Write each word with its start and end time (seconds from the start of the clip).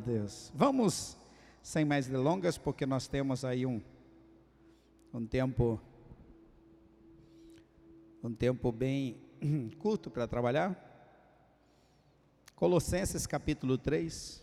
Deus. 0.00 0.52
Vamos, 0.54 1.16
sem 1.62 1.84
mais 1.84 2.06
delongas, 2.06 2.58
porque 2.58 2.84
nós 2.86 3.06
temos 3.06 3.44
aí 3.44 3.66
um, 3.66 3.80
um 5.12 5.26
tempo, 5.26 5.80
um 8.22 8.32
tempo 8.32 8.70
bem 8.72 9.20
curto 9.78 10.10
para 10.10 10.26
trabalhar. 10.26 10.76
Colossenses 12.54 13.26
capítulo 13.26 13.76
3. 13.76 14.42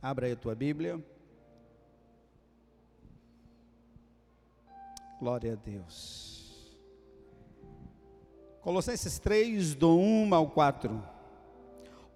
Abra 0.00 0.26
aí 0.26 0.32
a 0.32 0.36
tua 0.36 0.54
Bíblia. 0.54 1.00
Glória 5.20 5.52
a 5.52 5.56
Deus. 5.56 6.32
Colossenses 8.60 9.18
3, 9.20 9.74
do 9.74 9.96
1 9.96 10.34
ao 10.34 10.50
4. 10.50 11.21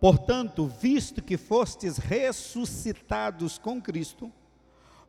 Portanto, 0.00 0.66
visto 0.66 1.22
que 1.22 1.36
fostes 1.36 1.96
ressuscitados 1.96 3.58
com 3.58 3.80
Cristo, 3.80 4.30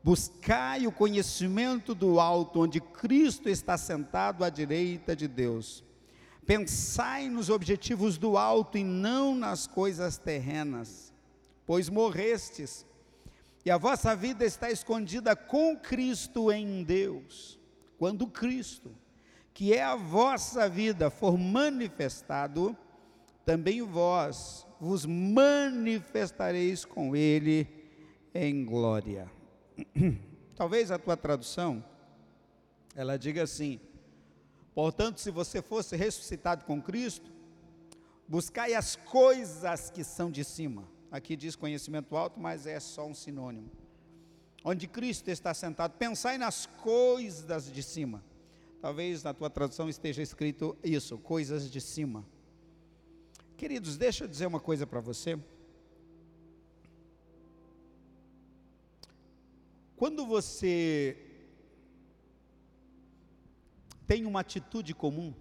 buscai 0.04 0.88
o 0.88 0.92
conhecimento 0.92 1.94
do 1.94 2.20
alto, 2.20 2.62
onde 2.62 2.80
Cristo 2.80 3.50
está 3.50 3.78
sentado 3.78 4.44
à 4.44 4.50
direita 4.50 5.16
de 5.16 5.28
Deus. 5.28 5.84
Pensai 6.46 7.28
nos 7.28 7.50
objetivos 7.50 8.18
do 8.18 8.38
alto 8.38 8.78
e 8.78 8.84
não 8.84 9.36
nas 9.36 9.68
coisas 9.68 10.18
terrenas, 10.18 11.14
pois 11.66 11.90
morrestes, 11.90 12.86
e 13.66 13.70
a 13.70 13.78
vossa 13.78 14.16
vida 14.16 14.46
está 14.46 14.72
escondida 14.72 15.36
com 15.36 15.76
Cristo 15.76 16.50
em 16.50 16.86
Deus. 16.86 17.60
Quando 18.00 18.26
Cristo, 18.28 18.96
que 19.54 19.74
é 19.74 19.84
a 19.84 19.98
vossa 19.98 20.70
vida, 20.70 21.10
for 21.10 21.38
manifestado, 21.38 22.78
também 23.48 23.82
vós 23.82 24.68
vos 24.78 25.06
manifestareis 25.06 26.84
com 26.84 27.16
ele 27.16 27.66
em 28.36 28.66
glória. 28.66 29.32
Talvez 30.54 30.92
a 30.92 31.00
tua 31.00 31.16
tradução 31.16 31.82
ela 32.94 33.18
diga 33.18 33.44
assim: 33.44 33.80
Portanto, 34.76 35.22
se 35.22 35.32
você 35.32 35.62
fosse 35.62 35.96
ressuscitado 35.96 36.66
com 36.66 36.82
Cristo, 36.82 37.32
buscai 38.28 38.74
as 38.74 38.98
coisas 38.98 39.90
que 39.92 40.04
são 40.04 40.30
de 40.30 40.44
cima. 40.44 40.86
Aqui 41.10 41.38
diz 41.38 41.56
conhecimento 41.56 42.18
alto, 42.18 42.38
mas 42.38 42.68
é 42.68 42.82
só 42.82 43.08
um 43.08 43.14
sinônimo. 43.14 43.72
Onde 44.62 44.90
Cristo 44.90 45.30
está 45.30 45.54
sentado, 45.54 45.94
pensai 45.94 46.38
nas 46.38 46.66
coisas 46.66 47.72
de 47.72 47.82
cima. 47.82 48.22
Talvez 48.82 49.24
na 49.24 49.34
tua 49.34 49.50
tradução 49.50 49.88
esteja 49.88 50.22
escrito 50.22 50.76
isso, 50.84 51.18
coisas 51.18 51.72
de 51.72 51.80
cima. 51.80 52.26
Queridos, 53.58 53.98
deixa 53.98 54.24
eu 54.24 54.28
dizer 54.28 54.46
uma 54.46 54.60
coisa 54.60 54.86
para 54.86 55.00
você. 55.00 55.36
Quando 59.96 60.28
você 60.28 61.18
tem 64.06 64.28
uma 64.28 64.42
atitude 64.42 64.94
comum, 64.94 65.34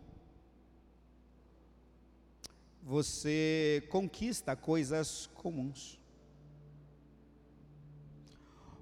você 2.83 3.87
conquista 3.91 4.56
coisas 4.56 5.27
comuns. 5.34 6.00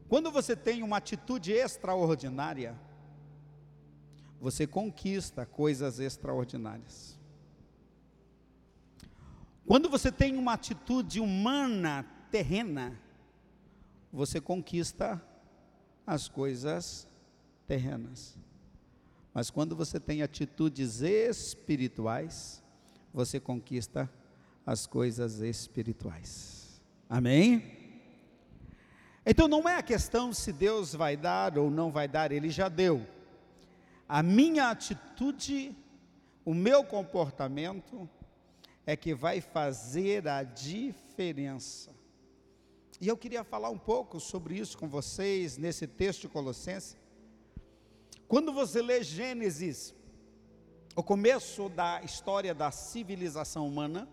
Quando 0.08 0.30
você 0.30 0.54
tem 0.54 0.84
uma 0.84 0.98
atitude 0.98 1.50
extraordinária, 1.50 2.78
você 4.40 4.64
conquista 4.64 5.44
coisas 5.44 5.98
extraordinárias. 5.98 7.18
Quando 9.66 9.88
você 9.88 10.12
tem 10.12 10.36
uma 10.36 10.52
atitude 10.52 11.20
humana, 11.20 12.04
terrena, 12.30 13.00
você 14.12 14.40
conquista 14.40 15.22
as 16.06 16.28
coisas 16.28 17.08
terrenas. 17.66 18.36
Mas 19.32 19.50
quando 19.50 19.74
você 19.74 19.98
tem 19.98 20.22
atitudes 20.22 21.00
espirituais, 21.00 22.62
você 23.12 23.40
conquista 23.40 24.10
as 24.66 24.86
coisas 24.86 25.40
espirituais. 25.40 26.82
Amém? 27.08 27.84
Então 29.26 29.48
não 29.48 29.68
é 29.68 29.76
a 29.76 29.82
questão 29.82 30.32
se 30.32 30.52
Deus 30.52 30.94
vai 30.94 31.16
dar 31.16 31.58
ou 31.58 31.70
não 31.70 31.90
vai 31.90 32.06
dar, 32.06 32.30
Ele 32.30 32.50
já 32.50 32.68
deu. 32.68 33.06
A 34.06 34.22
minha 34.22 34.70
atitude, 34.70 35.74
o 36.44 36.52
meu 36.52 36.84
comportamento, 36.84 38.08
é 38.86 38.96
que 38.96 39.14
vai 39.14 39.40
fazer 39.40 40.28
a 40.28 40.42
diferença. 40.42 41.90
E 43.00 43.08
eu 43.08 43.16
queria 43.16 43.42
falar 43.42 43.70
um 43.70 43.78
pouco 43.78 44.20
sobre 44.20 44.56
isso 44.56 44.78
com 44.78 44.88
vocês 44.88 45.56
nesse 45.56 45.86
texto 45.86 46.22
de 46.22 46.28
Colossenses. 46.28 46.96
Quando 48.28 48.52
você 48.52 48.80
lê 48.80 49.02
Gênesis, 49.02 49.94
o 50.96 51.02
começo 51.02 51.68
da 51.68 52.02
história 52.02 52.54
da 52.54 52.70
civilização 52.70 53.66
humana, 53.66 54.08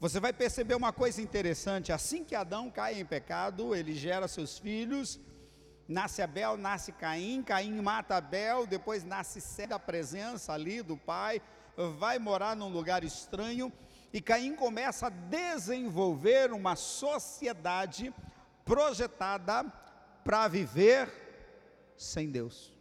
você 0.00 0.20
vai 0.20 0.32
perceber 0.32 0.74
uma 0.74 0.92
coisa 0.92 1.22
interessante: 1.22 1.92
assim 1.92 2.24
que 2.24 2.34
Adão 2.34 2.70
cai 2.70 3.00
em 3.00 3.04
pecado, 3.04 3.74
ele 3.74 3.94
gera 3.94 4.28
seus 4.28 4.58
filhos, 4.58 5.18
nasce 5.88 6.20
Abel, 6.20 6.56
nasce 6.56 6.92
Caim, 6.92 7.42
Caim 7.42 7.80
mata 7.80 8.16
Abel, 8.16 8.66
depois 8.66 9.04
nasce 9.04 9.40
Sete, 9.40 9.72
a 9.72 9.78
presença 9.78 10.52
ali 10.52 10.82
do 10.82 10.96
pai, 10.96 11.40
vai 11.98 12.18
morar 12.18 12.56
num 12.56 12.68
lugar 12.68 13.04
estranho 13.04 13.72
e 14.12 14.20
Caim 14.20 14.54
começa 14.54 15.08
a 15.08 15.10
desenvolver 15.10 16.52
uma 16.52 16.74
sociedade 16.74 18.14
projetada 18.64 19.64
para 20.24 20.48
viver 20.48 21.10
sem 21.96 22.30
Deus. 22.30 22.74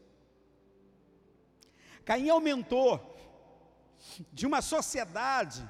Caim 2.05 2.29
aumentou 2.29 3.17
de 4.31 4.45
uma 4.45 4.61
sociedade 4.61 5.67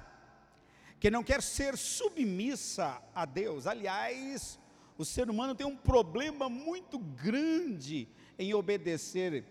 que 1.00 1.09
não 1.09 1.24
quer 1.24 1.41
ser 1.41 1.78
submissa 1.78 3.02
a 3.14 3.25
Deus. 3.25 3.66
Aliás, 3.66 4.59
o 4.97 5.06
ser 5.06 5.30
humano 5.30 5.56
tem 5.56 5.66
um 5.66 5.75
problema 5.75 6.50
muito 6.50 7.00
grande 7.00 8.08
em 8.38 8.53
obedecer 8.53 9.46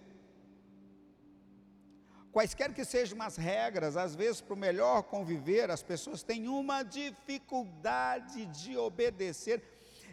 quaisquer 2.35 2.75
que 2.75 2.85
sejam 2.85 3.23
as 3.23 3.37
regras, 3.37 3.97
às 3.97 4.17
vezes 4.17 4.41
para 4.41 4.55
o 4.55 4.57
melhor 4.57 5.05
conviver, 5.05 5.71
as 5.71 5.85
pessoas 5.85 6.25
têm 6.25 6.49
uma 6.49 6.83
dificuldade 6.83 8.45
de 8.47 8.77
obedecer, 8.77 9.63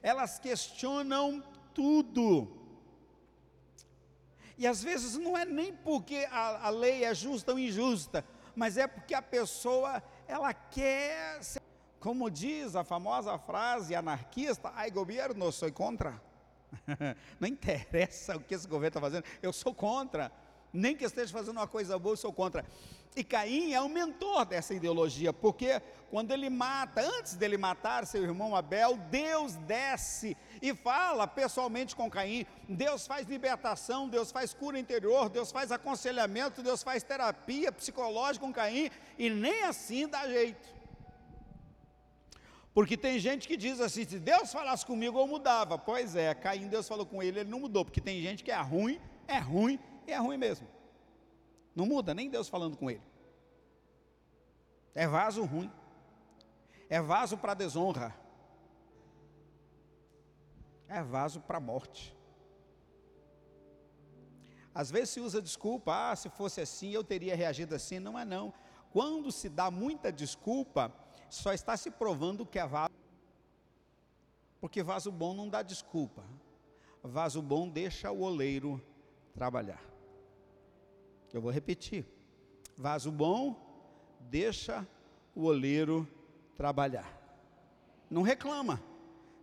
elas 0.03 0.37
questionam 0.37 1.43
tudo. 1.73 2.55
E 4.55 4.67
às 4.67 4.83
vezes 4.83 5.17
não 5.17 5.35
é 5.35 5.45
nem 5.45 5.73
porque 5.73 6.27
a, 6.29 6.67
a 6.67 6.69
lei 6.69 7.03
é 7.03 7.15
justa 7.15 7.53
ou 7.53 7.57
injusta, 7.57 8.23
mas 8.55 8.77
é 8.77 8.85
porque 8.85 9.15
a 9.15 9.21
pessoa, 9.23 10.03
ela 10.27 10.53
quer, 10.53 11.43
ser, 11.43 11.63
como 11.99 12.29
diz 12.29 12.75
a 12.75 12.83
famosa 12.83 13.35
frase 13.39 13.95
anarquista, 13.95 14.71
ai 14.75 14.91
governo, 14.91 15.51
sou 15.51 15.71
contra. 15.71 16.21
não 17.39 17.47
interessa 17.47 18.37
o 18.37 18.41
que 18.41 18.53
esse 18.53 18.67
governo 18.67 18.89
está 18.89 19.01
fazendo, 19.01 19.25
eu 19.41 19.51
sou 19.51 19.73
contra 19.73 20.31
nem 20.73 20.95
que 20.95 21.05
esteja 21.05 21.31
fazendo 21.31 21.57
uma 21.57 21.67
coisa 21.67 21.97
boa, 21.99 22.13
eu 22.13 22.17
sou 22.17 22.31
contra. 22.31 22.65
E 23.15 23.23
Caim 23.23 23.73
é 23.73 23.81
o 23.81 23.89
mentor 23.89 24.45
dessa 24.45 24.73
ideologia, 24.73 25.33
porque 25.33 25.81
quando 26.09 26.31
ele 26.31 26.49
mata, 26.49 27.01
antes 27.01 27.35
dele 27.35 27.57
matar 27.57 28.05
seu 28.05 28.23
irmão 28.23 28.55
Abel, 28.55 28.95
Deus 29.09 29.55
desce 29.55 30.37
e 30.61 30.73
fala 30.73 31.27
pessoalmente 31.27 31.93
com 31.93 32.09
Caim. 32.09 32.45
Deus 32.69 33.05
faz 33.05 33.27
libertação, 33.27 34.07
Deus 34.07 34.31
faz 34.31 34.53
cura 34.53 34.79
interior, 34.79 35.29
Deus 35.29 35.51
faz 35.51 35.73
aconselhamento, 35.73 36.63
Deus 36.63 36.83
faz 36.83 37.03
terapia 37.03 37.69
psicológica 37.71 38.45
com 38.45 38.53
Caim, 38.53 38.89
e 39.17 39.29
nem 39.29 39.63
assim 39.63 40.07
dá 40.07 40.25
jeito. 40.27 40.81
Porque 42.73 42.95
tem 42.95 43.19
gente 43.19 43.45
que 43.45 43.57
diz 43.57 43.81
assim: 43.81 44.05
se 44.05 44.19
Deus 44.19 44.53
falasse 44.53 44.85
comigo, 44.85 45.19
eu 45.19 45.27
mudava. 45.27 45.77
Pois 45.77 46.15
é, 46.15 46.33
Caim, 46.33 46.69
Deus 46.69 46.87
falou 46.87 47.05
com 47.05 47.21
ele, 47.21 47.41
ele 47.41 47.49
não 47.49 47.59
mudou, 47.59 47.83
porque 47.83 47.99
tem 47.99 48.21
gente 48.21 48.41
que 48.41 48.51
é 48.51 48.61
ruim, 48.61 49.01
é 49.27 49.37
ruim 49.37 49.77
é 50.11 50.17
ruim 50.17 50.37
mesmo. 50.37 50.67
Não 51.75 51.85
muda, 51.85 52.13
nem 52.13 52.29
Deus 52.29 52.49
falando 52.49 52.77
com 52.77 52.89
ele. 52.89 53.01
É 54.93 55.07
vaso 55.07 55.43
ruim. 55.43 55.71
É 56.89 57.01
vaso 57.01 57.37
para 57.37 57.53
desonra. 57.53 58.15
É 60.87 61.01
vaso 61.01 61.39
para 61.39 61.59
morte. 61.59 62.15
Às 64.73 64.89
vezes 64.89 65.11
se 65.11 65.19
usa 65.19 65.41
desculpa, 65.41 66.11
ah, 66.11 66.15
se 66.15 66.29
fosse 66.29 66.61
assim 66.61 66.91
eu 66.91 67.03
teria 67.03 67.35
reagido 67.35 67.75
assim. 67.75 67.99
Não 67.99 68.17
é 68.17 68.25
não. 68.25 68.53
Quando 68.91 69.31
se 69.31 69.47
dá 69.47 69.71
muita 69.71 70.11
desculpa, 70.11 70.93
só 71.29 71.53
está 71.53 71.77
se 71.77 71.89
provando 71.89 72.45
que 72.45 72.59
é 72.59 72.67
vaso. 72.67 72.93
Porque 74.59 74.83
vaso 74.83 75.11
bom 75.11 75.33
não 75.33 75.49
dá 75.49 75.61
desculpa. 75.61 76.23
Vaso 77.01 77.41
bom 77.41 77.67
deixa 77.67 78.11
o 78.11 78.21
oleiro 78.21 78.81
trabalhar. 79.33 79.90
Eu 81.33 81.41
vou 81.41 81.51
repetir. 81.51 82.05
Vaso 82.77 83.11
bom 83.11 83.55
deixa 84.19 84.87
o 85.35 85.45
oleiro 85.45 86.07
trabalhar. 86.55 87.09
Não 88.09 88.21
reclama. 88.21 88.81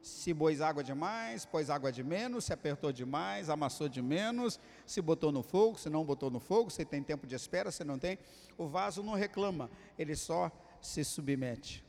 Se 0.00 0.32
pôs 0.32 0.60
água 0.60 0.82
demais, 0.82 1.44
pôs 1.44 1.68
água 1.68 1.90
de 1.90 2.04
menos, 2.04 2.44
se 2.44 2.52
apertou 2.52 2.92
demais, 2.92 3.50
amassou 3.50 3.88
de 3.88 4.00
menos, 4.00 4.58
se 4.86 5.02
botou 5.02 5.32
no 5.32 5.42
fogo, 5.42 5.78
se 5.78 5.90
não 5.90 6.04
botou 6.04 6.30
no 6.30 6.38
fogo, 6.38 6.70
se 6.70 6.84
tem 6.84 7.02
tempo 7.02 7.26
de 7.26 7.34
espera, 7.34 7.70
se 7.70 7.84
não 7.84 7.98
tem. 7.98 8.18
O 8.56 8.66
vaso 8.66 9.02
não 9.02 9.14
reclama, 9.14 9.68
ele 9.98 10.14
só 10.14 10.50
se 10.80 11.04
submete. 11.04 11.84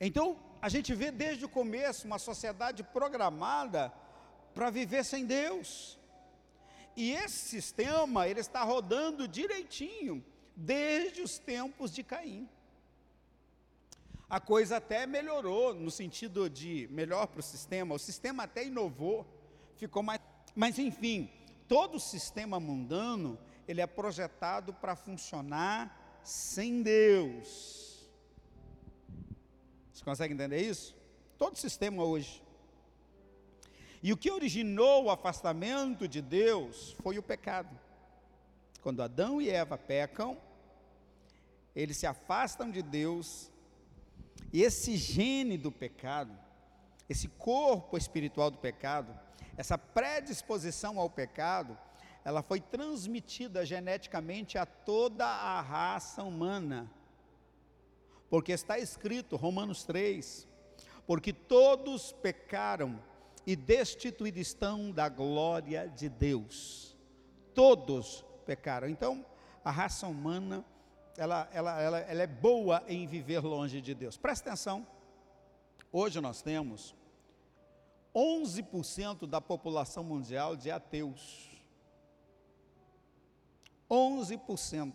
Então, 0.00 0.36
a 0.60 0.68
gente 0.68 0.92
vê 0.94 1.10
desde 1.10 1.44
o 1.44 1.48
começo 1.48 2.06
uma 2.06 2.18
sociedade 2.18 2.82
programada 2.82 3.92
para 4.52 4.70
viver 4.70 5.04
sem 5.04 5.24
Deus. 5.24 5.98
E 6.96 7.12
esse 7.12 7.36
sistema, 7.36 8.28
ele 8.28 8.40
está 8.40 8.62
rodando 8.62 9.26
direitinho 9.26 10.24
desde 10.54 11.22
os 11.22 11.38
tempos 11.38 11.92
de 11.92 12.02
Caim. 12.02 12.48
A 14.28 14.40
coisa 14.40 14.76
até 14.76 15.06
melhorou 15.06 15.74
no 15.74 15.90
sentido 15.90 16.48
de 16.48 16.88
melhor 16.90 17.26
para 17.26 17.40
o 17.40 17.42
sistema, 17.42 17.94
o 17.94 17.98
sistema 17.98 18.44
até 18.44 18.64
inovou, 18.64 19.26
ficou 19.76 20.02
mais. 20.02 20.20
Mas 20.54 20.78
enfim, 20.78 21.30
todo 21.66 21.96
o 21.96 22.00
sistema 22.00 22.60
mundano, 22.60 23.38
ele 23.66 23.80
é 23.80 23.86
projetado 23.86 24.72
para 24.72 24.94
funcionar 24.94 26.20
sem 26.22 26.82
Deus. 26.82 28.08
Você 29.92 30.04
consegue 30.04 30.34
entender 30.34 30.60
isso? 30.60 30.96
Todo 31.38 31.56
sistema 31.56 32.04
hoje. 32.04 32.43
E 34.04 34.12
o 34.12 34.18
que 34.18 34.30
originou 34.30 35.04
o 35.04 35.10
afastamento 35.10 36.06
de 36.06 36.20
Deus 36.20 36.94
foi 37.02 37.16
o 37.18 37.22
pecado. 37.22 37.74
Quando 38.82 39.02
Adão 39.02 39.40
e 39.40 39.48
Eva 39.48 39.78
pecam, 39.78 40.36
eles 41.74 41.96
se 41.96 42.06
afastam 42.06 42.70
de 42.70 42.82
Deus, 42.82 43.50
e 44.52 44.60
esse 44.60 44.94
gene 44.98 45.56
do 45.56 45.72
pecado, 45.72 46.38
esse 47.08 47.28
corpo 47.28 47.96
espiritual 47.96 48.50
do 48.50 48.58
pecado, 48.58 49.18
essa 49.56 49.78
predisposição 49.78 51.00
ao 51.00 51.08
pecado, 51.08 51.74
ela 52.26 52.42
foi 52.42 52.60
transmitida 52.60 53.64
geneticamente 53.64 54.58
a 54.58 54.66
toda 54.66 55.24
a 55.24 55.62
raça 55.62 56.22
humana. 56.22 56.92
Porque 58.28 58.52
está 58.52 58.78
escrito, 58.78 59.34
Romanos 59.34 59.82
3, 59.84 60.46
porque 61.06 61.32
todos 61.32 62.12
pecaram 62.12 63.00
e 63.46 63.54
destituídos 63.54 64.40
estão 64.40 64.90
da 64.90 65.08
glória 65.08 65.88
de 65.88 66.08
Deus. 66.08 66.96
Todos 67.54 68.24
pecaram. 68.46 68.88
Então, 68.88 69.24
a 69.64 69.70
raça 69.70 70.06
humana, 70.06 70.64
ela, 71.16 71.48
ela, 71.52 71.80
ela, 71.80 71.98
ela 72.00 72.22
é 72.22 72.26
boa 72.26 72.82
em 72.88 73.06
viver 73.06 73.40
longe 73.40 73.80
de 73.80 73.94
Deus. 73.94 74.16
Presta 74.16 74.50
atenção. 74.50 74.86
Hoje 75.92 76.20
nós 76.20 76.42
temos 76.42 76.94
11% 78.14 79.26
da 79.26 79.40
população 79.40 80.02
mundial 80.02 80.56
de 80.56 80.70
ateus. 80.70 81.50
11%. 83.90 84.92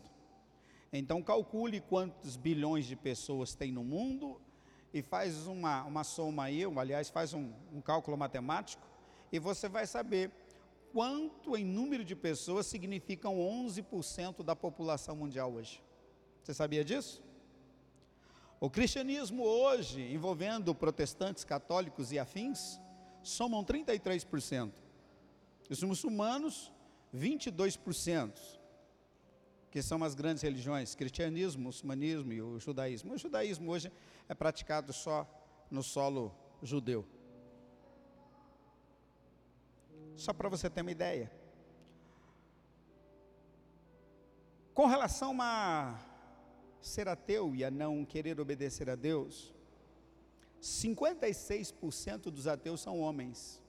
Então 0.91 1.21
calcule 1.21 1.79
quantos 1.79 2.35
bilhões 2.35 2.85
de 2.85 2.95
pessoas 2.95 3.53
tem 3.53 3.71
no 3.71 3.83
mundo 3.83 4.41
e 4.93 5.01
faz 5.01 5.47
uma, 5.47 5.83
uma 5.83 6.03
soma 6.03 6.45
aí, 6.45 6.63
aliás, 6.63 7.09
faz 7.09 7.33
um, 7.33 7.51
um 7.73 7.81
cálculo 7.81 8.17
matemático, 8.17 8.85
e 9.31 9.39
você 9.39 9.69
vai 9.69 9.85
saber 9.85 10.31
quanto 10.91 11.55
em 11.55 11.63
número 11.63 12.03
de 12.03 12.15
pessoas 12.15 12.65
significam 12.65 13.37
11% 13.37 14.43
da 14.43 14.55
população 14.55 15.15
mundial 15.15 15.53
hoje. 15.53 15.83
Você 16.43 16.53
sabia 16.53 16.83
disso? 16.83 17.21
O 18.59 18.69
cristianismo 18.69 19.43
hoje, 19.43 20.01
envolvendo 20.13 20.75
protestantes, 20.75 21.43
católicos 21.43 22.11
e 22.11 22.19
afins, 22.19 22.79
somam 23.21 23.63
33%. 23.63 24.71
Os 25.69 25.83
muçulmanos, 25.83 26.73
22%, 27.15 28.58
que 29.71 29.81
são 29.81 30.03
as 30.03 30.15
grandes 30.15 30.41
religiões, 30.41 30.95
cristianismo, 30.95 31.63
muçulmanismo 31.63 32.33
e 32.33 32.41
o 32.41 32.59
judaísmo. 32.59 33.13
O 33.13 33.17
judaísmo 33.17 33.71
hoje 33.71 33.91
é 34.27 34.33
praticado 34.33 34.91
só 34.91 35.27
no 35.69 35.83
solo 35.83 36.33
judeu. 36.61 37.05
Só 40.15 40.33
para 40.33 40.49
você 40.49 40.69
ter 40.69 40.81
uma 40.81 40.91
ideia. 40.91 41.31
Com 44.73 44.87
relação 44.87 45.37
a 45.41 45.99
ser 46.81 47.07
ateu 47.07 47.55
e 47.55 47.63
a 47.63 47.69
não 47.69 48.05
querer 48.05 48.39
obedecer 48.39 48.89
a 48.89 48.95
Deus, 48.95 49.53
56% 50.61 52.23
dos 52.31 52.47
ateus 52.47 52.81
são 52.81 52.99
homens, 52.99 53.61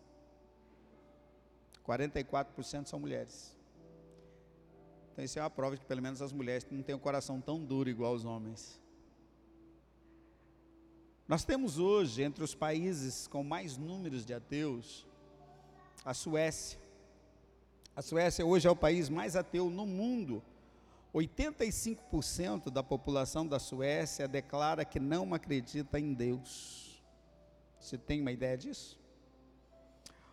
44% 1.85 2.87
são 2.87 2.99
mulheres. 2.99 3.60
Então, 5.21 5.27
isso 5.27 5.39
é 5.39 5.43
uma 5.43 5.51
prova 5.51 5.75
de 5.75 5.83
que, 5.83 5.87
pelo 5.87 6.01
menos, 6.01 6.23
as 6.23 6.33
mulheres 6.33 6.67
não 6.71 6.83
têm 6.83 6.95
o 6.95 6.99
coração 6.99 7.43
tão 7.43 7.63
duro 7.63 7.91
igual 7.91 8.15
os 8.15 8.25
homens. 8.25 8.81
Nós 11.29 11.45
temos 11.45 11.79
hoje, 11.79 12.23
entre 12.23 12.43
os 12.43 12.55
países 12.55 13.27
com 13.27 13.45
mais 13.45 13.77
números 13.77 14.25
de 14.25 14.33
ateus, 14.33 15.07
a 16.03 16.15
Suécia. 16.15 16.81
A 17.95 18.01
Suécia 18.01 18.47
hoje 18.47 18.67
é 18.67 18.71
o 18.71 18.75
país 18.75 19.11
mais 19.11 19.37
ateu 19.37 19.69
no 19.69 19.85
mundo. 19.85 20.43
85% 21.15 22.71
da 22.71 22.83
população 22.83 23.47
da 23.47 23.59
Suécia 23.59 24.27
declara 24.27 24.87
que 24.87 24.99
não 24.99 25.35
acredita 25.35 26.01
em 26.01 26.15
Deus. 26.15 27.05
Você 27.79 27.99
tem 27.99 28.23
uma 28.23 28.33
ideia 28.33 28.57
disso? 28.57 28.99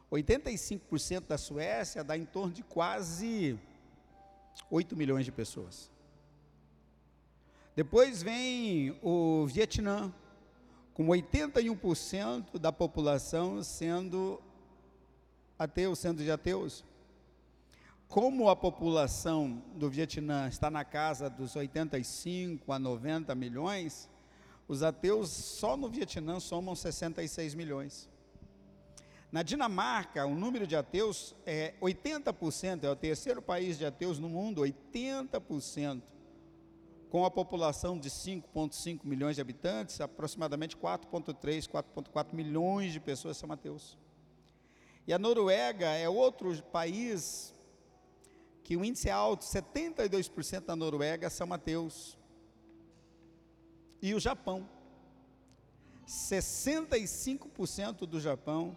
85% 0.09 1.27
da 1.27 1.37
Suécia 1.37 2.05
dá 2.05 2.17
em 2.17 2.23
torno 2.23 2.53
de 2.53 2.63
quase 2.63 3.59
8 4.69 4.95
milhões 4.95 5.25
de 5.25 5.31
pessoas. 5.31 5.89
Depois 7.75 8.23
vem 8.23 8.97
o 9.03 9.45
Vietnã, 9.45 10.13
com 10.93 11.07
81% 11.07 12.57
da 12.57 12.71
população 12.71 13.61
sendo 13.61 14.41
ateus, 15.59 15.99
sendo 15.99 16.23
de 16.23 16.31
ateus. 16.31 16.83
Como 18.07 18.49
a 18.49 18.55
população 18.55 19.61
do 19.75 19.89
Vietnã 19.89 20.47
está 20.47 20.71
na 20.71 20.83
casa 20.83 21.29
dos 21.29 21.55
85 21.55 22.71
a 22.71 22.79
90 22.79 23.35
milhões, 23.35 24.09
os 24.67 24.81
ateus 24.81 25.29
só 25.29 25.77
no 25.77 25.89
Vietnã 25.89 26.39
somam 26.39 26.75
66 26.75 27.53
milhões. 27.53 28.09
Na 29.37 29.43
Dinamarca, 29.43 30.25
o 30.25 30.33
número 30.33 30.65
de 30.65 30.75
ateus 30.75 31.35
é 31.45 31.75
80%, 31.79 32.85
é 32.85 32.89
o 32.89 32.95
terceiro 32.95 33.39
país 33.39 33.77
de 33.77 33.85
ateus 33.85 34.17
no 34.17 34.27
mundo, 34.27 34.63
80% 34.63 36.01
com 37.11 37.23
a 37.23 37.29
população 37.29 37.99
de 37.99 38.09
5,5 38.09 39.01
milhões 39.03 39.35
de 39.35 39.41
habitantes, 39.43 40.01
aproximadamente 40.01 40.75
4,3, 40.75 41.69
4,4 41.69 42.33
milhões 42.33 42.91
de 42.91 42.99
pessoas 42.99 43.37
são 43.37 43.51
ateus. 43.51 43.95
E 45.05 45.13
a 45.13 45.19
Noruega 45.19 45.85
é 45.85 46.09
outro 46.09 46.59
país 46.71 47.53
que 48.63 48.75
o 48.75 48.83
índice 48.83 49.07
é 49.07 49.11
alto, 49.11 49.45
72% 49.45 50.61
da 50.61 50.75
Noruega 50.75 51.29
são 51.29 51.53
ateus. 51.53 52.17
E 54.01 54.15
o 54.15 54.19
Japão, 54.19 54.67
65% 56.07 58.07
do 58.07 58.19
Japão 58.19 58.75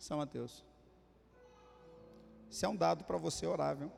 são 0.00 0.20
ateus. 0.20 0.64
Isso 2.50 2.66
é 2.66 2.68
um 2.68 2.74
dado 2.74 3.04
para 3.04 3.16
você 3.16 3.46
orar, 3.46 3.76
viu? 3.76 3.92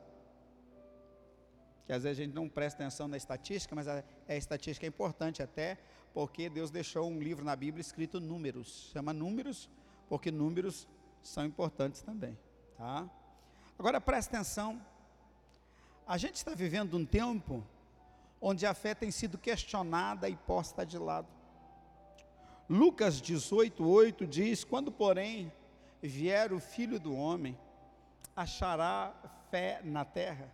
que 1.85 1.91
às 1.91 2.03
vezes 2.03 2.19
a 2.19 2.23
gente 2.23 2.33
não 2.33 2.47
presta 2.47 2.81
atenção 2.81 3.07
na 3.07 3.17
estatística, 3.17 3.75
mas 3.75 3.87
a, 3.87 4.03
a 4.27 4.35
estatística 4.35 4.85
é 4.85 4.89
importante 4.89 5.43
até 5.43 5.77
porque 6.13 6.49
Deus 6.49 6.71
deixou 6.71 7.09
um 7.09 7.19
livro 7.19 7.43
na 7.43 7.55
Bíblia 7.55 7.81
escrito 7.81 8.19
números, 8.19 8.89
chama 8.93 9.11
números, 9.11 9.69
porque 10.07 10.31
números 10.31 10.87
são 11.21 11.45
importantes 11.45 12.01
também, 12.01 12.37
tá? 12.77 13.09
Agora 13.77 13.99
presta 13.99 14.37
atenção, 14.37 14.81
a 16.07 16.17
gente 16.17 16.35
está 16.35 16.53
vivendo 16.53 16.95
um 16.95 17.05
tempo 17.05 17.65
onde 18.39 18.65
a 18.65 18.73
fé 18.73 18.93
tem 18.93 19.09
sido 19.09 19.37
questionada 19.37 20.29
e 20.29 20.35
posta 20.35 20.85
de 20.85 20.97
lado. 20.97 21.27
Lucas 22.69 23.21
18:8 23.21 24.27
diz: 24.27 24.63
Quando, 24.63 24.91
porém, 24.91 25.51
vier 26.07 26.51
o 26.53 26.59
Filho 26.59 26.99
do 26.99 27.15
homem, 27.15 27.57
achará 28.35 29.13
fé 29.49 29.81
na 29.83 30.05
terra? 30.05 30.53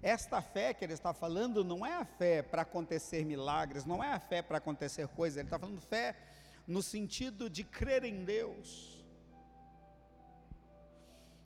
Esta 0.00 0.40
fé 0.40 0.74
que 0.74 0.84
ele 0.84 0.94
está 0.94 1.12
falando 1.12 1.62
não 1.64 1.84
é 1.86 1.94
a 1.94 2.04
fé 2.04 2.42
para 2.42 2.62
acontecer 2.62 3.24
milagres, 3.24 3.84
não 3.84 4.02
é 4.02 4.12
a 4.12 4.18
fé 4.18 4.42
para 4.42 4.58
acontecer 4.58 5.06
coisas, 5.08 5.36
ele 5.36 5.46
está 5.46 5.58
falando 5.58 5.80
fé 5.80 6.16
no 6.66 6.82
sentido 6.82 7.50
de 7.50 7.62
crer 7.64 8.04
em 8.04 8.24
Deus. 8.24 8.98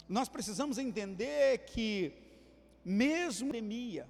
Nós 0.08 0.28
precisamos 0.28 0.78
entender 0.78 1.66
que, 1.66 2.14
mesmo 2.84 3.48
pandemia, 3.48 4.08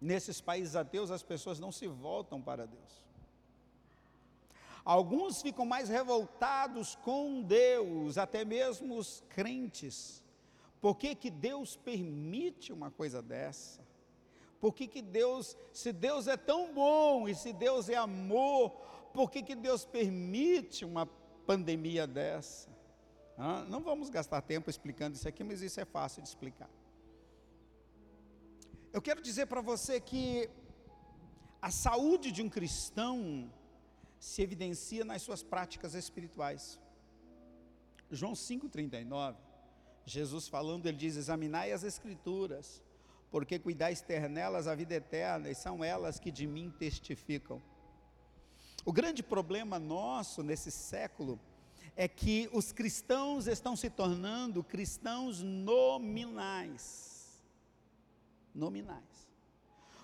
nesses 0.00 0.40
países 0.40 0.74
ateus, 0.74 1.10
as 1.10 1.22
pessoas 1.22 1.60
não 1.60 1.70
se 1.70 1.86
voltam 1.86 2.40
para 2.40 2.66
Deus. 2.66 3.11
Alguns 4.84 5.40
ficam 5.40 5.64
mais 5.64 5.88
revoltados 5.88 6.96
com 6.96 7.42
Deus, 7.42 8.18
até 8.18 8.44
mesmo 8.44 8.96
os 8.96 9.22
crentes. 9.28 10.22
Por 10.80 10.96
que, 10.96 11.14
que 11.14 11.30
Deus 11.30 11.76
permite 11.76 12.72
uma 12.72 12.90
coisa 12.90 13.22
dessa? 13.22 13.80
Por 14.60 14.74
que, 14.74 14.86
que 14.86 15.00
Deus, 15.00 15.56
se 15.72 15.92
Deus 15.92 16.26
é 16.26 16.36
tão 16.36 16.72
bom 16.72 17.28
e 17.28 17.34
se 17.34 17.52
Deus 17.52 17.88
é 17.88 17.96
amor, 17.96 18.70
por 19.12 19.30
que, 19.30 19.42
que 19.42 19.54
Deus 19.54 19.84
permite 19.84 20.84
uma 20.84 21.06
pandemia 21.46 22.06
dessa? 22.06 22.68
Não 23.68 23.80
vamos 23.80 24.08
gastar 24.08 24.40
tempo 24.40 24.70
explicando 24.70 25.16
isso 25.16 25.26
aqui, 25.26 25.42
mas 25.42 25.62
isso 25.62 25.80
é 25.80 25.84
fácil 25.84 26.22
de 26.22 26.28
explicar. 26.28 26.70
Eu 28.92 29.00
quero 29.00 29.22
dizer 29.22 29.46
para 29.46 29.60
você 29.60 30.00
que 30.00 30.50
a 31.60 31.70
saúde 31.70 32.30
de 32.30 32.42
um 32.42 32.48
cristão 32.48 33.50
se 34.22 34.40
evidencia 34.40 35.04
nas 35.04 35.20
suas 35.22 35.42
práticas 35.42 35.94
espirituais. 35.94 36.78
João 38.08 38.34
5,39, 38.34 39.34
Jesus 40.06 40.46
falando, 40.46 40.86
ele 40.86 40.96
diz: 40.96 41.16
Examinai 41.16 41.72
as 41.72 41.82
Escrituras, 41.82 42.80
porque 43.32 43.58
cuidais 43.58 44.00
ter 44.00 44.28
nelas 44.28 44.68
a 44.68 44.76
vida 44.76 44.94
eterna, 44.94 45.50
e 45.50 45.56
são 45.56 45.82
elas 45.82 46.20
que 46.20 46.30
de 46.30 46.46
mim 46.46 46.72
testificam. 46.78 47.60
O 48.84 48.92
grande 48.92 49.24
problema 49.24 49.76
nosso 49.80 50.44
nesse 50.44 50.70
século 50.70 51.40
é 51.96 52.06
que 52.06 52.48
os 52.52 52.70
cristãos 52.70 53.48
estão 53.48 53.74
se 53.74 53.90
tornando 53.90 54.62
cristãos 54.62 55.42
nominais 55.42 57.10
nominais. 58.54 59.28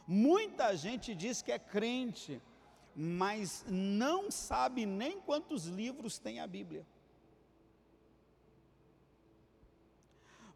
Muita 0.06 0.74
gente 0.74 1.14
diz 1.14 1.40
que 1.40 1.52
é 1.52 1.58
crente, 1.58 2.42
mas 3.00 3.64
não 3.68 4.28
sabe 4.28 4.84
nem 4.84 5.20
quantos 5.20 5.66
livros 5.66 6.18
tem 6.18 6.40
a 6.40 6.48
Bíblia. 6.48 6.84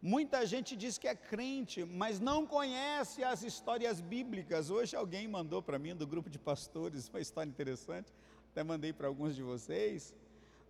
Muita 0.03 0.45
gente 0.45 0.75
diz 0.75 0.99
que 0.99 1.07
é 1.07 1.15
crente, 1.15 1.85
mas 1.85 2.19
não 2.19 2.45
conhece 2.45 3.23
as 3.23 3.45
histórias 3.45 4.01
bíblicas. 4.01 4.71
Hoje 4.71 4.97
alguém 4.97 5.29
mandou 5.29 5.63
para 5.63 5.79
mim 5.79 5.95
do 5.95 6.05
grupo 6.05 6.29
de 6.29 6.37
pastores 6.37 7.09
uma 7.09 7.21
história 7.21 7.49
interessante, 7.49 8.13
até 8.51 8.65
mandei 8.65 8.93
para 8.93 9.07
alguns 9.07 9.37
de 9.37 9.43
vocês, 9.45 10.13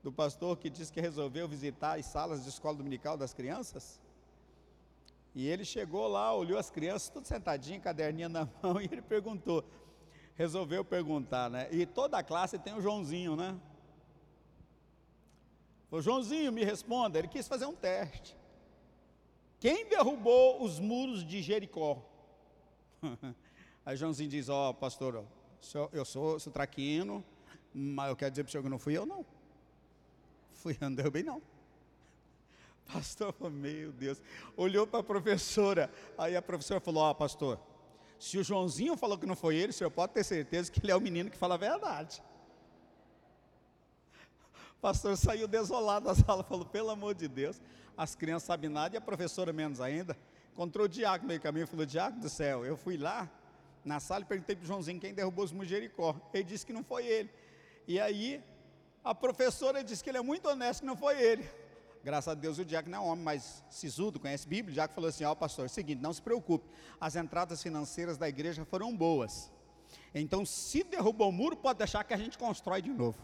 do 0.03 0.13
pastor 0.13 0.59
que 0.59 0.69
disse 0.69 0.93
que 0.93 1.01
resolveu 1.01 1.49
visitar 1.49 1.99
as 1.99 2.05
salas 2.05 2.43
de 2.43 2.51
escola 2.51 2.77
dominical 2.77 3.17
das 3.17 3.33
crianças. 3.33 3.99
E 5.35 5.49
ele 5.49 5.65
chegou 5.65 6.07
lá, 6.07 6.35
olhou 6.35 6.59
as 6.59 6.69
crianças, 6.69 7.09
tudo 7.09 7.27
sentadinho, 7.27 7.81
caderninho 7.81 8.29
na 8.29 8.47
mão, 8.63 8.79
e 8.79 8.85
ele 8.85 9.01
perguntou, 9.01 9.65
resolveu 10.35 10.85
perguntar, 10.85 11.51
né? 11.51 11.69
E 11.71 11.87
toda 11.87 12.19
a 12.19 12.23
classe 12.23 12.59
tem 12.59 12.75
o 12.75 12.81
Joãozinho, 12.81 13.37
né? 13.37 13.59
O 15.91 16.01
Joãozinho, 16.01 16.51
me 16.51 16.65
responda. 16.65 17.19
Ele 17.19 17.29
quis 17.29 17.47
fazer 17.47 17.67
um 17.67 17.75
teste. 17.75 18.37
Quem 19.61 19.87
derrubou 19.87 20.63
os 20.63 20.81
muros 20.81 21.25
de 21.25 21.43
Jericó? 21.43 22.03
Aí 23.85 23.97
Joãozinho 23.97 24.31
diz: 24.31 24.49
Ó, 24.49 24.71
oh, 24.71 24.75
pastor, 24.75 25.25
eu 25.93 26.05
sou, 26.05 26.39
traquino, 26.53 27.23
mas 27.73 28.09
eu 28.09 28.17
quero 28.17 28.31
dizer 28.31 28.45
para 28.45 28.49
o 28.49 28.53
senhor 28.53 28.63
que 28.63 28.69
não 28.69 28.79
fui 28.79 28.97
eu, 28.97 29.07
não. 29.07 29.25
Fui, 30.55 30.77
não 30.81 30.95
derrubei, 30.95 31.25
não. 31.25 31.43
Pastor 32.93 33.35
meu 33.51 33.91
Deus. 33.93 34.23
Olhou 34.57 34.87
para 34.87 35.01
a 35.01 35.03
professora. 35.03 35.91
Aí 36.17 36.37
a 36.37 36.43
professora 36.43 36.81
falou: 36.81 37.03
Ó, 37.03 37.11
oh, 37.11 37.15
pastor, 37.15 37.61
se 38.23 38.39
o 38.39 38.45
Joãozinho 38.45 38.97
falou 38.97 39.19
que 39.19 39.27
não 39.27 39.35
foi 39.35 39.57
ele, 39.57 39.71
o 39.71 39.73
senhor 39.73 39.91
pode 39.91 40.13
ter 40.13 40.23
certeza 40.23 40.71
que 40.71 40.79
ele 40.81 40.93
é 40.93 40.97
o 40.97 41.01
menino 41.01 41.29
que 41.29 41.37
fala 41.37 41.57
a 41.57 41.59
verdade. 41.59 42.23
O 44.77 44.81
pastor 44.81 45.17
saiu 45.17 45.49
desolado 45.49 46.07
da 46.07 46.15
sala, 46.15 46.45
falou: 46.45 46.65
pelo 46.65 46.91
amor 46.91 47.17
de 47.17 47.27
Deus, 47.27 47.61
as 47.97 48.15
crianças 48.15 48.45
sabem 48.45 48.71
nada 48.71 48.95
e 48.95 48.97
a 48.97 49.01
professora 49.01 49.53
menos 49.53 49.81
ainda. 49.81 50.17
Encontrou 50.53 50.87
o 50.87 50.89
diácono 50.89 51.25
no 51.25 51.29
meio 51.31 51.41
caminho, 51.41 51.67
falou: 51.67 51.85
Diácono 51.85 52.23
do 52.23 52.29
céu, 52.29 52.65
eu 52.65 52.77
fui 52.77 52.97
lá 52.97 53.29
na 53.85 53.99
sala 53.99 54.23
e 54.23 54.25
perguntei 54.25 54.55
para 54.55 54.63
o 54.63 54.67
Joãozinho 54.69 55.01
quem 55.01 55.13
derrubou 55.13 55.45
os 55.45 55.51
Jericó. 55.67 56.15
Ele 56.33 56.45
disse 56.45 56.65
que 56.65 56.73
não 56.73 56.85
foi 56.85 57.05
ele. 57.05 57.29
E 57.89 57.99
aí 57.99 58.41
a 59.03 59.13
professora 59.13 59.83
disse 59.83 60.03
que 60.05 60.09
ele 60.09 60.19
é 60.19 60.23
muito 60.23 60.49
honesto, 60.49 60.83
que 60.83 60.87
não 60.87 60.97
foi 60.97 61.21
ele. 61.21 61.51
Graças 62.05 62.29
a 62.29 62.35
Deus 62.35 62.59
o 62.59 62.65
diácono 62.65 62.97
é 62.97 62.99
um 62.99 63.07
homem 63.07 63.25
mais 63.25 63.63
sisudo, 63.71 64.19
conhece 64.19 64.47
Bíblia. 64.47 64.73
O 64.73 64.75
diácono 64.75 64.95
falou 64.97 65.09
assim: 65.09 65.25
Ó, 65.25 65.31
oh, 65.31 65.37
pastor, 65.37 65.65
é 65.65 65.67
o 65.67 65.69
seguinte, 65.69 66.03
não 66.03 66.13
se 66.13 66.21
preocupe, 66.21 66.69
as 67.01 67.15
entradas 67.15 67.63
financeiras 67.63 68.19
da 68.19 68.29
igreja 68.29 68.65
foram 68.65 68.97
boas. 68.97 69.53
Então, 70.13 70.45
se 70.45 70.83
derrubou 70.83 71.29
o 71.29 71.33
muro, 71.33 71.57
pode 71.57 71.79
deixar 71.79 72.03
que 72.03 72.13
a 72.13 72.17
gente 72.17 72.37
constrói 72.37 72.83
de 72.83 72.91
novo. 72.91 73.19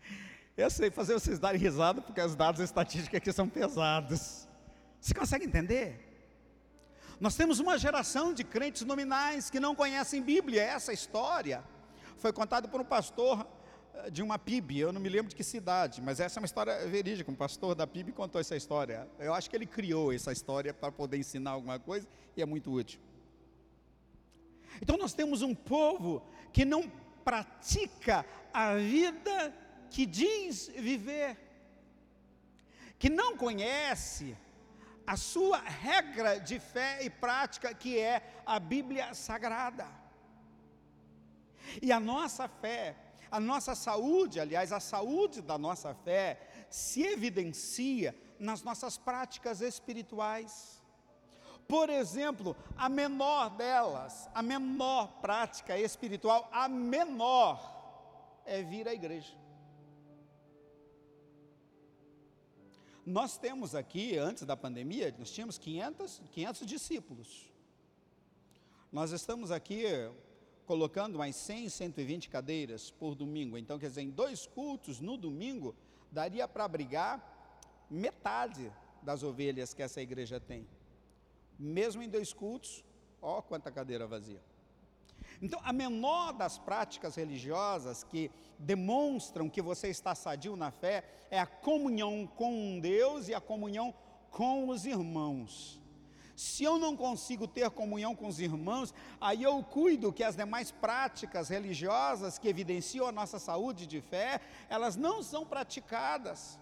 Eu 0.56 0.70
sei 0.70 0.90
fazer 0.90 1.12
vocês 1.12 1.38
darem 1.38 1.60
risada, 1.60 2.00
porque 2.00 2.20
os 2.20 2.34
dados 2.34 2.62
estatísticos 2.62 3.16
aqui 3.16 3.30
são 3.30 3.48
pesados. 3.48 4.48
Você 4.98 5.12
consegue 5.12 5.44
entender? 5.44 6.02
Nós 7.20 7.36
temos 7.36 7.60
uma 7.60 7.78
geração 7.78 8.32
de 8.32 8.42
crentes 8.42 8.82
nominais 8.82 9.50
que 9.50 9.60
não 9.60 9.74
conhecem 9.74 10.22
Bíblia. 10.22 10.62
Essa 10.62 10.92
história 10.92 11.62
foi 12.16 12.32
contada 12.32 12.66
por 12.68 12.80
um 12.80 12.84
pastor 12.84 13.46
de 14.10 14.22
uma 14.22 14.38
PIB, 14.38 14.78
eu 14.78 14.92
não 14.92 15.00
me 15.00 15.08
lembro 15.08 15.28
de 15.28 15.36
que 15.36 15.44
cidade, 15.44 16.00
mas 16.00 16.20
essa 16.20 16.38
é 16.38 16.40
uma 16.40 16.46
história 16.46 16.86
verídica, 16.86 17.30
um 17.30 17.34
pastor 17.34 17.74
da 17.74 17.86
PIB 17.86 18.12
contou 18.12 18.40
essa 18.40 18.56
história. 18.56 19.08
Eu 19.18 19.34
acho 19.34 19.48
que 19.50 19.56
ele 19.56 19.66
criou 19.66 20.12
essa 20.12 20.32
história 20.32 20.72
para 20.72 20.92
poder 20.92 21.16
ensinar 21.16 21.52
alguma 21.52 21.78
coisa 21.78 22.06
e 22.36 22.42
é 22.42 22.46
muito 22.46 22.70
útil. 22.70 23.00
Então 24.80 24.96
nós 24.96 25.14
temos 25.14 25.42
um 25.42 25.54
povo 25.54 26.22
que 26.52 26.64
não 26.64 26.90
pratica 27.24 28.24
a 28.52 28.74
vida 28.74 29.54
que 29.90 30.06
diz 30.06 30.68
viver, 30.68 31.36
que 32.98 33.08
não 33.08 33.36
conhece 33.36 34.36
a 35.06 35.16
sua 35.16 35.58
regra 35.58 36.38
de 36.38 36.58
fé 36.58 37.04
e 37.04 37.08
prática, 37.08 37.72
que 37.72 37.98
é 37.98 38.22
a 38.44 38.58
Bíblia 38.58 39.14
Sagrada. 39.14 39.86
E 41.80 41.92
a 41.92 42.00
nossa 42.00 42.48
fé 42.48 42.96
a 43.30 43.40
nossa 43.40 43.74
saúde, 43.74 44.40
aliás, 44.40 44.72
a 44.72 44.80
saúde 44.80 45.42
da 45.42 45.58
nossa 45.58 45.94
fé, 45.94 46.66
se 46.70 47.02
evidencia 47.02 48.14
nas 48.38 48.62
nossas 48.62 48.96
práticas 48.96 49.60
espirituais. 49.60 50.82
Por 51.68 51.90
exemplo, 51.90 52.56
a 52.76 52.88
menor 52.88 53.50
delas, 53.50 54.28
a 54.34 54.42
menor 54.42 55.20
prática 55.20 55.78
espiritual, 55.78 56.48
a 56.52 56.68
menor, 56.68 57.74
é 58.44 58.62
vir 58.62 58.86
à 58.86 58.94
igreja. 58.94 59.34
Nós 63.04 63.38
temos 63.38 63.74
aqui, 63.74 64.18
antes 64.18 64.44
da 64.44 64.56
pandemia, 64.56 65.14
nós 65.18 65.30
tínhamos 65.30 65.58
500, 65.58 66.22
500 66.32 66.66
discípulos. 66.66 67.52
Nós 68.90 69.12
estamos 69.12 69.50
aqui 69.50 69.84
colocando 70.66 71.18
mais 71.18 71.36
100, 71.36 71.68
120 71.68 72.28
cadeiras 72.28 72.90
por 72.90 73.14
domingo. 73.14 73.56
Então, 73.56 73.78
quer 73.78 73.88
dizer, 73.88 74.02
em 74.02 74.10
dois 74.10 74.46
cultos 74.46 75.00
no 75.00 75.16
domingo, 75.16 75.74
daria 76.10 76.46
para 76.48 76.64
abrigar 76.64 77.34
metade 77.90 78.72
das 79.02 79.22
ovelhas 79.22 79.72
que 79.72 79.82
essa 79.82 80.02
igreja 80.02 80.40
tem. 80.40 80.66
Mesmo 81.58 82.02
em 82.02 82.08
dois 82.08 82.32
cultos, 82.32 82.84
ó 83.22 83.40
quanta 83.40 83.70
cadeira 83.70 84.06
vazia. 84.06 84.42
Então, 85.40 85.60
a 85.62 85.72
menor 85.72 86.32
das 86.32 86.58
práticas 86.58 87.14
religiosas 87.14 88.02
que 88.02 88.30
demonstram 88.58 89.48
que 89.48 89.62
você 89.62 89.88
está 89.88 90.14
sadio 90.14 90.56
na 90.56 90.70
fé 90.70 91.04
é 91.30 91.38
a 91.38 91.46
comunhão 91.46 92.26
com 92.26 92.80
Deus 92.80 93.28
e 93.28 93.34
a 93.34 93.40
comunhão 93.40 93.94
com 94.30 94.68
os 94.68 94.86
irmãos. 94.86 95.80
Se 96.36 96.64
eu 96.64 96.78
não 96.78 96.94
consigo 96.94 97.48
ter 97.48 97.70
comunhão 97.70 98.14
com 98.14 98.28
os 98.28 98.38
irmãos, 98.38 98.92
aí 99.18 99.42
eu 99.42 99.62
cuido 99.64 100.12
que 100.12 100.22
as 100.22 100.36
demais 100.36 100.70
práticas 100.70 101.48
religiosas 101.48 102.38
que 102.38 102.46
evidenciam 102.46 103.08
a 103.08 103.12
nossa 103.12 103.38
saúde 103.38 103.86
de 103.86 104.02
fé, 104.02 104.42
elas 104.68 104.96
não 104.96 105.22
são 105.22 105.46
praticadas. 105.46 106.58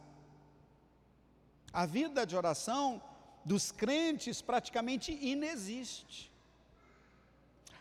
A 1.73 1.85
vida 1.87 2.25
de 2.25 2.37
oração 2.37 3.03
dos 3.45 3.73
crentes 3.73 4.41
praticamente 4.41 5.11
inexiste. 5.11 6.31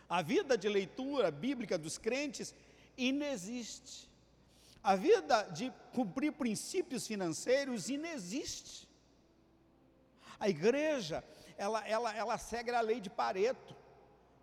A 0.08 0.20
vida 0.20 0.58
de 0.58 0.68
leitura 0.68 1.30
bíblica 1.30 1.78
dos 1.78 1.96
crentes 1.96 2.52
inexiste. 2.98 4.10
A 4.82 4.96
vida 4.96 5.44
de 5.44 5.72
cumprir 5.92 6.32
princípios 6.32 7.06
financeiros 7.06 7.88
inexiste. 7.88 8.88
A 10.40 10.48
igreja 10.48 11.22
ela, 11.56 11.86
ela, 11.86 12.14
ela 12.14 12.38
segue 12.38 12.70
a 12.70 12.80
lei 12.80 13.00
de 13.00 13.10
Pareto, 13.10 13.74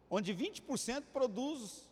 onde 0.09 0.33
20% 0.33 1.03
produz 1.13 1.89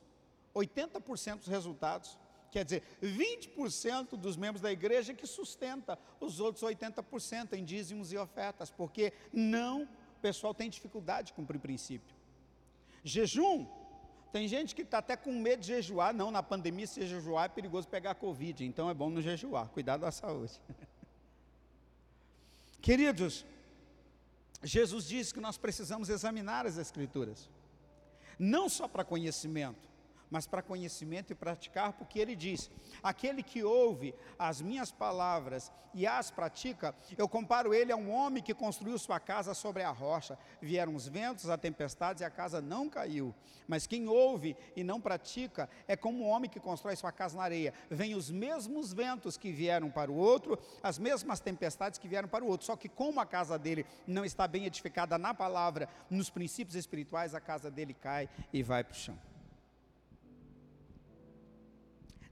80% 0.55 1.38
dos 1.38 1.47
resultados. 1.47 2.17
Quer 2.51 2.65
dizer, 2.65 2.83
20% 3.01 4.17
dos 4.17 4.35
membros 4.35 4.61
da 4.61 4.71
igreja 4.71 5.13
que 5.13 5.27
sustenta 5.27 5.99
os 6.19 6.39
outros 6.39 6.63
80% 6.63 7.53
em 7.53 7.63
dízimos 7.63 8.11
e 8.11 8.17
ofertas, 8.17 8.71
porque 8.71 9.13
não, 9.31 9.83
o 9.83 10.19
pessoal 10.21 10.53
tem 10.53 10.69
dificuldade 10.69 11.27
de 11.27 11.33
cumprir 11.33 11.59
princípio. 11.59 12.15
Jejum, 13.03 13.67
Tem 14.31 14.47
gente 14.47 14.75
que 14.75 14.83
está 14.83 14.99
até 14.99 15.17
com 15.17 15.31
medo 15.31 15.61
de 15.61 15.67
jejuar. 15.67 16.13
Não, 16.13 16.29
na 16.29 16.43
pandemia, 16.43 16.85
se 16.85 17.05
jejuar 17.07 17.45
é 17.45 17.49
perigoso 17.49 17.88
pegar 17.88 18.13
Covid. 18.13 18.63
Então 18.63 18.88
é 18.88 18.93
bom 18.93 19.09
não 19.09 19.21
jejuar. 19.21 19.69
Cuidado 19.69 20.01
da 20.01 20.11
saúde. 20.11 20.53
Queridos, 22.79 23.43
Jesus 24.63 25.05
disse 25.07 25.33
que 25.33 25.39
nós 25.39 25.57
precisamos 25.57 26.09
examinar 26.09 26.65
as 26.65 26.77
Escrituras. 26.77 27.49
Não 28.37 28.69
só 28.69 28.87
para 28.87 29.03
conhecimento, 29.03 29.88
mas 30.29 30.45
para 30.45 30.62
conhecimento 30.62 31.31
e 31.31 31.36
praticar, 31.36 31.93
porque 31.93 32.19
ele 32.19 32.36
diz: 32.36 32.69
aquele 33.01 33.41
que 33.41 33.63
ouve 33.63 34.13
as 34.38 34.62
minhas 34.62 34.91
palavras 34.91 35.71
e 35.93 36.05
as 36.05 36.29
pratica, 36.29 36.93
eu 37.17 37.27
comparo 37.27 37.74
ele 37.74 37.91
a 37.91 37.95
um 37.95 38.12
homem 38.12 38.43
que 38.43 38.53
construiu 38.53 38.98
sua 39.00 39.19
casa 39.19 39.53
sobre 39.53 39.83
a 39.83 39.89
rocha. 39.89 40.38
Vieram 40.62 40.95
os 40.95 41.07
ventos, 41.07 41.50
a 41.50 41.57
tempestade 41.57 42.24
e 42.24 42.25
a 42.25 42.29
casa 42.29 42.62
não 42.62 42.88
caiu. 42.88 43.33
Mas 43.67 43.88
quem 43.88 44.07
ouve 44.07 44.55
e 44.75 44.83
não 44.83 45.00
pratica 45.00 45.69
é 45.88 45.95
como 45.95 46.24
um 46.24 46.27
homem 46.27 46.50
que 46.50 46.59
constrói 46.59 46.95
sua 46.95 47.12
casa 47.12 47.38
na 47.38 47.43
areia. 47.43 47.74
Vêm 47.89 48.15
os 48.15 48.29
mesmos 48.29 48.93
ventos 48.93 49.38
que 49.38 49.51
vieram 49.51 49.89
para 49.89 50.12
o 50.12 50.15
outro, 50.15 50.59
as 50.81 50.98
mesmas 50.98 51.39
tempestades 51.39 52.00
que 52.00 52.07
vieram 52.07 52.27
para 52.27 52.43
o 52.43 52.48
outro. 52.48 52.65
Só 52.65 52.75
que 52.75 52.89
como 52.89 53.19
a 53.19 53.25
casa 53.25 53.57
dele 53.57 53.86
não 54.07 54.25
está 54.25 54.48
bem 54.48 54.65
edificada 54.65 55.17
na 55.17 55.33
palavra, 55.33 55.89
nos 56.09 56.29
princípios 56.29 56.75
espirituais, 56.75 57.36
a 57.36 57.39
casa 57.39 57.69
dele 57.69 57.93
cai 57.93 58.29
e 58.51 58.63
vai 58.63 58.83
para 58.83 58.93
o 58.93 58.95
chão. 58.95 59.28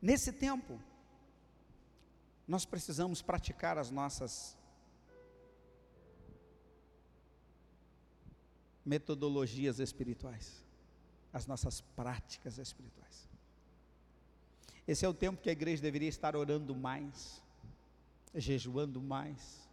Nesse 0.02 0.32
tempo, 0.32 0.80
nós 2.48 2.66
precisamos 2.66 3.22
praticar 3.22 3.78
as 3.78 3.92
nossas 3.92 4.58
metodologias 8.86 9.80
espirituais, 9.80 10.64
as 11.34 11.46
nossas 11.46 11.82
práticas 11.82 12.58
espirituais. 12.58 13.28
Esse 14.88 15.06
é 15.06 15.10
o 15.10 15.14
tempo 15.14 15.42
que 15.42 15.50
a 15.50 15.52
igreja 15.52 15.82
deveria 15.82 16.08
estar 16.08 16.36
orando 16.36 16.74
mais, 16.74 17.44
jejuando 18.34 19.02
mais, 19.02 19.68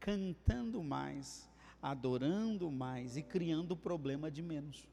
cantando 0.00 0.82
mais, 0.82 1.46
adorando 1.82 2.70
mais 2.70 3.18
e 3.18 3.22
criando 3.22 3.76
problema 3.76 4.30
de 4.30 4.40
menos. 4.40 4.88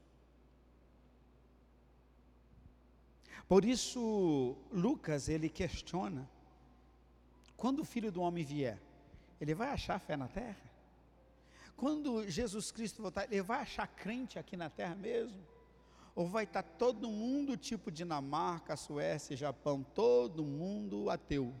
Por 3.48 3.64
isso, 3.64 4.56
Lucas, 4.72 5.28
ele 5.28 5.48
questiona: 5.48 6.28
quando 7.56 7.80
o 7.80 7.84
filho 7.84 8.10
do 8.10 8.20
homem 8.22 8.44
vier, 8.44 8.80
ele 9.40 9.54
vai 9.54 9.70
achar 9.70 9.98
fé 9.98 10.16
na 10.16 10.28
terra? 10.28 10.56
Quando 11.76 12.28
Jesus 12.28 12.70
Cristo 12.70 13.02
voltar, 13.02 13.30
ele 13.30 13.42
vai 13.42 13.60
achar 13.60 13.86
crente 13.86 14.38
aqui 14.38 14.56
na 14.56 14.70
terra 14.70 14.94
mesmo? 14.94 15.38
Ou 16.14 16.26
vai 16.26 16.44
estar 16.44 16.62
todo 16.62 17.10
mundo, 17.10 17.56
tipo 17.58 17.90
Dinamarca, 17.90 18.74
Suécia, 18.74 19.36
Japão, 19.36 19.84
todo 19.94 20.42
mundo 20.42 21.10
ateu, 21.10 21.52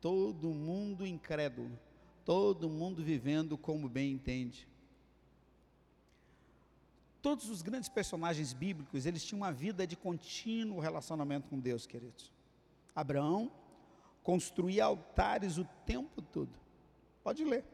todo 0.00 0.50
mundo 0.50 1.04
incrédulo, 1.04 1.76
todo 2.24 2.68
mundo 2.68 3.02
vivendo 3.02 3.58
como 3.58 3.88
bem 3.88 4.12
entende? 4.12 4.67
Todos 7.20 7.48
os 7.48 7.62
grandes 7.62 7.88
personagens 7.88 8.52
bíblicos, 8.52 9.06
eles 9.06 9.24
tinham 9.24 9.40
uma 9.40 9.52
vida 9.52 9.86
de 9.86 9.96
contínuo 9.96 10.78
relacionamento 10.78 11.48
com 11.48 11.58
Deus, 11.58 11.86
queridos. 11.86 12.32
Abraão 12.94 13.50
construía 14.22 14.84
altares 14.84 15.58
o 15.58 15.64
tempo 15.84 16.22
todo. 16.22 16.52
Pode 17.22 17.44
ler. 17.44 17.64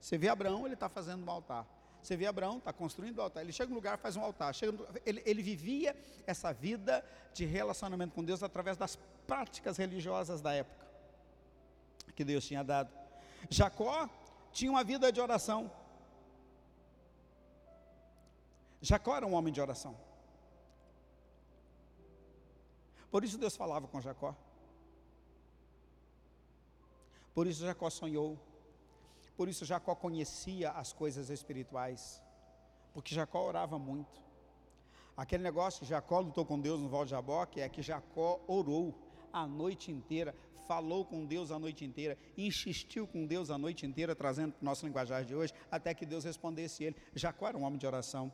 Você 0.00 0.16
vê 0.16 0.28
Abraão, 0.28 0.64
ele 0.64 0.74
está 0.74 0.88
fazendo 0.88 1.26
um 1.26 1.30
altar. 1.30 1.66
Você 2.02 2.16
vê 2.16 2.26
Abraão, 2.26 2.58
está 2.58 2.72
construindo 2.72 3.18
um 3.18 3.22
altar. 3.22 3.42
Ele 3.42 3.52
chega 3.52 3.68
no 3.68 3.74
lugar, 3.74 3.98
faz 3.98 4.16
um 4.16 4.22
altar. 4.22 4.54
No, 4.62 4.86
ele, 5.04 5.22
ele 5.26 5.42
vivia 5.42 5.96
essa 6.26 6.52
vida 6.52 7.04
de 7.34 7.44
relacionamento 7.44 8.14
com 8.14 8.24
Deus 8.24 8.42
através 8.42 8.76
das 8.76 8.96
práticas 9.26 9.76
religiosas 9.76 10.40
da 10.40 10.52
época 10.54 10.88
que 12.18 12.24
Deus 12.24 12.44
tinha 12.44 12.64
dado. 12.64 12.90
Jacó 13.48 14.08
tinha 14.52 14.72
uma 14.72 14.82
vida 14.82 15.12
de 15.12 15.20
oração. 15.20 15.70
Jacó 18.80 19.16
era 19.16 19.26
um 19.26 19.34
homem 19.34 19.52
de 19.52 19.60
oração. 19.60 19.96
Por 23.10 23.24
isso 23.24 23.38
Deus 23.38 23.56
falava 23.56 23.88
com 23.88 24.00
Jacó. 24.00 24.36
Por 27.34 27.46
isso 27.46 27.64
Jacó 27.64 27.88
sonhou. 27.90 28.38
Por 29.36 29.48
isso 29.48 29.64
Jacó 29.64 29.94
conhecia 29.94 30.70
as 30.72 30.92
coisas 30.92 31.30
espirituais. 31.30 32.22
Porque 32.92 33.14
Jacó 33.14 33.46
orava 33.46 33.78
muito. 33.78 34.20
Aquele 35.16 35.42
negócio 35.42 35.80
que 35.80 35.86
Jacó 35.86 36.20
lutou 36.20 36.44
com 36.44 36.60
Deus 36.60 36.80
no 36.80 36.88
Val 36.88 37.04
de 37.04 37.10
Jaboque 37.10 37.60
é 37.60 37.68
que 37.68 37.82
Jacó 37.82 38.40
orou 38.46 38.94
a 39.32 39.46
noite 39.46 39.90
inteira, 39.90 40.34
falou 40.66 41.04
com 41.04 41.24
Deus 41.24 41.50
a 41.50 41.58
noite 41.58 41.84
inteira, 41.84 42.16
insistiu 42.36 43.06
com 43.06 43.26
Deus 43.26 43.50
a 43.50 43.58
noite 43.58 43.84
inteira, 43.86 44.14
trazendo 44.14 44.52
para 44.52 44.62
o 44.62 44.64
nosso 44.64 44.86
linguajar 44.86 45.24
de 45.24 45.34
hoje, 45.34 45.52
até 45.70 45.92
que 45.92 46.06
Deus 46.06 46.24
respondesse 46.24 46.84
ele. 46.84 46.96
Jacó 47.14 47.48
era 47.48 47.58
um 47.58 47.64
homem 47.64 47.78
de 47.78 47.86
oração. 47.86 48.32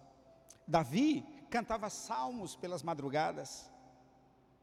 Davi 0.66 1.24
cantava 1.50 1.90
salmos 1.90 2.56
pelas 2.56 2.82
madrugadas. 2.82 3.70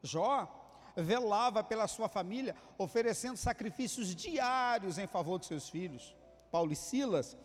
Jó 0.02 0.48
velava 0.96 1.64
pela 1.64 1.88
sua 1.88 2.08
família, 2.08 2.54
oferecendo 2.76 3.36
sacrifícios 3.36 4.14
diários 4.14 4.98
em 4.98 5.06
favor 5.06 5.38
de 5.38 5.46
seus 5.46 5.68
filhos. 5.68 6.14
Paulo 6.50 6.72
e 6.72 6.76
Silas 6.76 7.36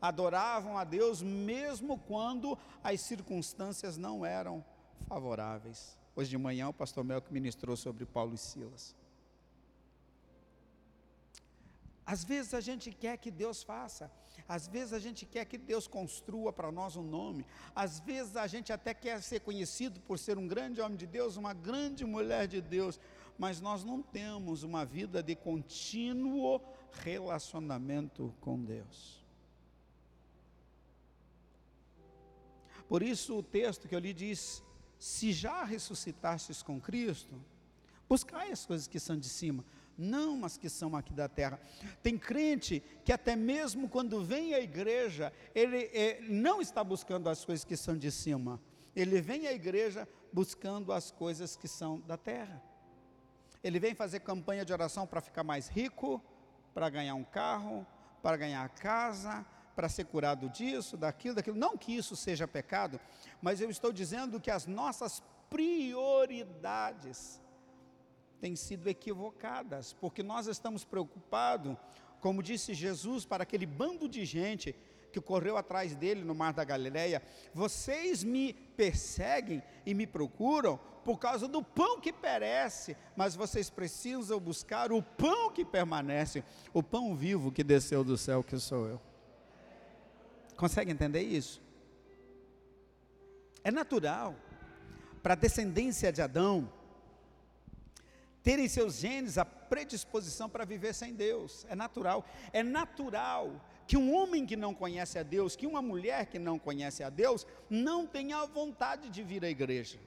adoravam 0.00 0.76
a 0.76 0.84
Deus 0.84 1.22
mesmo 1.22 1.98
quando 1.98 2.58
as 2.82 3.00
circunstâncias 3.00 3.96
não 3.96 4.24
eram 4.26 4.64
favoráveis. 5.06 5.96
Hoje 6.14 6.30
de 6.30 6.38
manhã 6.38 6.68
o 6.68 6.72
pastor 6.72 7.04
Melco 7.04 7.32
ministrou 7.32 7.76
sobre 7.76 8.04
Paulo 8.04 8.34
e 8.34 8.38
Silas. 8.38 8.94
Às 12.06 12.22
vezes 12.22 12.54
a 12.54 12.60
gente 12.60 12.92
quer 12.92 13.16
que 13.18 13.32
Deus 13.32 13.64
faça, 13.64 14.08
às 14.46 14.68
vezes 14.68 14.92
a 14.92 14.98
gente 15.00 15.26
quer 15.26 15.44
que 15.44 15.58
Deus 15.58 15.88
construa 15.88 16.52
para 16.52 16.70
nós 16.70 16.94
um 16.94 17.02
nome, 17.02 17.44
às 17.74 17.98
vezes 17.98 18.36
a 18.36 18.46
gente 18.46 18.72
até 18.72 18.94
quer 18.94 19.20
ser 19.20 19.40
conhecido 19.40 19.98
por 20.00 20.16
ser 20.16 20.38
um 20.38 20.46
grande 20.46 20.80
homem 20.80 20.96
de 20.96 21.06
Deus, 21.06 21.36
uma 21.36 21.52
grande 21.52 22.04
mulher 22.04 22.46
de 22.46 22.60
Deus, 22.60 23.00
mas 23.36 23.60
nós 23.60 23.82
não 23.82 24.00
temos 24.00 24.62
uma 24.62 24.84
vida 24.84 25.20
de 25.20 25.34
contínuo 25.34 26.60
relacionamento 26.92 28.32
com 28.40 28.62
Deus. 28.62 29.26
Por 32.88 33.02
isso 33.02 33.36
o 33.36 33.42
texto 33.42 33.88
que 33.88 33.96
eu 33.96 33.98
lhe 33.98 34.14
diz: 34.14 34.62
se 34.96 35.32
já 35.32 35.64
ressuscitastes 35.64 36.62
com 36.62 36.80
Cristo, 36.80 37.34
buscai 38.08 38.52
as 38.52 38.64
coisas 38.64 38.86
que 38.86 39.00
são 39.00 39.18
de 39.18 39.28
cima 39.28 39.64
não 39.96 40.44
as 40.44 40.56
que 40.56 40.68
são 40.68 40.94
aqui 40.96 41.12
da 41.12 41.28
terra. 41.28 41.60
Tem 42.02 42.18
crente 42.18 42.82
que 43.04 43.12
até 43.12 43.34
mesmo 43.34 43.88
quando 43.88 44.24
vem 44.24 44.54
à 44.54 44.60
igreja, 44.60 45.32
ele 45.54 45.90
é, 45.92 46.20
não 46.22 46.60
está 46.60 46.82
buscando 46.84 47.28
as 47.28 47.44
coisas 47.44 47.64
que 47.64 47.76
são 47.76 47.96
de 47.96 48.10
cima, 48.10 48.60
ele 48.94 49.20
vem 49.20 49.46
à 49.46 49.52
igreja 49.52 50.08
buscando 50.32 50.92
as 50.92 51.10
coisas 51.10 51.56
que 51.56 51.68
são 51.68 52.00
da 52.00 52.16
terra. 52.16 52.62
Ele 53.62 53.78
vem 53.78 53.94
fazer 53.94 54.20
campanha 54.20 54.64
de 54.64 54.72
oração 54.72 55.06
para 55.06 55.20
ficar 55.20 55.42
mais 55.42 55.68
rico, 55.68 56.22
para 56.72 56.88
ganhar 56.88 57.14
um 57.14 57.24
carro, 57.24 57.86
para 58.22 58.36
ganhar 58.36 58.68
casa, 58.70 59.44
para 59.74 59.88
ser 59.88 60.04
curado 60.04 60.48
disso, 60.48 60.96
daquilo, 60.96 61.34
daquilo. 61.34 61.56
Não 61.56 61.76
que 61.76 61.94
isso 61.94 62.16
seja 62.16 62.48
pecado, 62.48 62.98
mas 63.42 63.60
eu 63.60 63.68
estou 63.68 63.92
dizendo 63.92 64.40
que 64.40 64.50
as 64.50 64.66
nossas 64.66 65.22
prioridades 65.50 67.40
têm 68.40 68.56
sido 68.56 68.88
equivocadas, 68.88 69.92
porque 69.94 70.22
nós 70.22 70.46
estamos 70.46 70.84
preocupados, 70.84 71.76
como 72.20 72.42
disse 72.42 72.74
Jesus 72.74 73.24
para 73.24 73.42
aquele 73.42 73.66
bando 73.66 74.08
de 74.08 74.24
gente 74.24 74.74
que 75.12 75.20
correu 75.20 75.56
atrás 75.56 75.94
dele 75.94 76.22
no 76.22 76.34
mar 76.34 76.52
da 76.52 76.62
Galileia, 76.62 77.22
vocês 77.54 78.22
me 78.22 78.52
perseguem 78.52 79.62
e 79.86 79.94
me 79.94 80.06
procuram 80.06 80.78
por 81.04 81.18
causa 81.18 81.48
do 81.48 81.62
pão 81.62 82.00
que 82.00 82.12
perece, 82.12 82.96
mas 83.16 83.34
vocês 83.34 83.70
precisam 83.70 84.38
buscar 84.38 84.92
o 84.92 85.00
pão 85.00 85.50
que 85.50 85.64
permanece, 85.64 86.44
o 86.74 86.82
pão 86.82 87.14
vivo 87.14 87.50
que 87.50 87.64
desceu 87.64 88.04
do 88.04 88.18
céu, 88.18 88.42
que 88.42 88.58
sou 88.58 88.88
eu. 88.88 89.00
Consegue 90.56 90.90
entender 90.90 91.22
isso? 91.22 91.62
É 93.62 93.70
natural 93.70 94.34
para 95.22 95.32
a 95.32 95.36
descendência 95.36 96.12
de 96.12 96.20
Adão 96.20 96.70
terem 98.46 98.68
seus 98.68 98.98
genes 98.98 99.38
a 99.38 99.44
predisposição 99.44 100.48
para 100.48 100.64
viver 100.64 100.94
sem 100.94 101.12
Deus. 101.12 101.66
É 101.68 101.74
natural. 101.74 102.24
É 102.52 102.62
natural 102.62 103.60
que 103.88 103.96
um 103.96 104.14
homem 104.14 104.46
que 104.46 104.54
não 104.54 104.72
conhece 104.72 105.18
a 105.18 105.24
Deus, 105.24 105.56
que 105.56 105.66
uma 105.66 105.82
mulher 105.82 106.26
que 106.26 106.38
não 106.38 106.56
conhece 106.56 107.02
a 107.02 107.10
Deus, 107.10 107.44
não 107.68 108.06
tenha 108.06 108.46
vontade 108.46 109.10
de 109.10 109.20
vir 109.24 109.44
à 109.44 109.50
igreja. 109.50 109.98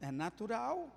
É 0.00 0.12
natural. 0.12 0.88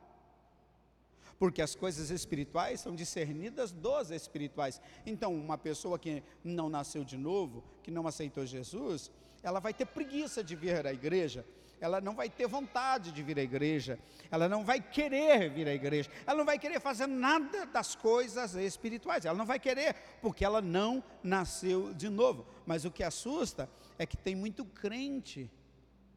Porque 1.39 1.59
as 1.59 1.73
coisas 1.73 2.11
espirituais 2.11 2.81
são 2.81 2.93
discernidas 2.95 3.71
dos 3.71 4.11
espirituais. 4.11 4.79
Então, 5.07 5.33
uma 5.33 5.57
pessoa 5.57 5.97
que 5.97 6.21
não 6.43 6.69
nasceu 6.69 7.03
de 7.03 7.17
novo, 7.17 7.63
que 7.81 7.89
não 7.89 8.05
aceitou 8.05 8.45
Jesus, 8.45 9.11
ela 9.41 9.59
vai 9.59 9.73
ter 9.73 9.87
preguiça 9.87 10.43
de 10.43 10.55
vir 10.55 10.85
à 10.85 10.93
igreja, 10.93 11.43
ela 11.79 11.99
não 11.99 12.15
vai 12.15 12.29
ter 12.29 12.47
vontade 12.47 13.11
de 13.11 13.21
vir 13.21 13.38
à 13.38 13.41
igreja, 13.41 13.99
ela 14.31 14.47
não 14.47 14.63
vai 14.63 14.81
querer 14.81 15.49
vir 15.49 15.67
à 15.67 15.73
igreja, 15.73 16.09
ela 16.25 16.38
não 16.38 16.45
vai 16.45 16.57
querer 16.57 16.79
fazer 16.79 17.07
nada 17.07 17.65
das 17.65 17.95
coisas 17.95 18.55
espirituais, 18.55 19.25
ela 19.25 19.38
não 19.38 19.45
vai 19.45 19.59
querer, 19.59 19.95
porque 20.21 20.45
ela 20.45 20.61
não 20.61 21.03
nasceu 21.23 21.93
de 21.93 22.09
novo. 22.09 22.45
Mas 22.65 22.85
o 22.85 22.91
que 22.91 23.03
assusta 23.03 23.69
é 23.97 24.05
que 24.05 24.17
tem 24.17 24.35
muito 24.35 24.65
crente 24.65 25.51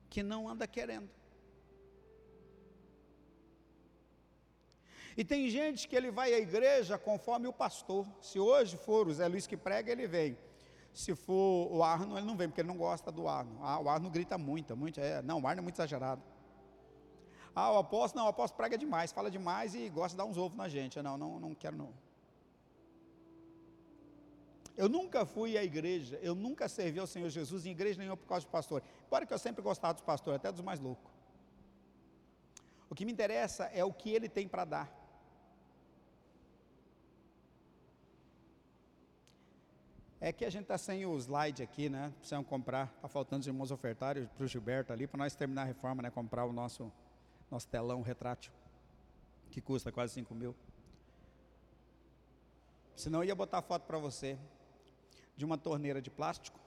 que 0.08 0.22
não 0.22 0.48
anda 0.48 0.66
querendo. 0.66 1.10
E 5.16 5.24
tem 5.24 5.48
gente 5.50 5.88
que 5.88 5.96
ele 5.96 6.12
vai 6.12 6.32
à 6.32 6.38
igreja 6.38 6.96
conforme 6.96 7.48
o 7.48 7.52
pastor. 7.52 8.06
Se 8.22 8.38
hoje 8.38 8.76
for 8.76 9.08
o 9.08 9.12
Zé 9.12 9.26
Luiz 9.26 9.48
que 9.48 9.56
prega, 9.56 9.90
ele 9.90 10.06
vem. 10.06 10.38
Se 10.98 11.14
for 11.14 11.68
o 11.70 11.84
Arno, 11.84 12.18
ele 12.18 12.26
não 12.26 12.36
vem, 12.36 12.48
porque 12.48 12.60
ele 12.60 12.66
não 12.66 12.76
gosta 12.76 13.12
do 13.12 13.28
Arno. 13.28 13.56
Ah, 13.62 13.78
o 13.78 13.88
Arno 13.88 14.10
grita 14.10 14.36
muito, 14.36 14.76
muito. 14.76 14.98
É, 14.98 15.22
não, 15.22 15.40
o 15.40 15.46
Arno 15.46 15.60
é 15.60 15.62
muito 15.62 15.76
exagerado. 15.76 16.20
Ah, 17.54 17.70
o 17.70 17.78
apóstolo, 17.78 18.20
não, 18.20 18.26
o 18.26 18.30
apóstolo 18.30 18.56
prega 18.56 18.76
demais, 18.76 19.12
fala 19.12 19.30
demais 19.30 19.76
e 19.76 19.88
gosta 19.90 20.10
de 20.10 20.16
dar 20.16 20.24
uns 20.24 20.36
ovos 20.36 20.58
na 20.58 20.68
gente. 20.68 21.00
Não, 21.00 21.16
não, 21.16 21.38
não 21.38 21.54
quero 21.54 21.76
não. 21.76 21.94
Eu 24.76 24.88
nunca 24.88 25.24
fui 25.24 25.56
à 25.56 25.62
igreja, 25.62 26.18
eu 26.20 26.34
nunca 26.34 26.68
servi 26.68 26.98
ao 26.98 27.06
Senhor 27.06 27.28
Jesus 27.28 27.64
em 27.64 27.70
igreja 27.70 27.96
nenhuma 28.00 28.16
por 28.16 28.26
causa 28.26 28.44
de 28.44 28.50
pastor. 28.50 28.82
Embora 29.06 29.24
que 29.24 29.32
eu 29.32 29.38
sempre 29.38 29.62
gostava 29.62 29.94
dos 29.94 30.02
pastores, 30.02 30.40
até 30.40 30.50
dos 30.50 30.62
mais 30.62 30.80
loucos. 30.80 31.12
O 32.90 32.94
que 32.96 33.04
me 33.04 33.12
interessa 33.12 33.66
é 33.66 33.84
o 33.84 33.92
que 33.92 34.10
ele 34.10 34.28
tem 34.28 34.48
para 34.48 34.64
dar. 34.64 34.97
É 40.20 40.32
que 40.32 40.44
a 40.44 40.50
gente 40.50 40.62
está 40.62 40.76
sem 40.76 41.06
o 41.06 41.16
slide 41.16 41.62
aqui, 41.62 41.88
né? 41.88 42.12
Precisamos 42.18 42.48
comprar. 42.48 42.92
Está 42.96 43.06
faltando 43.06 43.42
os 43.42 43.46
irmãos 43.46 43.70
ofertários 43.70 44.28
para 44.30 44.44
o 44.44 44.48
Gilberto 44.48 44.92
ali, 44.92 45.06
para 45.06 45.18
nós 45.18 45.34
terminar 45.36 45.62
a 45.62 45.64
reforma, 45.64 46.02
né? 46.02 46.10
Comprar 46.10 46.44
o 46.44 46.52
nosso, 46.52 46.92
nosso 47.48 47.68
telão 47.68 48.02
retrátil, 48.02 48.52
que 49.50 49.60
custa 49.60 49.92
quase 49.92 50.14
5 50.14 50.34
mil. 50.34 50.56
Senão 52.96 53.20
eu 53.22 53.28
ia 53.28 53.34
botar 53.34 53.62
foto 53.62 53.84
para 53.86 53.96
você 53.96 54.36
de 55.36 55.44
uma 55.44 55.56
torneira 55.56 56.02
de 56.02 56.10
plástico, 56.10 56.58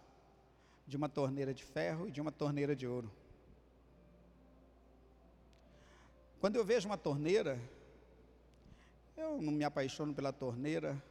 de 0.87 0.95
uma 0.95 1.09
torneira 1.09 1.53
de 1.53 1.65
ferro 1.65 2.07
e 2.07 2.11
de 2.11 2.21
uma 2.21 2.31
torneira 2.31 2.73
de 2.73 2.87
ouro. 2.87 3.11
Quando 6.39 6.55
eu 6.55 6.63
vejo 6.63 6.87
uma 6.87 6.97
torneira, 6.97 7.59
eu 9.17 9.41
não 9.41 9.51
me 9.51 9.65
apaixono 9.65 10.13
pela 10.13 10.31
torneira, 10.31 11.03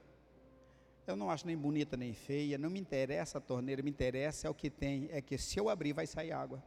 eu 1.07 1.17
não 1.17 1.31
acho 1.31 1.47
nem 1.47 1.57
bonita 1.57 1.97
nem 1.97 2.15
feia, 2.15 2.59
não 2.59 2.71
me 2.71 2.81
interessa 2.81 3.39
a 3.39 3.41
torneira, 3.41 3.83
me 3.83 3.91
interessa 3.91 4.47
é 4.47 4.51
o 4.51 4.55
que 4.55 4.71
tem, 4.71 5.09
é 5.11 5.21
que 5.21 5.37
se 5.39 5.59
eu 5.59 5.69
abrir 5.69 5.93
vai 5.93 6.07
sair 6.07 6.33
água. 6.33 6.63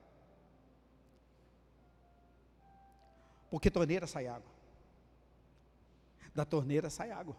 Porque 3.49 3.69
torneira 3.69 4.07
sai 4.07 4.27
água. 4.27 4.51
Da 6.33 6.43
torneira 6.43 6.89
sai 6.89 7.11
água. 7.11 7.37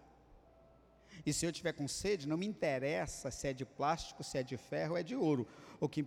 E 1.26 1.32
se 1.32 1.44
eu 1.44 1.52
tiver 1.52 1.72
com 1.72 1.88
sede, 1.88 2.28
não 2.28 2.36
me 2.36 2.46
interessa 2.46 3.30
se 3.30 3.48
é 3.48 3.52
de 3.52 3.64
plástico, 3.64 4.22
se 4.22 4.38
é 4.38 4.42
de 4.42 4.56
ferro 4.56 4.96
é 4.96 5.02
de 5.02 5.16
ouro, 5.16 5.46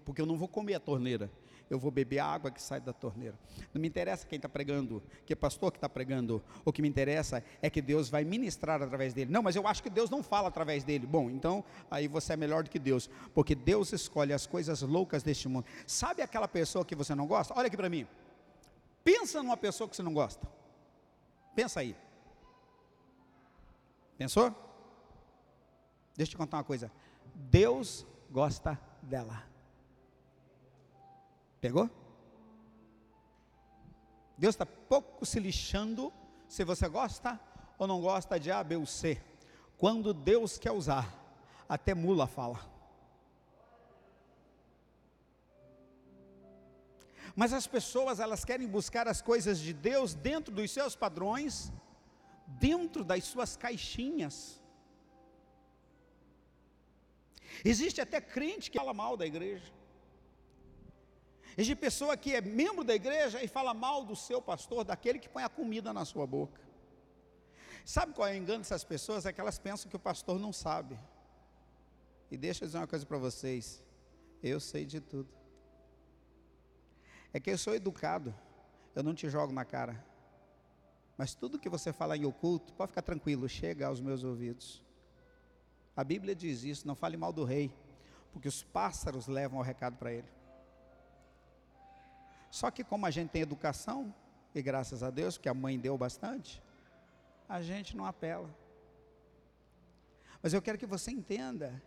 porque 0.06 0.22
eu 0.22 0.26
não 0.26 0.38
vou 0.38 0.48
comer 0.48 0.76
a 0.76 0.80
torneira 0.80 1.30
eu 1.70 1.78
vou 1.78 1.92
beber 1.92 2.20
a 2.20 2.26
água 2.26 2.50
que 2.50 2.62
sai 2.62 2.80
da 2.80 2.94
torneira. 2.94 3.38
Não 3.74 3.82
me 3.82 3.88
interessa 3.88 4.26
quem 4.26 4.38
está 4.38 4.48
pregando, 4.48 5.04
que 5.26 5.36
pastor 5.36 5.72
que 5.72 5.78
está 5.78 5.90
pregando. 5.90 6.42
O 6.64 6.72
que 6.72 6.82
me 6.82 6.88
interessa 6.88 7.44
é 7.62 7.70
que 7.70 7.82
Deus 7.82 8.10
vai 8.10 8.24
ministrar 8.24 8.82
através 8.82 9.14
dele. 9.14 9.32
Não, 9.32 9.44
mas 9.44 9.56
eu 9.56 9.68
acho 9.68 9.84
que 9.84 9.90
Deus 9.90 10.10
não 10.10 10.24
fala 10.24 10.48
através 10.48 10.84
dele. 10.84 11.06
Bom, 11.06 11.30
então 11.30 11.64
aí 11.92 12.08
você 12.08 12.34
é 12.34 12.38
melhor 12.38 12.64
do 12.64 12.70
que 12.70 12.80
Deus, 12.80 13.10
porque 13.34 13.54
Deus 13.54 13.92
escolhe 13.92 14.34
as 14.34 14.46
coisas 14.46 14.82
loucas 14.82 15.24
deste 15.24 15.48
mundo. 15.48 15.66
Sabe 15.86 16.22
aquela 16.22 16.48
pessoa 16.48 16.86
que 16.86 16.96
você 16.96 17.14
não 17.14 17.28
gosta? 17.28 17.54
Olha 17.58 17.68
aqui 17.68 17.78
para 17.78 17.90
mim. 17.90 18.08
Pensa 19.04 19.42
numa 19.42 19.58
pessoa 19.58 19.90
que 19.90 19.96
você 19.96 20.04
não 20.04 20.14
gosta. 20.14 20.48
Pensa 21.56 21.80
aí. 21.80 21.96
Pensou? 24.18 24.50
Deixa 26.16 26.32
eu 26.32 26.32
te 26.32 26.38
contar 26.38 26.58
uma 26.58 26.64
coisa. 26.64 26.92
Deus 27.34 28.06
gosta 28.32 28.80
dela. 29.02 29.44
Pegou? 31.68 31.90
Deus 34.38 34.56
está 34.56 34.66
pouco 34.66 35.26
se 35.26 35.38
lixando 35.38 36.14
se 36.48 36.64
você 36.64 36.88
gosta 36.88 37.38
ou 37.78 37.86
não 37.86 38.00
gosta 38.00 38.40
de 38.40 38.50
A, 38.50 38.64
B 38.64 38.78
ou 38.78 38.86
C. 38.86 39.22
Quando 39.78 40.14
Deus 40.14 40.58
quer 40.58 40.72
usar, 40.72 41.06
até 41.68 41.94
mula 41.94 42.26
fala. 42.26 42.62
Mas 47.36 47.52
as 47.52 47.68
pessoas, 47.68 48.22
elas 48.22 48.46
querem 48.46 48.66
buscar 48.66 49.06
as 49.06 49.22
coisas 49.22 49.60
de 49.60 49.74
Deus 49.74 50.14
dentro 50.14 50.54
dos 50.54 50.72
seus 50.72 50.96
padrões, 50.96 51.70
dentro 52.48 53.04
das 53.04 53.26
suas 53.26 53.58
caixinhas. 53.58 54.64
Existe 57.66 58.00
até 58.00 58.22
crente 58.22 58.72
que 58.72 58.80
fala 58.80 58.94
mal 58.94 59.18
da 59.18 59.26
igreja. 59.26 59.76
Existe 61.58 61.76
pessoa 61.76 62.16
que 62.16 62.36
é 62.36 62.40
membro 62.40 62.84
da 62.84 62.94
igreja 62.94 63.44
e 63.44 63.48
fala 63.48 63.74
mal 63.74 64.06
do 64.06 64.16
seu 64.16 64.40
pastor, 64.40 64.84
daquele 64.84 65.18
que 65.18 65.28
põe 65.28 65.44
a 65.44 65.50
comida 65.50 65.92
na 65.92 66.06
sua 66.06 66.28
boca. 66.28 66.62
Sabe 67.84 68.14
qual 68.14 68.28
é 68.28 68.34
o 68.34 68.36
engano 68.36 68.60
dessas 68.60 68.84
pessoas? 68.84 69.26
É 69.26 69.34
que 69.34 69.42
elas 69.42 69.58
pensam 69.58 69.90
que 69.90 69.96
o 69.96 70.00
pastor 70.00 70.38
não 70.38 70.54
sabe. 70.54 71.00
E 72.30 72.38
deixa 72.38 72.64
eu 72.64 72.68
dizer 72.68 72.78
uma 72.78 72.86
coisa 72.86 73.06
para 73.08 73.18
vocês: 73.18 73.84
eu 74.44 74.60
sei 74.60 74.86
de 74.86 75.02
tudo. 75.02 75.30
É 77.34 77.40
que 77.40 77.50
eu 77.50 77.58
sou 77.58 77.74
educado, 77.74 78.36
eu 78.94 79.02
não 79.02 79.16
te 79.16 79.28
jogo 79.28 79.52
na 79.52 79.66
cara. 79.66 80.06
Mas 81.18 81.34
tudo 81.34 81.58
que 81.58 81.70
você 81.70 81.92
fala 81.92 82.16
em 82.16 82.26
oculto, 82.26 82.72
pode 82.74 82.92
ficar 82.92 83.02
tranquilo, 83.02 83.50
chega 83.50 83.88
aos 83.88 84.00
meus 84.00 84.24
ouvidos. 84.24 84.86
A 85.96 86.04
Bíblia 86.04 86.36
diz 86.36 86.64
isso: 86.64 86.86
não 86.86 86.94
fale 86.94 87.18
mal 87.18 87.34
do 87.34 87.44
rei, 87.44 87.74
porque 88.32 88.48
os 88.48 88.62
pássaros 88.62 89.28
levam 89.28 89.58
o 89.58 89.64
recado 89.64 89.98
para 89.98 90.14
ele. 90.14 90.37
Só 92.58 92.72
que 92.72 92.84
como 92.84 93.06
a 93.06 93.12
gente 93.12 93.30
tem 93.30 93.44
educação, 93.44 94.12
e 94.56 94.64
graças 94.64 95.04
a 95.04 95.12
Deus, 95.12 95.38
que 95.38 95.48
a 95.48 95.54
mãe 95.54 95.78
deu 95.78 95.96
bastante, 95.96 96.60
a 97.48 97.62
gente 97.62 97.96
não 97.96 98.04
apela. 98.04 98.50
Mas 100.42 100.56
eu 100.56 100.62
quero 100.64 100.76
que 100.76 100.88
você 100.88 101.12
entenda 101.12 101.80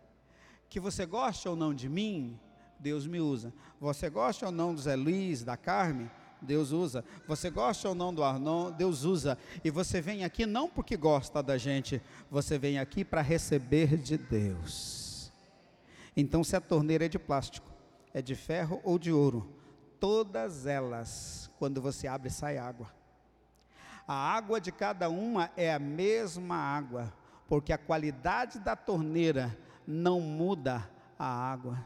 que 0.69 0.79
você 0.79 1.05
gosta 1.05 1.49
ou 1.49 1.57
não 1.57 1.73
de 1.73 1.89
mim, 1.89 2.39
Deus 2.79 3.05
me 3.05 3.19
usa. 3.19 3.53
Você 3.81 4.09
gosta 4.09 4.45
ou 4.45 4.51
não 4.53 4.73
do 4.73 4.79
Zé 4.79 4.95
Luiz, 4.95 5.43
da 5.43 5.57
Carme, 5.57 6.09
Deus 6.41 6.71
usa. 6.71 7.03
Você 7.27 7.49
gosta 7.49 7.89
ou 7.89 7.93
não 7.93 8.13
do 8.13 8.23
Arnon, 8.23 8.71
Deus 8.71 9.03
usa. 9.03 9.37
E 9.65 9.69
você 9.69 9.99
vem 9.99 10.23
aqui 10.23 10.45
não 10.45 10.69
porque 10.69 10.95
gosta 10.95 11.43
da 11.43 11.57
gente, 11.57 12.01
você 12.29 12.57
vem 12.57 12.79
aqui 12.79 13.03
para 13.03 13.19
receber 13.19 13.97
de 13.97 14.17
Deus. 14.17 15.33
Então, 16.15 16.45
se 16.45 16.55
a 16.55 16.61
torneira 16.61 17.07
é 17.07 17.09
de 17.09 17.19
plástico, 17.19 17.69
é 18.13 18.21
de 18.21 18.35
ferro 18.35 18.79
ou 18.85 18.97
de 18.97 19.11
ouro, 19.11 19.59
todas 20.01 20.65
elas, 20.65 21.49
quando 21.59 21.79
você 21.79 22.07
abre, 22.07 22.31
sai 22.31 22.57
água. 22.57 22.91
A 24.07 24.15
água 24.15 24.59
de 24.59 24.71
cada 24.71 25.09
uma 25.09 25.51
é 25.55 25.71
a 25.71 25.77
mesma 25.77 26.55
água, 26.55 27.13
porque 27.47 27.71
a 27.71 27.77
qualidade 27.77 28.59
da 28.59 28.75
torneira 28.75 29.55
não 29.85 30.19
muda 30.19 30.89
a 31.19 31.25
água. 31.25 31.85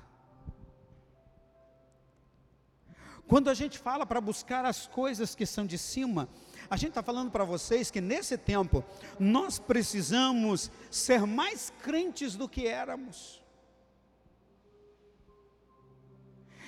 Quando 3.28 3.50
a 3.50 3.54
gente 3.54 3.78
fala 3.78 4.06
para 4.06 4.22
buscar 4.22 4.64
as 4.64 4.88
coisas 4.88 5.36
que 5.36 5.46
são 5.46 5.66
de 5.66 5.78
cima, 5.78 6.30
a 6.70 6.78
gente 6.78 6.90
está 6.90 7.04
falando 7.04 7.32
para 7.32 7.44
vocês 7.44 7.92
que 7.92 8.00
nesse 8.00 8.38
tempo 8.38 8.84
nós 9.20 9.60
precisamos 9.60 10.72
ser 10.90 11.26
mais 11.28 11.72
crentes 11.84 12.36
do 12.36 12.48
que 12.48 12.66
éramos. 12.66 13.44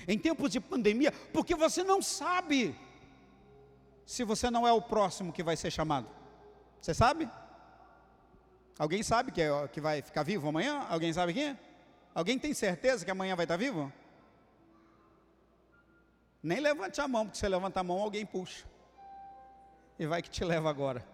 Em 0.08 0.18
tempos 0.18 0.52
de 0.52 0.60
pandemia, 0.60 1.12
porque 1.34 1.54
você 1.56 1.84
não 1.84 2.02
sabe 2.02 2.76
se 4.06 4.24
você 4.24 4.50
não 4.50 4.66
é 4.66 4.72
o 4.72 4.82
próximo 4.82 5.34
que 5.34 5.44
vai 5.44 5.58
ser 5.58 5.70
chamado. 5.70 6.08
Você 6.80 6.94
sabe? 6.94 7.30
Alguém 8.80 9.04
sabe 9.04 9.32
que, 9.32 9.42
é, 9.42 9.68
que 9.68 9.82
vai 9.82 10.02
ficar 10.02 10.24
vivo 10.24 10.48
amanhã? 10.48 10.86
Alguém 10.90 11.12
sabe 11.12 11.34
quem 11.34 11.50
é? 11.50 11.58
Alguém 12.16 12.40
tem 12.40 12.54
certeza 12.54 13.04
que 13.04 13.12
amanhã 13.12 13.36
vai 13.36 13.44
estar 13.44 13.58
vivo? 13.58 13.92
Nem 16.42 16.60
levante 16.60 17.02
a 17.02 17.08
mão, 17.08 17.26
porque 17.26 17.36
se 17.36 17.42
você 17.42 17.50
levanta 17.50 17.80
a 17.80 17.84
mão, 17.84 18.00
alguém 18.00 18.26
puxa. 18.26 18.66
E 20.00 20.06
vai 20.06 20.22
que 20.22 20.30
te 20.30 20.44
leva 20.46 20.70
agora. 20.70 21.06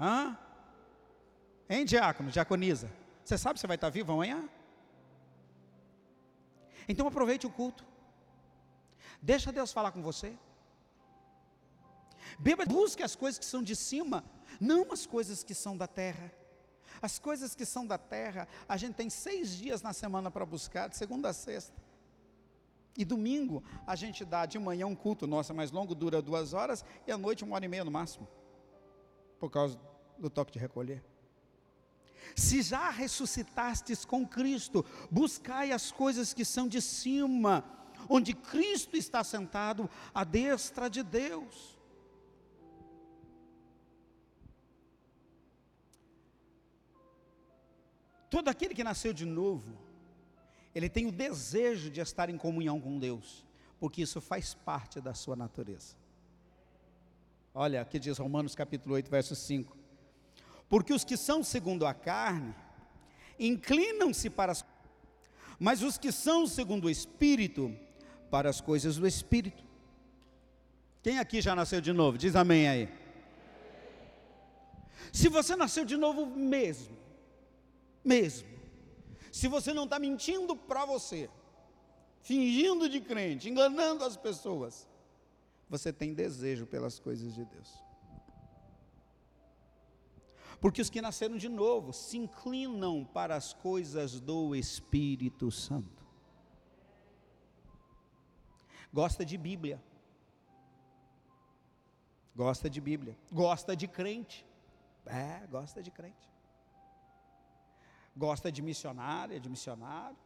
Hã? 0.00 0.36
Hein, 1.68 1.84
diácono, 1.84 2.30
diaconiza? 2.30 2.90
Você 3.24 3.38
sabe 3.38 3.60
se 3.60 3.66
vai 3.66 3.76
estar 3.76 3.90
vivo 3.90 4.12
amanhã? 4.12 4.48
Então 6.88 7.06
aproveite 7.06 7.46
o 7.46 7.50
culto. 7.50 7.84
Deixa 9.20 9.52
Deus 9.52 9.72
falar 9.72 9.92
com 9.92 10.02
você. 10.02 10.36
Beba, 12.38 12.64
busque 12.64 13.02
as 13.02 13.14
coisas 13.14 13.38
que 13.38 13.44
são 13.44 13.62
de 13.62 13.76
cima, 13.76 14.24
não 14.60 14.92
as 14.92 15.06
coisas 15.06 15.42
que 15.42 15.54
são 15.54 15.76
da 15.76 15.86
terra. 15.86 16.32
As 17.00 17.18
coisas 17.18 17.54
que 17.54 17.64
são 17.64 17.86
da 17.86 17.98
terra, 17.98 18.48
a 18.68 18.76
gente 18.76 18.94
tem 18.94 19.10
seis 19.10 19.50
dias 19.50 19.82
na 19.82 19.92
semana 19.92 20.30
para 20.30 20.46
buscar, 20.46 20.88
de 20.88 20.96
segunda 20.96 21.28
a 21.30 21.32
sexta. 21.32 21.74
E 22.96 23.04
domingo 23.04 23.62
a 23.86 23.96
gente 23.96 24.24
dá 24.24 24.46
de 24.46 24.58
manhã 24.58 24.86
um 24.86 24.94
culto, 24.94 25.26
nossa, 25.26 25.52
mais 25.52 25.70
longo, 25.70 25.94
dura 25.94 26.22
duas 26.22 26.52
horas, 26.52 26.84
e 27.06 27.12
à 27.12 27.18
noite 27.18 27.44
uma 27.44 27.56
hora 27.56 27.64
e 27.64 27.68
meia 27.68 27.84
no 27.84 27.90
máximo, 27.90 28.28
por 29.38 29.50
causa 29.50 29.78
do 30.18 30.30
toque 30.30 30.52
de 30.52 30.58
recolher. 30.58 31.04
Se 32.34 32.62
já 32.62 32.90
ressuscitastes 32.90 34.04
com 34.04 34.26
Cristo, 34.26 34.84
buscai 35.10 35.72
as 35.72 35.90
coisas 35.90 36.32
que 36.32 36.44
são 36.44 36.68
de 36.68 36.80
cima, 36.80 37.64
onde 38.08 38.34
Cristo 38.34 38.96
está 38.96 39.22
sentado 39.24 39.88
à 40.14 40.24
destra 40.24 40.88
de 40.88 41.02
Deus. 41.02 41.74
Todo 48.30 48.48
aquele 48.48 48.74
que 48.74 48.82
nasceu 48.82 49.12
de 49.12 49.24
novo, 49.24 49.78
ele 50.74 50.88
tem 50.88 51.06
o 51.06 51.12
desejo 51.12 51.88
de 51.88 52.00
estar 52.00 52.28
em 52.28 52.36
comunhão 52.36 52.80
com 52.80 52.98
Deus, 52.98 53.46
porque 53.78 54.02
isso 54.02 54.20
faz 54.20 54.54
parte 54.54 55.00
da 55.00 55.14
sua 55.14 55.36
natureza. 55.36 55.94
Olha, 57.54 57.80
aqui 57.80 58.00
diz 58.00 58.18
Romanos 58.18 58.56
capítulo 58.56 58.96
8, 58.96 59.08
verso 59.08 59.36
5. 59.36 59.83
Porque 60.74 60.92
os 60.92 61.04
que 61.04 61.16
são 61.16 61.44
segundo 61.44 61.86
a 61.86 61.94
carne, 61.94 62.52
inclinam-se 63.38 64.28
para 64.28 64.50
as 64.50 64.64
mas 65.56 65.84
os 65.84 65.96
que 65.96 66.10
são 66.10 66.48
segundo 66.48 66.86
o 66.86 66.90
Espírito, 66.90 67.72
para 68.28 68.50
as 68.50 68.60
coisas 68.60 68.96
do 68.96 69.06
Espírito. 69.06 69.62
Quem 71.00 71.20
aqui 71.20 71.40
já 71.40 71.54
nasceu 71.54 71.80
de 71.80 71.92
novo? 71.92 72.18
Diz 72.18 72.34
amém 72.34 72.66
aí. 72.66 72.88
Se 75.12 75.28
você 75.28 75.54
nasceu 75.54 75.84
de 75.84 75.96
novo 75.96 76.26
mesmo, 76.26 76.96
mesmo, 78.04 78.48
se 79.30 79.46
você 79.46 79.72
não 79.72 79.84
está 79.84 80.00
mentindo 80.00 80.56
para 80.56 80.84
você, 80.84 81.30
fingindo 82.20 82.88
de 82.88 83.00
crente, 83.00 83.48
enganando 83.48 84.02
as 84.02 84.16
pessoas, 84.16 84.88
você 85.70 85.92
tem 85.92 86.12
desejo 86.12 86.66
pelas 86.66 86.98
coisas 86.98 87.32
de 87.32 87.44
Deus. 87.44 87.93
Porque 90.60 90.80
os 90.80 90.90
que 90.90 91.00
nasceram 91.00 91.36
de 91.36 91.48
novo 91.48 91.92
se 91.92 92.16
inclinam 92.16 93.04
para 93.04 93.36
as 93.36 93.52
coisas 93.52 94.20
do 94.20 94.54
Espírito 94.54 95.50
Santo. 95.50 96.04
Gosta 98.92 99.24
de 99.24 99.36
Bíblia. 99.36 99.82
Gosta 102.34 102.68
de 102.70 102.80
Bíblia. 102.80 103.18
Gosta 103.30 103.76
de 103.76 103.88
crente. 103.88 104.46
É, 105.06 105.46
gosta 105.48 105.82
de 105.82 105.90
crente 105.90 106.34
gosta 108.16 108.50
de 108.50 108.62
missionária, 108.62 109.40
de 109.40 109.48
missionário, 109.48 110.16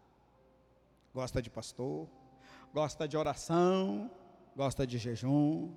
gosta 1.15 1.41
de 1.41 1.49
pastor, 1.49 2.09
gosta 2.73 3.09
de 3.09 3.17
oração, 3.17 4.11
gosta 4.55 4.87
de 4.87 4.99
jejum, 4.99 5.75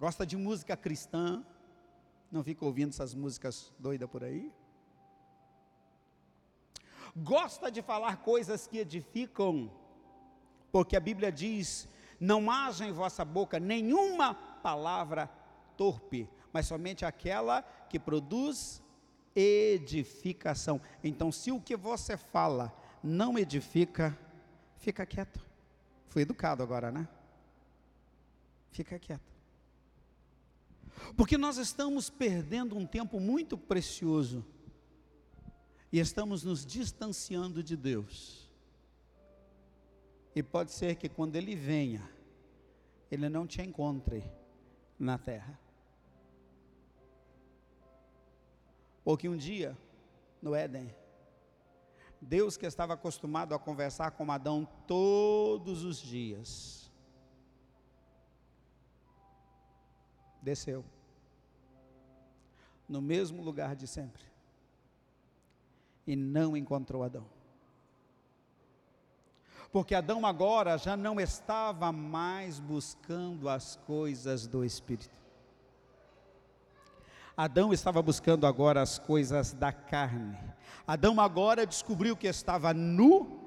gosta 0.00 0.24
de 0.24 0.36
música 0.36 0.76
cristã, 0.76 1.44
não 2.30 2.44
fica 2.44 2.64
ouvindo 2.64 2.90
essas 2.90 3.14
músicas 3.14 3.72
doidas 3.78 4.08
por 4.08 4.22
aí. 4.22 4.52
Gosta 7.16 7.70
de 7.70 7.82
falar 7.82 8.18
coisas 8.18 8.66
que 8.66 8.78
edificam, 8.78 9.70
porque 10.70 10.96
a 10.96 11.00
Bíblia 11.00 11.32
diz: 11.32 11.88
não 12.20 12.50
haja 12.50 12.86
em 12.86 12.92
vossa 12.92 13.24
boca 13.24 13.58
nenhuma 13.58 14.34
palavra 14.34 15.30
torpe, 15.76 16.28
mas 16.52 16.66
somente 16.66 17.04
aquela 17.04 17.62
que 17.62 17.98
produz 17.98 18.82
edificação. 19.34 20.80
Então, 21.02 21.30
se 21.30 21.50
o 21.50 21.60
que 21.60 21.76
você 21.76 22.16
fala 22.16 22.74
não 23.02 23.38
edifica, 23.38 24.16
fica 24.76 25.06
quieto. 25.06 25.40
Fui 26.08 26.22
educado 26.22 26.62
agora, 26.62 26.90
né? 26.90 27.08
Fica 28.70 28.98
quieto. 28.98 29.37
Porque 31.16 31.36
nós 31.36 31.56
estamos 31.56 32.10
perdendo 32.10 32.76
um 32.76 32.86
tempo 32.86 33.18
muito 33.20 33.56
precioso 33.56 34.44
e 35.92 35.98
estamos 35.98 36.44
nos 36.44 36.64
distanciando 36.64 37.62
de 37.62 37.76
Deus. 37.76 38.48
E 40.34 40.42
pode 40.42 40.72
ser 40.72 40.96
que 40.96 41.08
quando 41.08 41.36
Ele 41.36 41.56
venha, 41.56 42.08
Ele 43.10 43.28
não 43.28 43.46
te 43.46 43.62
encontre 43.62 44.22
na 44.98 45.18
terra. 45.18 45.58
Porque 49.02 49.28
um 49.28 49.36
dia, 49.36 49.76
no 50.42 50.54
Éden, 50.54 50.94
Deus 52.20 52.56
que 52.56 52.66
estava 52.66 52.94
acostumado 52.94 53.54
a 53.54 53.58
conversar 53.58 54.10
com 54.10 54.30
Adão 54.30 54.68
todos 54.86 55.84
os 55.84 55.98
dias, 55.98 56.87
desceu 60.42 60.84
no 62.88 63.02
mesmo 63.02 63.42
lugar 63.42 63.76
de 63.76 63.86
sempre 63.86 64.22
e 66.06 66.16
não 66.16 66.56
encontrou 66.56 67.02
Adão. 67.02 67.26
Porque 69.70 69.94
Adão 69.94 70.24
agora 70.24 70.78
já 70.78 70.96
não 70.96 71.20
estava 71.20 71.92
mais 71.92 72.58
buscando 72.58 73.48
as 73.48 73.76
coisas 73.76 74.46
do 74.46 74.64
Espírito. 74.64 75.18
Adão 77.36 77.72
estava 77.72 78.00
buscando 78.00 78.46
agora 78.46 78.80
as 78.80 78.98
coisas 78.98 79.52
da 79.52 79.70
carne. 79.70 80.38
Adão 80.86 81.20
agora 81.20 81.66
descobriu 81.66 82.16
que 82.16 82.26
estava 82.26 82.72
nu 82.72 83.38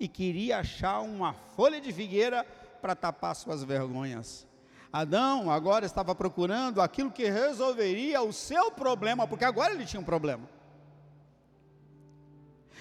e 0.00 0.08
queria 0.08 0.58
achar 0.58 1.00
uma 1.00 1.32
folha 1.32 1.80
de 1.80 1.92
figueira 1.92 2.44
para 2.82 2.96
tapar 2.96 3.36
suas 3.36 3.62
vergonhas. 3.62 4.47
Adão 4.92 5.50
agora 5.50 5.84
estava 5.84 6.14
procurando 6.14 6.80
aquilo 6.80 7.10
que 7.10 7.28
resolveria 7.28 8.22
o 8.22 8.32
seu 8.32 8.70
problema, 8.70 9.26
porque 9.26 9.44
agora 9.44 9.72
ele 9.74 9.84
tinha 9.84 10.00
um 10.00 10.04
problema. 10.04 10.48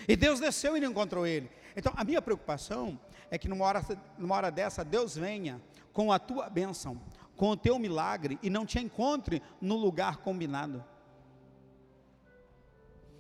E 0.08 0.16
Deus 0.16 0.40
desceu 0.40 0.78
e 0.78 0.80
não 0.80 0.92
encontrou 0.92 1.28
ele. 1.28 1.50
Então, 1.76 1.92
a 1.96 2.04
minha 2.04 2.22
preocupação 2.22 3.00
é 3.30 3.38
que 3.38 3.50
numa 3.50 3.66
hora, 3.66 3.86
numa 4.18 4.36
hora 4.36 4.50
dessa, 4.50 4.84
Deus 4.86 5.16
venha 5.16 5.62
com 5.92 6.12
a 6.12 6.18
tua 6.18 6.50
bênção, 6.50 7.00
com 7.36 7.50
o 7.50 7.58
teu 7.58 7.78
milagre 7.78 8.40
e 8.42 8.50
não 8.50 8.66
te 8.66 8.80
encontre 8.80 9.42
no 9.62 9.76
lugar 9.76 10.18
combinado. 10.18 10.84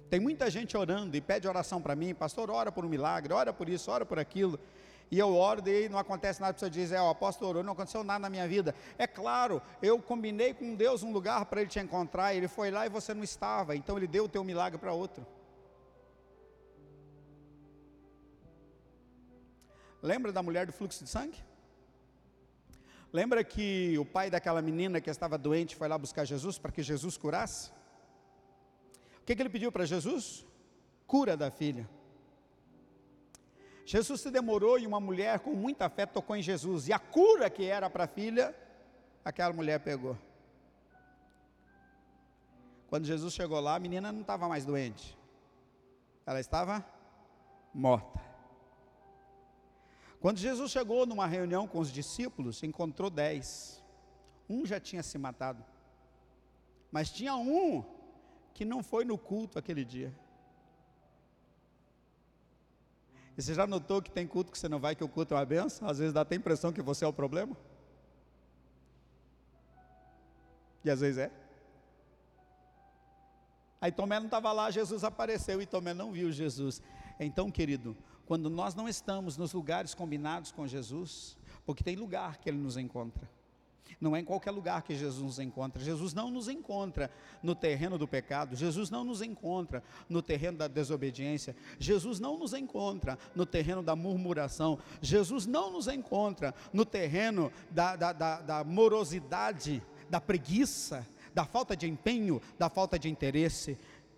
Tem 0.10 0.20
muita 0.20 0.50
gente 0.50 0.78
orando 0.78 1.18
e 1.18 1.22
pede 1.22 1.48
oração 1.48 1.82
para 1.82 1.96
mim, 1.96 2.16
pastor, 2.16 2.50
ora 2.50 2.72
por 2.72 2.86
um 2.86 2.90
milagre, 2.90 3.34
ora 3.34 3.52
por 3.52 3.68
isso, 3.68 3.92
ora 3.92 4.06
por 4.06 4.18
aquilo. 4.18 4.58
E 5.10 5.18
eu 5.18 5.34
oro 5.36 5.68
e 5.70 5.88
não 5.88 5.98
acontece 5.98 6.42
nada, 6.42 6.52
a 6.52 6.54
pessoa 6.54 6.70
diz, 6.70 6.92
é, 6.92 7.02
o 7.02 7.10
apóstolo 7.10 7.50
orou, 7.50 7.64
não 7.64 7.74
aconteceu 7.74 8.04
nada 8.04 8.20
na 8.20 8.30
minha 8.30 8.48
vida. 8.48 8.76
É 8.98 9.08
claro, 9.08 9.62
eu 9.82 10.02
combinei 10.02 10.54
com 10.54 10.76
Deus 10.76 11.02
um 11.02 11.14
lugar 11.14 11.46
para 11.46 11.62
ele 11.62 11.70
te 11.70 11.80
encontrar, 11.80 12.34
ele 12.34 12.48
foi 12.48 12.70
lá 12.72 12.86
e 12.86 12.90
você 12.90 13.14
não 13.14 13.24
estava, 13.24 13.76
então 13.76 13.96
ele 13.98 14.08
deu 14.08 14.26
o 14.26 14.30
teu 14.30 14.44
milagre 14.44 14.78
para 14.78 14.92
outro. 14.92 15.26
Lembra 20.02 20.32
da 20.32 20.44
mulher 20.44 20.66
do 20.66 20.74
fluxo 20.74 21.04
de 21.04 21.10
sangue? 21.10 21.42
Lembra 23.12 23.44
que 23.44 23.98
o 23.98 24.06
pai 24.06 24.30
daquela 24.30 24.62
menina 24.62 25.00
que 25.00 25.10
estava 25.10 25.38
doente 25.38 25.76
foi 25.76 25.88
lá 25.88 25.98
buscar 25.98 26.26
Jesus 26.26 26.60
para 26.60 26.72
que 26.72 26.84
Jesus 26.84 27.16
curasse? 27.18 27.72
O 29.22 29.26
que, 29.26 29.36
que 29.36 29.42
ele 29.42 29.50
pediu 29.50 29.72
para 29.72 29.86
Jesus? 29.86 30.46
Cura 31.06 31.38
da 31.38 31.50
filha. 31.50 31.90
Jesus 33.88 34.20
se 34.20 34.30
demorou 34.30 34.78
e 34.78 34.86
uma 34.86 35.00
mulher 35.00 35.40
com 35.40 35.54
muita 35.54 35.88
fé 35.88 36.06
tocou 36.06 36.36
em 36.36 36.42
Jesus. 36.42 36.90
E 36.90 36.94
a 36.94 37.00
cura 37.00 37.50
que 37.50 37.64
era 37.64 37.90
para 37.90 38.04
a 38.04 38.08
filha, 38.08 38.54
aquela 39.24 39.54
mulher 39.54 39.80
pegou. 39.80 40.18
Quando 42.90 43.06
Jesus 43.06 43.34
chegou 43.34 43.62
lá, 43.62 43.76
a 43.76 43.80
menina 43.80 44.12
não 44.12 44.20
estava 44.20 44.46
mais 44.50 44.66
doente. 44.66 45.18
Ela 46.26 46.42
estava 46.42 46.86
morta. 47.74 48.20
Quando 50.20 50.38
Jesus 50.38 50.70
chegou 50.70 51.06
numa 51.06 51.26
reunião 51.26 51.66
com 51.66 51.80
os 51.80 51.90
discípulos, 51.90 52.62
encontrou 52.64 53.10
dez. 53.10 53.82
Um 54.50 54.66
já 54.66 54.82
tinha 54.82 55.02
se 55.02 55.18
matado. 55.18 55.64
Mas 56.92 57.10
tinha 57.10 57.38
um 57.38 57.86
que 58.54 58.66
não 58.66 58.84
foi 58.84 59.06
no 59.06 59.18
culto 59.18 59.58
aquele 59.58 59.86
dia. 59.86 60.14
E 63.38 63.42
você 63.42 63.54
já 63.54 63.68
notou 63.68 64.02
que 64.02 64.10
tem 64.10 64.26
culto 64.26 64.52
que 64.52 64.58
você 64.58 64.68
não 64.68 64.80
vai, 64.80 64.96
que 64.96 65.04
o 65.04 65.08
culto 65.08 65.36
é 65.36 65.38
uma 65.38 65.46
benção? 65.46 65.88
Às 65.88 66.00
vezes 66.00 66.14
dá 66.14 66.22
até 66.22 66.36
a 66.36 66.40
impressão 66.40 66.74
que 66.74 66.82
você 66.82 67.06
é 67.06 67.08
o 67.08 67.14
problema. 67.14 67.56
E 70.84 70.90
às 70.90 71.02
vezes 71.02 71.20
é. 71.20 71.32
Aí 73.80 73.92
Tomé 73.92 74.20
não 74.20 74.26
estava 74.26 74.52
lá, 74.52 74.72
Jesus 74.72 75.04
apareceu 75.04 75.62
e 75.62 75.68
Tomé 75.68 75.94
não 75.94 76.12
viu 76.12 76.32
Jesus. 76.32 76.82
Então, 77.20 77.52
querido, 77.52 77.96
quando 78.26 78.50
nós 78.50 78.74
não 78.74 78.90
estamos 78.90 79.38
nos 79.38 79.54
lugares 79.54 79.94
combinados 79.94 80.52
com 80.52 80.66
Jesus, 80.66 81.38
porque 81.64 81.84
tem 81.84 81.96
lugar 81.96 82.38
que 82.38 82.50
Ele 82.50 82.58
nos 82.58 82.76
encontra. 82.76 83.30
Não 84.00 84.16
é 84.16 84.20
em 84.20 84.26
qualquer 84.26 84.52
lugar 84.52 84.82
que 84.84 84.96
Jesus 84.96 85.24
nos 85.24 85.40
encontra. 85.40 85.84
Jesus 85.84 86.14
não 86.14 86.30
nos 86.30 86.48
encontra 86.48 87.12
no 87.42 87.56
terreno 87.56 87.98
do 87.98 88.08
pecado. 88.08 88.56
Jesus 88.56 88.90
não 88.90 89.04
nos 89.04 89.22
encontra 89.22 89.84
no 90.08 90.22
terreno 90.22 90.58
da 90.58 90.68
desobediência. 90.68 91.56
Jesus 91.80 92.20
não 92.20 92.38
nos 92.38 92.54
encontra 92.54 93.18
no 93.36 93.46
terreno 93.46 93.82
da 93.82 93.96
murmuração. 93.96 94.80
Jesus 95.02 95.46
não 95.46 95.72
nos 95.72 95.88
encontra 95.88 96.54
no 96.72 96.86
terreno 96.86 97.52
da, 97.72 97.96
da, 97.96 98.14
da, 98.14 98.42
da 98.42 98.64
morosidade, 98.64 99.84
da 100.10 100.22
preguiça, 100.22 101.06
da 101.34 101.46
falta 101.46 101.76
de 101.76 101.88
empenho, 101.88 102.42
da 102.58 102.70
falta 102.70 102.98
de 102.98 103.10
interesse 103.10 103.78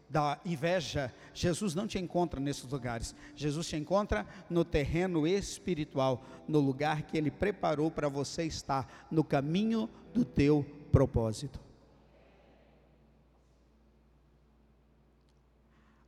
da 0.09 0.39
inveja, 0.43 1.13
Jesus 1.33 1.75
não 1.75 1.87
te 1.87 1.99
encontra 1.99 2.39
nesses 2.39 2.69
lugares. 2.69 3.13
Jesus 3.35 3.67
te 3.67 3.75
encontra 3.75 4.25
no 4.49 4.65
terreno 4.65 5.27
espiritual, 5.27 6.23
no 6.47 6.59
lugar 6.59 7.03
que 7.03 7.17
Ele 7.17 7.29
preparou 7.29 7.91
para 7.91 8.09
você 8.09 8.43
estar, 8.43 9.07
no 9.11 9.23
caminho 9.23 9.89
do 10.13 10.25
teu 10.25 10.65
propósito. 10.91 11.59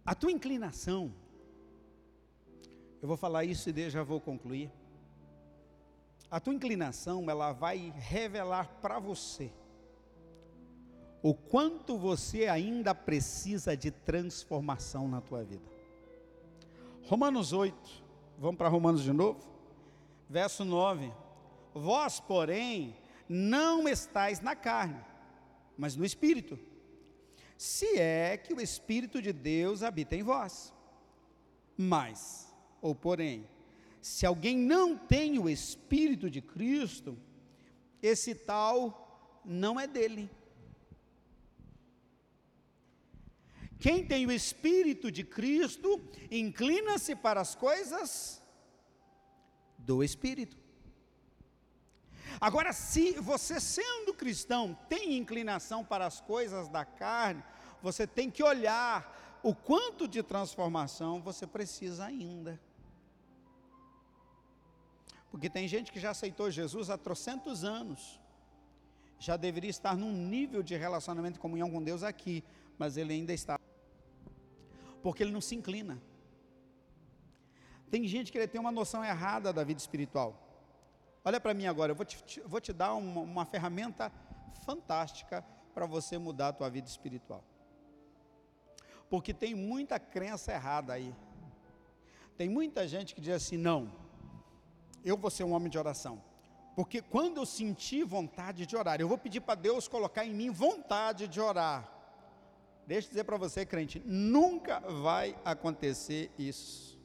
A 0.03 0.15
tua 0.15 0.31
inclinação, 0.31 1.13
eu 3.01 3.07
vou 3.07 3.15
falar 3.15 3.45
isso 3.45 3.69
e 3.69 3.89
já 3.89 4.01
vou 4.01 4.19
concluir. 4.19 4.71
A 6.29 6.39
tua 6.39 6.53
inclinação, 6.53 7.29
ela 7.29 7.51
vai 7.51 7.93
revelar 7.95 8.67
para 8.81 8.97
você 8.99 9.51
o 11.21 11.33
quanto 11.33 11.97
você 11.97 12.47
ainda 12.47 12.95
precisa 12.95 13.77
de 13.77 13.91
transformação 13.91 15.07
na 15.07 15.21
tua 15.21 15.43
vida. 15.43 15.69
Romanos 17.03 17.53
8, 17.53 17.75
vamos 18.37 18.57
para 18.57 18.69
Romanos 18.69 19.03
de 19.03 19.13
novo? 19.13 19.39
Verso 20.29 20.65
9: 20.65 21.11
Vós, 21.73 22.19
porém, 22.19 22.95
não 23.27 23.87
estáis 23.87 24.39
na 24.39 24.55
carne, 24.55 24.99
mas 25.77 25.95
no 25.95 26.05
espírito, 26.05 26.57
se 27.57 27.99
é 27.99 28.37
que 28.37 28.53
o 28.53 28.59
espírito 28.59 29.21
de 29.21 29.31
Deus 29.31 29.83
habita 29.83 30.15
em 30.15 30.23
vós. 30.23 30.73
Mas, 31.77 32.51
ou 32.81 32.95
porém, 32.95 33.47
se 34.01 34.25
alguém 34.25 34.57
não 34.57 34.97
tem 34.97 35.37
o 35.37 35.47
espírito 35.47 36.29
de 36.29 36.41
Cristo, 36.41 37.17
esse 38.01 38.33
tal 38.33 39.39
não 39.45 39.79
é 39.79 39.85
dele. 39.85 40.29
Quem 43.81 44.05
tem 44.05 44.27
o 44.27 44.31
Espírito 44.31 45.11
de 45.11 45.23
Cristo, 45.23 45.99
inclina-se 46.29 47.15
para 47.15 47.41
as 47.41 47.55
coisas 47.55 48.39
do 49.75 50.03
Espírito. 50.03 50.55
Agora, 52.39 52.71
se 52.73 53.13
você 53.13 53.59
sendo 53.59 54.13
cristão 54.13 54.77
tem 54.87 55.17
inclinação 55.17 55.83
para 55.83 56.05
as 56.05 56.21
coisas 56.21 56.69
da 56.69 56.85
carne, 56.85 57.43
você 57.81 58.05
tem 58.05 58.29
que 58.29 58.43
olhar 58.43 59.39
o 59.41 59.55
quanto 59.55 60.07
de 60.07 60.21
transformação 60.21 61.19
você 61.19 61.47
precisa 61.47 62.05
ainda. 62.05 62.61
Porque 65.31 65.49
tem 65.49 65.67
gente 65.67 65.91
que 65.91 65.99
já 65.99 66.11
aceitou 66.11 66.51
Jesus 66.51 66.91
há 66.91 66.99
trocentos 66.99 67.63
anos, 67.63 68.19
já 69.17 69.35
deveria 69.35 69.71
estar 69.71 69.97
num 69.97 70.11
nível 70.11 70.61
de 70.61 70.75
relacionamento 70.75 71.39
e 71.39 71.41
comunhão 71.41 71.71
com 71.71 71.81
Deus 71.81 72.03
aqui, 72.03 72.43
mas 72.77 72.95
ele 72.97 73.13
ainda 73.13 73.33
está 73.33 73.57
porque 75.01 75.23
ele 75.23 75.31
não 75.31 75.41
se 75.41 75.55
inclina. 75.55 76.01
Tem 77.89 78.07
gente 78.07 78.31
que 78.31 78.47
tem 78.47 78.61
uma 78.61 78.71
noção 78.71 79.03
errada 79.03 79.51
da 79.51 79.63
vida 79.63 79.79
espiritual. 79.79 80.47
Olha 81.23 81.39
para 81.39 81.53
mim 81.53 81.67
agora, 81.67 81.91
eu 81.91 81.95
vou 81.95 82.05
te, 82.05 82.41
vou 82.41 82.61
te 82.61 82.73
dar 82.73 82.93
uma, 82.93 83.21
uma 83.21 83.45
ferramenta 83.45 84.11
fantástica 84.65 85.45
para 85.73 85.85
você 85.85 86.17
mudar 86.17 86.49
a 86.49 86.53
tua 86.53 86.69
vida 86.69 86.87
espiritual. 86.87 87.43
Porque 89.09 89.33
tem 89.33 89.53
muita 89.53 89.99
crença 89.99 90.53
errada 90.53 90.93
aí. 90.93 91.13
Tem 92.37 92.47
muita 92.49 92.87
gente 92.87 93.13
que 93.13 93.19
diz 93.19 93.35
assim: 93.35 93.57
não, 93.57 93.91
eu 95.03 95.17
vou 95.17 95.29
ser 95.29 95.43
um 95.43 95.51
homem 95.51 95.69
de 95.69 95.77
oração. 95.77 96.23
Porque 96.75 97.01
quando 97.01 97.37
eu 97.37 97.45
sentir 97.45 98.05
vontade 98.05 98.65
de 98.65 98.75
orar, 98.77 99.01
eu 99.01 99.07
vou 99.07 99.17
pedir 99.17 99.41
para 99.41 99.55
Deus 99.55 99.87
colocar 99.87 100.25
em 100.25 100.33
mim 100.33 100.49
vontade 100.49 101.27
de 101.27 101.41
orar. 101.41 101.90
Deixa 102.85 103.07
eu 103.07 103.11
dizer 103.11 103.23
para 103.23 103.37
você, 103.37 103.65
crente, 103.65 104.01
nunca 104.05 104.79
vai 104.79 105.37
acontecer 105.45 106.31
isso. 106.37 106.99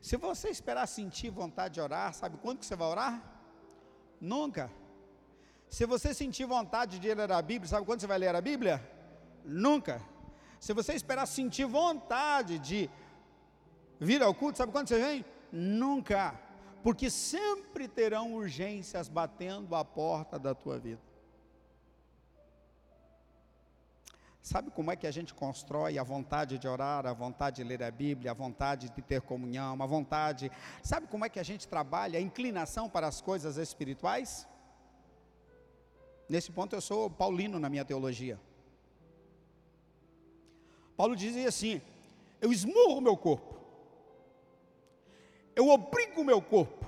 Se 0.00 0.16
você 0.16 0.48
esperar 0.48 0.86
sentir 0.86 1.30
vontade 1.30 1.74
de 1.74 1.80
orar, 1.80 2.14
sabe 2.14 2.38
quando 2.38 2.58
que 2.58 2.66
você 2.66 2.76
vai 2.76 2.88
orar? 2.88 3.22
Nunca. 4.20 4.70
Se 5.68 5.84
você 5.86 6.12
sentir 6.14 6.46
vontade 6.46 6.98
de 6.98 7.14
ler 7.14 7.30
a 7.30 7.42
Bíblia, 7.42 7.68
sabe 7.68 7.86
quando 7.86 8.00
você 8.00 8.06
vai 8.06 8.18
ler 8.18 8.34
a 8.34 8.40
Bíblia? 8.40 8.76
Nunca. 9.44 10.02
Se 10.58 10.72
você 10.72 10.94
esperar 10.94 11.26
sentir 11.26 11.64
vontade 11.64 12.58
de 12.58 12.90
vir 13.98 14.22
ao 14.22 14.34
culto, 14.34 14.58
sabe 14.58 14.72
quando 14.72 14.88
você 14.88 14.98
vem? 14.98 15.24
Nunca 15.52 16.38
porque 16.82 17.10
sempre 17.10 17.86
terão 17.86 18.34
urgências 18.34 19.08
batendo 19.08 19.74
a 19.74 19.84
porta 19.84 20.38
da 20.38 20.54
tua 20.54 20.78
vida. 20.78 21.00
Sabe 24.42 24.70
como 24.70 24.90
é 24.90 24.96
que 24.96 25.06
a 25.06 25.10
gente 25.10 25.34
constrói 25.34 25.98
a 25.98 26.02
vontade 26.02 26.58
de 26.58 26.66
orar, 26.66 27.06
a 27.06 27.12
vontade 27.12 27.56
de 27.56 27.64
ler 27.64 27.82
a 27.82 27.90
Bíblia, 27.90 28.30
a 28.30 28.34
vontade 28.34 28.88
de 28.88 29.02
ter 29.02 29.20
comunhão, 29.20 29.76
a 29.80 29.86
vontade. 29.86 30.50
Sabe 30.82 31.06
como 31.06 31.24
é 31.24 31.28
que 31.28 31.38
a 31.38 31.42
gente 31.42 31.68
trabalha 31.68 32.18
a 32.18 32.22
inclinação 32.22 32.88
para 32.88 33.06
as 33.06 33.20
coisas 33.20 33.58
espirituais? 33.58 34.48
Nesse 36.28 36.50
ponto 36.50 36.74
eu 36.74 36.80
sou 36.80 37.10
paulino 37.10 37.58
na 37.58 37.68
minha 37.68 37.84
teologia. 37.84 38.40
Paulo 40.96 41.14
dizia 41.14 41.48
assim: 41.48 41.82
eu 42.40 42.50
esmurro 42.50 42.96
o 42.96 43.00
meu 43.00 43.16
corpo 43.16 43.49
eu 45.54 45.68
obrigo 45.68 46.20
o 46.20 46.24
meu 46.24 46.40
corpo, 46.40 46.86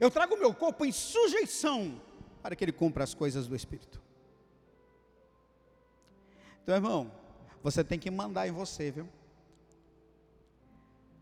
eu 0.00 0.10
trago 0.10 0.34
o 0.34 0.38
meu 0.38 0.54
corpo 0.54 0.84
em 0.84 0.92
sujeição 0.92 2.00
para 2.42 2.54
que 2.54 2.64
ele 2.64 2.72
cumpra 2.72 3.04
as 3.04 3.14
coisas 3.14 3.46
do 3.46 3.56
Espírito. 3.56 4.02
Então, 6.62 6.74
irmão, 6.74 7.12
você 7.62 7.84
tem 7.84 7.98
que 7.98 8.10
mandar 8.10 8.48
em 8.48 8.50
você, 8.50 8.90
viu? 8.90 9.08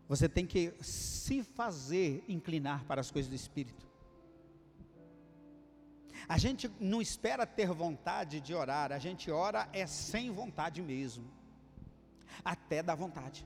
Você 0.07 0.27
tem 0.27 0.45
que 0.45 0.73
se 0.81 1.43
fazer 1.43 2.23
inclinar 2.27 2.83
para 2.85 3.01
as 3.01 3.09
coisas 3.09 3.29
do 3.29 3.35
Espírito. 3.35 3.87
A 6.27 6.37
gente 6.37 6.69
não 6.79 7.01
espera 7.01 7.45
ter 7.45 7.67
vontade 7.67 8.39
de 8.39 8.53
orar, 8.53 8.91
a 8.91 8.99
gente 8.99 9.29
ora 9.29 9.67
é 9.73 9.85
sem 9.85 10.31
vontade 10.31 10.81
mesmo, 10.81 11.29
até 12.43 12.81
da 12.81 12.95
vontade. 12.95 13.45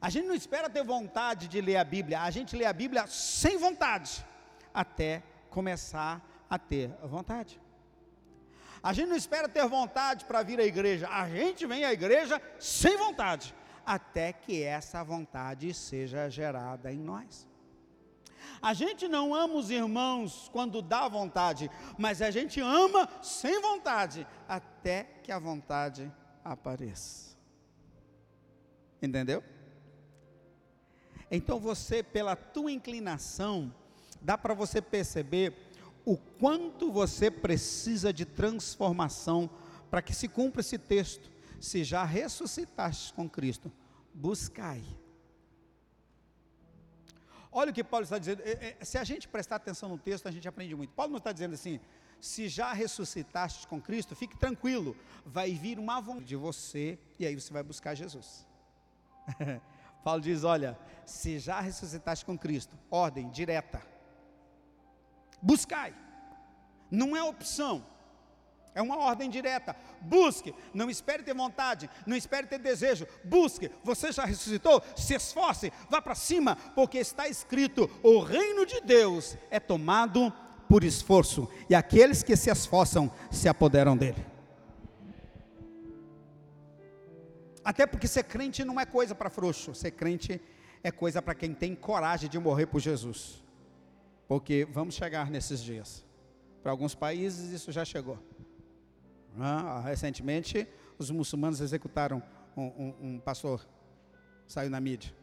A 0.00 0.10
gente 0.10 0.26
não 0.26 0.34
espera 0.34 0.70
ter 0.70 0.84
vontade 0.84 1.48
de 1.48 1.60
ler 1.60 1.76
a 1.76 1.84
Bíblia, 1.84 2.22
a 2.22 2.30
gente 2.30 2.56
lê 2.56 2.64
a 2.64 2.72
Bíblia 2.72 3.06
sem 3.06 3.58
vontade, 3.58 4.24
até 4.72 5.22
começar 5.50 6.22
a 6.48 6.58
ter 6.58 6.90
vontade. 7.02 7.60
A 8.80 8.92
gente 8.92 9.08
não 9.08 9.16
espera 9.16 9.48
ter 9.48 9.66
vontade 9.66 10.24
para 10.24 10.42
vir 10.42 10.60
à 10.60 10.64
igreja, 10.64 11.08
a 11.08 11.28
gente 11.28 11.66
vem 11.66 11.84
à 11.84 11.92
igreja 11.92 12.40
sem 12.60 12.96
vontade, 12.96 13.52
até 13.84 14.32
que 14.32 14.62
essa 14.62 15.02
vontade 15.02 15.74
seja 15.74 16.30
gerada 16.30 16.92
em 16.92 16.98
nós. 16.98 17.48
A 18.62 18.72
gente 18.72 19.08
não 19.08 19.34
ama 19.34 19.54
os 19.54 19.68
irmãos 19.68 20.48
quando 20.52 20.80
dá 20.80 21.08
vontade, 21.08 21.70
mas 21.96 22.22
a 22.22 22.30
gente 22.30 22.60
ama 22.60 23.08
sem 23.20 23.60
vontade, 23.60 24.26
até 24.48 25.04
que 25.22 25.32
a 25.32 25.38
vontade 25.38 26.12
apareça. 26.44 27.36
Entendeu? 29.02 29.42
Então 31.30 31.58
você, 31.58 32.02
pela 32.02 32.34
tua 32.34 32.72
inclinação, 32.72 33.72
dá 34.20 34.36
para 34.38 34.54
você 34.54 34.80
perceber 34.80 35.54
o 36.04 36.16
quanto 36.16 36.90
você 36.90 37.30
precisa 37.30 38.12
de 38.12 38.24
transformação 38.24 39.50
para 39.90 40.00
que 40.00 40.14
se 40.14 40.28
cumpra 40.28 40.60
esse 40.60 40.78
texto. 40.78 41.30
Se 41.60 41.84
já 41.84 42.04
ressuscitaste 42.04 43.12
com 43.12 43.28
Cristo, 43.28 43.70
buscai. 44.14 44.82
Olha 47.50 47.70
o 47.70 47.74
que 47.74 47.82
Paulo 47.82 48.04
está 48.04 48.18
dizendo. 48.18 48.42
É, 48.42 48.76
é, 48.80 48.84
se 48.84 48.96
a 48.96 49.04
gente 49.04 49.26
prestar 49.26 49.56
atenção 49.56 49.88
no 49.88 49.98
texto, 49.98 50.28
a 50.28 50.30
gente 50.30 50.46
aprende 50.46 50.74
muito. 50.74 50.92
Paulo 50.94 51.10
não 51.12 51.18
está 51.18 51.32
dizendo 51.32 51.54
assim: 51.54 51.80
se 52.20 52.48
já 52.48 52.72
ressuscitaste 52.72 53.66
com 53.66 53.80
Cristo, 53.80 54.14
fique 54.14 54.36
tranquilo, 54.36 54.96
vai 55.24 55.52
vir 55.54 55.78
uma 55.78 56.00
vontade 56.00 56.26
de 56.26 56.36
você 56.36 56.98
e 57.18 57.26
aí 57.26 57.34
você 57.34 57.52
vai 57.52 57.62
buscar 57.62 57.94
Jesus. 57.94 58.46
Paulo 60.08 60.22
diz: 60.22 60.42
olha, 60.42 60.74
se 61.04 61.38
já 61.38 61.60
ressuscitaste 61.60 62.24
com 62.24 62.38
Cristo, 62.38 62.74
ordem 62.90 63.28
direta. 63.28 63.82
Buscai. 65.42 65.94
Não 66.90 67.14
é 67.14 67.22
opção. 67.22 67.84
É 68.74 68.80
uma 68.80 68.96
ordem 68.96 69.28
direta. 69.28 69.76
Busque, 70.00 70.54
não 70.72 70.88
espere 70.88 71.22
ter 71.22 71.34
vontade, 71.34 71.90
não 72.06 72.16
espere 72.16 72.46
ter 72.46 72.58
desejo. 72.58 73.06
Busque, 73.22 73.70
você 73.84 74.10
já 74.10 74.24
ressuscitou? 74.24 74.82
Se 74.96 75.12
esforce, 75.12 75.70
vá 75.90 76.00
para 76.00 76.14
cima, 76.14 76.56
porque 76.74 76.96
está 76.96 77.28
escrito: 77.28 77.90
o 78.02 78.20
reino 78.20 78.64
de 78.64 78.80
Deus 78.80 79.36
é 79.50 79.60
tomado 79.60 80.32
por 80.70 80.84
esforço, 80.84 81.46
e 81.68 81.74
aqueles 81.74 82.22
que 82.22 82.34
se 82.34 82.48
esforçam 82.48 83.12
se 83.30 83.46
apoderam 83.46 83.94
dele. 83.94 84.37
Até 87.68 87.86
porque 87.86 88.08
ser 88.08 88.22
crente 88.24 88.64
não 88.64 88.80
é 88.80 88.86
coisa 88.86 89.14
para 89.14 89.28
frouxo, 89.28 89.74
ser 89.74 89.90
crente 89.90 90.40
é 90.82 90.90
coisa 90.90 91.20
para 91.20 91.34
quem 91.34 91.52
tem 91.52 91.74
coragem 91.74 92.26
de 92.30 92.38
morrer 92.38 92.64
por 92.64 92.80
Jesus. 92.80 93.44
Porque 94.26 94.64
vamos 94.64 94.94
chegar 94.94 95.30
nesses 95.30 95.62
dias. 95.62 96.02
Para 96.62 96.72
alguns 96.72 96.94
países 96.94 97.52
isso 97.52 97.70
já 97.70 97.84
chegou. 97.84 98.18
Ah, 99.38 99.82
recentemente, 99.84 100.66
os 100.96 101.10
muçulmanos 101.10 101.60
executaram 101.60 102.22
um, 102.56 102.62
um, 102.62 102.94
um 103.02 103.20
pastor, 103.20 103.68
saiu 104.46 104.70
na 104.70 104.80
mídia. 104.80 105.14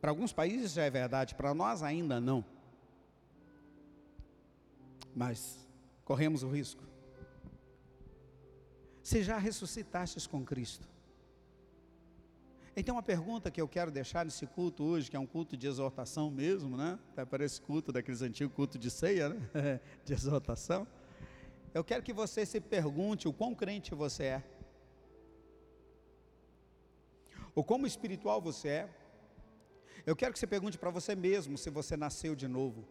Para 0.00 0.12
alguns 0.12 0.32
países 0.32 0.72
já 0.72 0.84
é 0.84 0.90
verdade, 0.90 1.34
para 1.34 1.52
nós 1.52 1.82
ainda 1.82 2.20
não. 2.20 2.44
Mas 5.16 5.68
corremos 6.04 6.44
o 6.44 6.48
risco. 6.48 6.91
Se 9.02 9.22
já 9.22 9.36
ressuscitastes 9.38 10.26
com 10.26 10.44
Cristo. 10.44 10.88
Então, 12.74 12.94
uma 12.94 13.02
pergunta 13.02 13.50
que 13.50 13.60
eu 13.60 13.68
quero 13.68 13.90
deixar 13.90 14.24
nesse 14.24 14.46
culto 14.46 14.82
hoje, 14.82 15.10
que 15.10 15.16
é 15.16 15.20
um 15.20 15.26
culto 15.26 15.56
de 15.56 15.66
exortação 15.66 16.30
mesmo, 16.30 16.74
né? 16.74 16.98
Até 17.12 17.24
parece 17.24 17.60
culto 17.60 17.92
daqueles 17.92 18.22
antigos 18.22 18.54
culto 18.54 18.78
de 18.78 18.90
ceia, 18.90 19.28
né? 19.28 19.80
de 20.06 20.12
exortação. 20.14 20.86
Eu 21.74 21.84
quero 21.84 22.02
que 22.02 22.12
você 22.12 22.46
se 22.46 22.60
pergunte 22.60 23.28
o 23.28 23.32
quão 23.32 23.54
crente 23.54 23.94
você 23.94 24.24
é. 24.24 24.42
O 27.54 27.62
como 27.62 27.86
espiritual 27.86 28.40
você 28.40 28.68
é. 28.68 28.90
Eu 30.06 30.16
quero 30.16 30.32
que 30.32 30.38
você 30.38 30.46
pergunte 30.46 30.78
para 30.78 30.90
você 30.90 31.14
mesmo 31.14 31.58
se 31.58 31.68
você 31.68 31.96
nasceu 31.96 32.34
de 32.34 32.48
novo. 32.48 32.88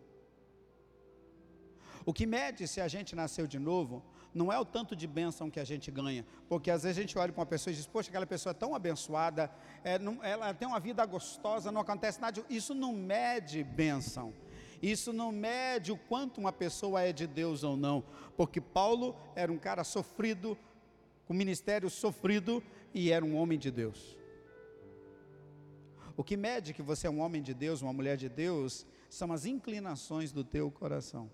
O 2.05 2.13
que 2.13 2.25
mede 2.25 2.67
se 2.67 2.81
a 2.81 2.87
gente 2.87 3.15
nasceu 3.15 3.45
de 3.45 3.59
novo 3.59 4.03
não 4.33 4.51
é 4.51 4.57
o 4.57 4.65
tanto 4.65 4.95
de 4.95 5.05
bênção 5.05 5.49
que 5.49 5.59
a 5.59 5.63
gente 5.63 5.91
ganha, 5.91 6.25
porque 6.47 6.71
às 6.71 6.83
vezes 6.83 6.97
a 6.97 7.01
gente 7.01 7.17
olha 7.17 7.31
para 7.31 7.41
uma 7.41 7.45
pessoa 7.45 7.71
e 7.71 7.75
diz: 7.75 7.85
Poxa, 7.85 8.09
aquela 8.09 8.25
pessoa 8.25 8.51
é 8.51 8.53
tão 8.53 8.73
abençoada, 8.73 9.51
é, 9.83 9.99
não, 9.99 10.23
ela 10.23 10.53
tem 10.53 10.67
uma 10.67 10.79
vida 10.79 11.05
gostosa, 11.05 11.71
não 11.71 11.81
acontece 11.81 12.19
nada. 12.21 12.43
Isso 12.49 12.73
não 12.73 12.93
mede 12.93 13.63
bênção. 13.63 14.33
Isso 14.81 15.13
não 15.13 15.31
mede 15.31 15.91
o 15.91 15.97
quanto 15.97 16.39
uma 16.39 16.51
pessoa 16.51 17.01
é 17.01 17.13
de 17.13 17.27
Deus 17.27 17.63
ou 17.63 17.77
não, 17.77 18.03
porque 18.35 18.59
Paulo 18.59 19.15
era 19.35 19.51
um 19.51 19.57
cara 19.59 19.83
sofrido, 19.83 20.57
com 21.27 21.35
ministério 21.35 21.87
sofrido 21.87 22.63
e 22.93 23.11
era 23.11 23.23
um 23.23 23.35
homem 23.35 23.59
de 23.59 23.69
Deus. 23.69 24.17
O 26.17 26.23
que 26.23 26.35
mede 26.35 26.73
que 26.73 26.81
você 26.81 27.05
é 27.05 27.09
um 27.09 27.19
homem 27.19 27.43
de 27.43 27.53
Deus, 27.53 27.81
uma 27.81 27.93
mulher 27.93 28.17
de 28.17 28.27
Deus, 28.27 28.85
são 29.07 29.31
as 29.31 29.45
inclinações 29.45 30.31
do 30.31 30.43
teu 30.43 30.71
coração. 30.71 31.29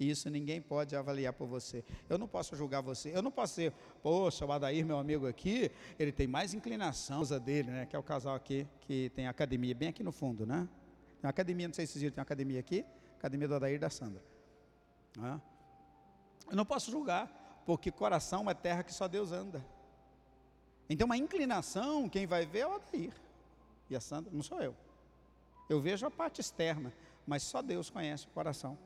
E 0.00 0.10
isso 0.10 0.28
ninguém 0.30 0.60
pode 0.60 0.96
avaliar 0.96 1.32
por 1.32 1.46
você. 1.46 1.84
Eu 2.08 2.18
não 2.18 2.26
posso 2.26 2.56
julgar 2.56 2.80
você. 2.80 3.14
Eu 3.14 3.22
não 3.22 3.30
posso 3.30 3.54
ser, 3.54 3.72
poxa, 4.02 4.44
o 4.44 4.50
Adair, 4.50 4.84
meu 4.84 4.98
amigo 4.98 5.26
aqui, 5.26 5.70
ele 5.98 6.10
tem 6.10 6.26
mais 6.26 6.54
inclinação 6.54 7.22
dele, 7.44 7.70
né? 7.70 7.86
Que 7.86 7.94
é 7.94 7.98
o 7.98 8.02
casal 8.02 8.34
aqui 8.34 8.66
que 8.80 9.10
tem 9.10 9.28
academia 9.28 9.74
bem 9.74 9.90
aqui 9.90 10.02
no 10.02 10.10
fundo, 10.10 10.44
né? 10.44 10.68
Tem 11.20 11.28
uma 11.28 11.30
academia, 11.30 11.68
não 11.68 11.74
sei 11.74 11.86
se 11.86 11.92
vocês 11.92 12.02
viram, 12.02 12.14
tem 12.14 12.20
uma 12.20 12.24
academia 12.24 12.58
aqui, 12.58 12.84
academia 13.16 13.46
do 13.46 13.54
Adair 13.54 13.76
e 13.76 13.78
da 13.78 13.90
Sandra. 13.90 14.22
Eu 16.50 16.56
não 16.56 16.64
posso 16.64 16.90
julgar, 16.90 17.62
porque 17.64 17.92
coração 17.92 18.50
é 18.50 18.54
terra 18.54 18.82
que 18.82 18.92
só 18.92 19.06
Deus 19.06 19.30
anda. 19.30 19.64
Então, 20.90 21.04
uma 21.04 21.16
inclinação, 21.16 22.08
quem 22.08 22.26
vai 22.26 22.44
ver 22.44 22.60
é 22.60 22.66
o 22.66 22.74
Adair 22.74 23.12
e 23.88 23.94
a 23.94 24.00
Sandra, 24.00 24.32
não 24.32 24.42
sou 24.42 24.60
eu. 24.60 24.74
Eu 25.68 25.80
vejo 25.80 26.04
a 26.04 26.10
parte 26.10 26.40
externa, 26.40 26.92
mas 27.26 27.42
só 27.44 27.62
Deus 27.62 27.88
conhece 27.88 28.26
o 28.26 28.30
coração. 28.30 28.76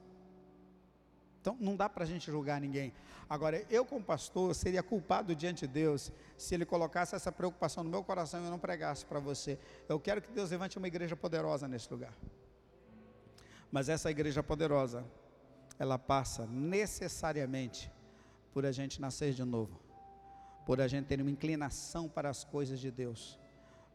Então, 1.47 1.57
não 1.61 1.77
dá 1.77 1.89
para 1.89 2.03
a 2.03 2.07
gente 2.07 2.29
julgar 2.29 2.61
ninguém. 2.61 2.93
Agora, 3.31 3.65
eu, 3.71 3.85
como 3.85 4.05
pastor, 4.05 4.53
seria 4.53 4.83
culpado 4.83 5.33
diante 5.33 5.65
de 5.65 5.73
Deus 5.73 6.11
se 6.37 6.57
Ele 6.57 6.67
colocasse 6.67 7.15
essa 7.15 7.31
preocupação 7.31 7.85
no 7.85 7.91
meu 7.91 8.03
coração 8.03 8.41
e 8.41 8.45
eu 8.47 8.51
não 8.51 8.59
pregasse 8.59 9.07
para 9.07 9.21
você. 9.21 9.57
Eu 9.89 10.01
quero 10.01 10.21
que 10.21 10.29
Deus 10.33 10.51
levante 10.51 10.77
uma 10.77 10.89
igreja 10.89 11.15
poderosa 11.15 11.69
nesse 11.69 11.89
lugar. 11.89 12.13
Mas 13.71 13.89
essa 13.89 14.11
igreja 14.11 14.43
poderosa, 14.43 15.05
ela 15.79 15.97
passa 15.97 16.47
necessariamente 16.47 17.93
por 18.53 18.67
a 18.67 18.73
gente 18.73 19.01
nascer 19.01 19.33
de 19.33 19.45
novo, 19.45 19.81
por 20.67 20.81
a 20.81 20.89
gente 20.89 21.07
ter 21.07 21.21
uma 21.21 21.31
inclinação 21.31 22.09
para 22.09 22.29
as 22.29 22.43
coisas 22.43 22.81
de 22.81 22.91
Deus, 22.91 23.39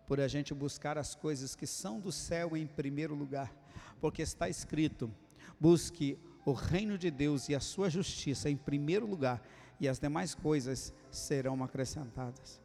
por 0.08 0.22
a 0.22 0.28
gente 0.30 0.54
buscar 0.54 0.98
as 0.98 1.16
coisas 1.16 1.54
que 1.54 1.68
são 1.68 2.00
do 2.00 2.14
céu 2.14 2.56
em 2.56 2.66
primeiro 2.66 3.14
lugar, 3.14 3.54
porque 4.00 4.22
está 4.22 4.48
escrito: 4.48 5.12
busque 5.60 6.18
o 6.46 6.54
reino 6.54 6.98
de 6.98 7.12
Deus 7.12 7.50
e 7.50 7.56
a 7.56 7.60
sua 7.60 7.90
justiça 7.90 8.50
em 8.50 8.58
primeiro 8.58 9.06
lugar, 9.06 9.42
e 9.80 9.88
as 9.88 10.00
demais 10.00 10.36
coisas 10.36 10.94
serão 11.10 11.64
acrescentadas. 11.64 12.61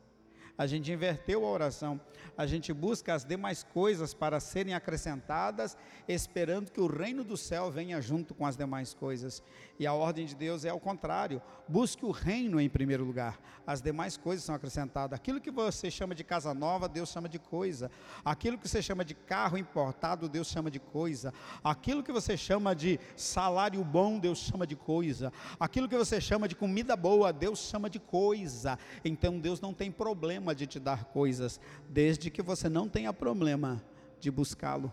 A 0.59 0.67
gente 0.67 0.91
inverteu 0.91 1.45
a 1.45 1.51
oração, 1.51 2.01
a 2.37 2.47
gente 2.47 2.73
busca 2.73 3.13
as 3.13 3.25
demais 3.25 3.63
coisas 3.63 4.15
para 4.15 4.41
serem 4.41 4.73
acrescentadas, 4.73 5.77
esperando 6.09 6.71
que 6.71 6.81
o 6.81 6.87
reino 6.87 7.23
do 7.23 7.37
céu 7.37 7.71
venha 7.71 8.01
junto 8.01 8.35
com 8.35 8.47
as 8.47 8.57
demais 8.57 8.95
coisas. 8.95 9.43
E 9.79 9.87
a 9.87 9.93
ordem 9.93 10.25
de 10.25 10.35
Deus 10.35 10.65
é 10.65 10.71
ao 10.71 10.81
contrário: 10.81 11.43
busque 11.69 12.07
o 12.07 12.11
reino 12.11 12.59
em 12.59 12.69
primeiro 12.71 13.05
lugar, 13.05 13.39
as 13.67 13.83
demais 13.83 14.17
coisas 14.17 14.45
são 14.45 14.55
acrescentadas. 14.55 15.19
Aquilo 15.19 15.41
que 15.41 15.51
você 15.51 15.91
chama 15.91 16.15
de 16.15 16.25
casa 16.25 16.55
nova, 16.55 16.89
Deus 16.89 17.11
chama 17.11 17.29
de 17.29 17.39
coisa. 17.39 17.91
Aquilo 18.25 18.57
que 18.57 18.69
você 18.69 18.81
chama 18.81 19.05
de 19.05 19.15
carro 19.15 19.59
importado, 19.59 20.29
Deus 20.29 20.49
chama 20.49 20.71
de 20.71 20.81
coisa. 20.81 21.35
Aquilo 21.63 22.03
que 22.03 22.13
você 22.13 22.37
chama 22.37 22.75
de 22.75 22.99
salário 23.15 23.85
bom, 23.85 24.19
Deus 24.19 24.39
chama 24.39 24.67
de 24.67 24.77
coisa. 24.77 25.33
Aquilo 25.61 25.89
que 25.89 25.97
você 25.97 26.21
chama 26.21 26.49
de 26.49 26.55
comida 26.55 26.97
boa, 26.97 27.33
Deus 27.33 27.59
chama 27.59 27.91
de 27.91 27.99
coisa. 27.99 28.79
Então 29.05 29.39
Deus 29.39 29.61
não 29.61 29.75
tem 29.75 29.91
problema 29.91 30.46
de 30.55 30.67
te 30.67 30.81
dar 30.81 31.05
coisas, 31.07 31.61
desde 31.89 32.31
que 32.31 32.43
você 32.43 32.69
não 32.69 32.89
tenha 32.89 33.13
problema 33.13 33.83
de 34.21 34.31
buscá-lo 34.31 34.93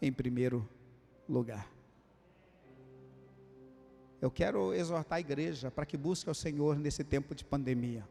em 0.00 0.12
primeiro 0.12 0.68
lugar. 1.28 1.70
Eu 4.20 4.30
quero 4.30 4.72
exortar 4.72 5.16
a 5.16 5.20
igreja 5.20 5.70
para 5.70 5.84
que 5.84 5.96
busque 5.96 6.30
o 6.30 6.34
Senhor 6.34 6.78
nesse 6.78 7.02
tempo 7.02 7.34
de 7.34 7.44
pandemia. 7.44 8.06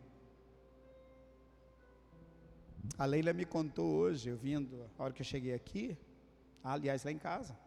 A 2.98 3.06
Leila 3.06 3.32
me 3.32 3.46
contou 3.46 3.96
hoje, 3.96 4.30
eu 4.30 4.38
vindo, 4.38 4.86
a 4.98 5.04
hora 5.04 5.14
que 5.14 5.22
eu 5.22 5.26
cheguei 5.26 5.54
aqui, 5.54 5.98
aliás, 6.64 7.04
lá 7.04 7.12
em 7.12 7.18
casa, 7.18 7.58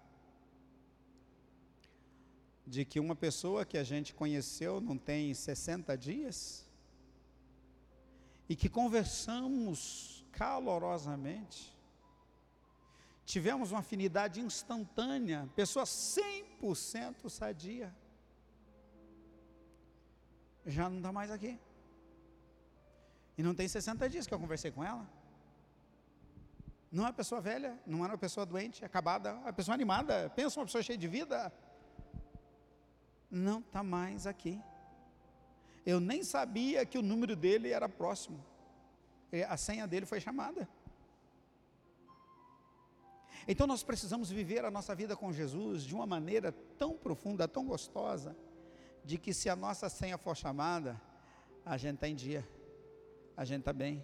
de 2.66 2.85
que 2.85 3.01
uma 3.01 3.14
pessoa 3.14 3.64
que 3.64 3.79
a 3.79 3.85
gente 3.85 4.14
conheceu 4.14 4.81
não 4.81 4.97
tem 4.97 5.33
60 5.33 5.97
dias, 5.97 6.64
e 8.49 8.55
que 8.57 8.68
conversamos 8.68 10.24
calorosamente, 10.32 11.74
tivemos 13.24 13.70
uma 13.70 13.80
afinidade 13.80 14.40
instantânea, 14.40 15.49
pessoa 15.55 15.84
100% 15.84 17.28
sadia 17.28 17.95
já 20.66 20.88
não 20.88 20.99
está 20.99 21.12
mais 21.12 21.30
aqui. 21.30 21.59
E 23.36 23.42
não 23.42 23.55
tem 23.55 23.68
60 23.68 24.09
dias 24.09 24.26
que 24.26 24.34
eu 24.34 24.38
conversei 24.38 24.70
com 24.70 24.82
ela. 24.82 25.09
Não 26.90 27.05
é 27.05 27.07
uma 27.09 27.12
pessoa 27.12 27.40
velha, 27.40 27.78
não 27.84 28.05
é 28.05 28.09
uma 28.09 28.18
pessoa 28.18 28.47
doente, 28.47 28.84
acabada, 28.84 29.30
é 29.30 29.32
uma 29.32 29.53
pessoa 29.53 29.74
animada. 29.74 30.30
Pensa 30.34 30.61
uma 30.61 30.66
pessoa 30.66 30.82
cheia 30.82 30.97
de 30.97 31.09
vida. 31.09 31.53
Não 33.30 33.59
está 33.59 33.82
mais 33.82 34.26
aqui. 34.26 34.61
Eu 35.85 36.01
nem 36.01 36.22
sabia 36.22 36.87
que 36.87 36.99
o 36.99 37.03
número 37.03 37.37
dele 37.37 37.70
era 37.70 37.89
próximo. 37.89 38.45
A 39.49 39.57
senha 39.57 39.87
dele 39.87 40.07
foi 40.07 40.20
chamada. 40.20 40.68
Então 43.47 43.66
nós 43.66 43.82
precisamos 43.82 44.30
viver 44.30 44.64
a 44.64 44.70
nossa 44.70 44.95
vida 44.95 45.16
com 45.16 45.32
Jesus 45.32 45.82
de 45.82 45.95
uma 45.95 46.07
maneira 46.07 46.53
tão 46.78 46.97
profunda, 46.97 47.47
tão 47.47 47.66
gostosa 47.66 48.35
de 49.05 49.18
que 49.18 49.35
se 49.35 49.51
a 49.51 49.57
nossa 49.57 49.89
senha 49.91 50.16
for 50.16 50.35
chamada, 50.35 51.01
a 51.64 51.76
gente 51.76 51.97
está 51.97 52.09
em 52.09 52.14
dia, 52.14 52.49
a 53.37 53.45
gente 53.45 53.61
está 53.61 53.72
bem. 53.72 54.03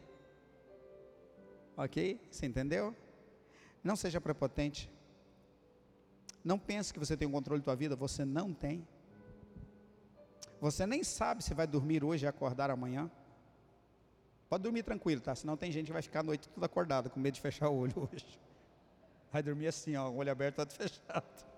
Ok? 1.76 2.20
Você 2.30 2.44
entendeu? 2.44 2.94
Não 3.82 3.96
seja 3.96 4.20
prepotente. 4.20 4.90
Não 6.44 6.58
pense 6.58 6.92
que 6.92 6.98
você 6.98 7.16
tem 7.16 7.26
o 7.26 7.30
controle 7.30 7.60
da 7.60 7.64
tua 7.64 7.76
vida, 7.76 7.96
você 7.96 8.24
não 8.24 8.52
tem. 8.52 8.86
Você 10.60 10.86
nem 10.86 11.02
sabe 11.02 11.42
se 11.42 11.54
vai 11.54 11.66
dormir 11.66 12.04
hoje 12.04 12.26
e 12.26 12.28
acordar 12.28 12.70
amanhã. 12.70 13.10
Pode 14.48 14.62
dormir 14.62 14.82
tranquilo, 14.82 15.20
tá? 15.20 15.34
Senão 15.34 15.56
tem 15.56 15.72
gente 15.72 15.86
que 15.86 15.92
vai 15.92 16.02
ficar 16.02 16.20
a 16.20 16.22
noite 16.22 16.48
toda 16.48 16.66
acordada, 16.66 17.08
com 17.08 17.18
medo 17.18 17.34
de 17.34 17.40
fechar 17.40 17.70
o 17.70 17.78
olho 17.78 17.94
hoje. 18.12 18.26
Vai 19.32 19.42
dormir 19.42 19.68
assim, 19.68 19.96
ó, 19.96 20.10
o 20.10 20.16
olho 20.16 20.30
aberto, 20.30 20.56
todo 20.56 20.72
fechado. 20.74 21.50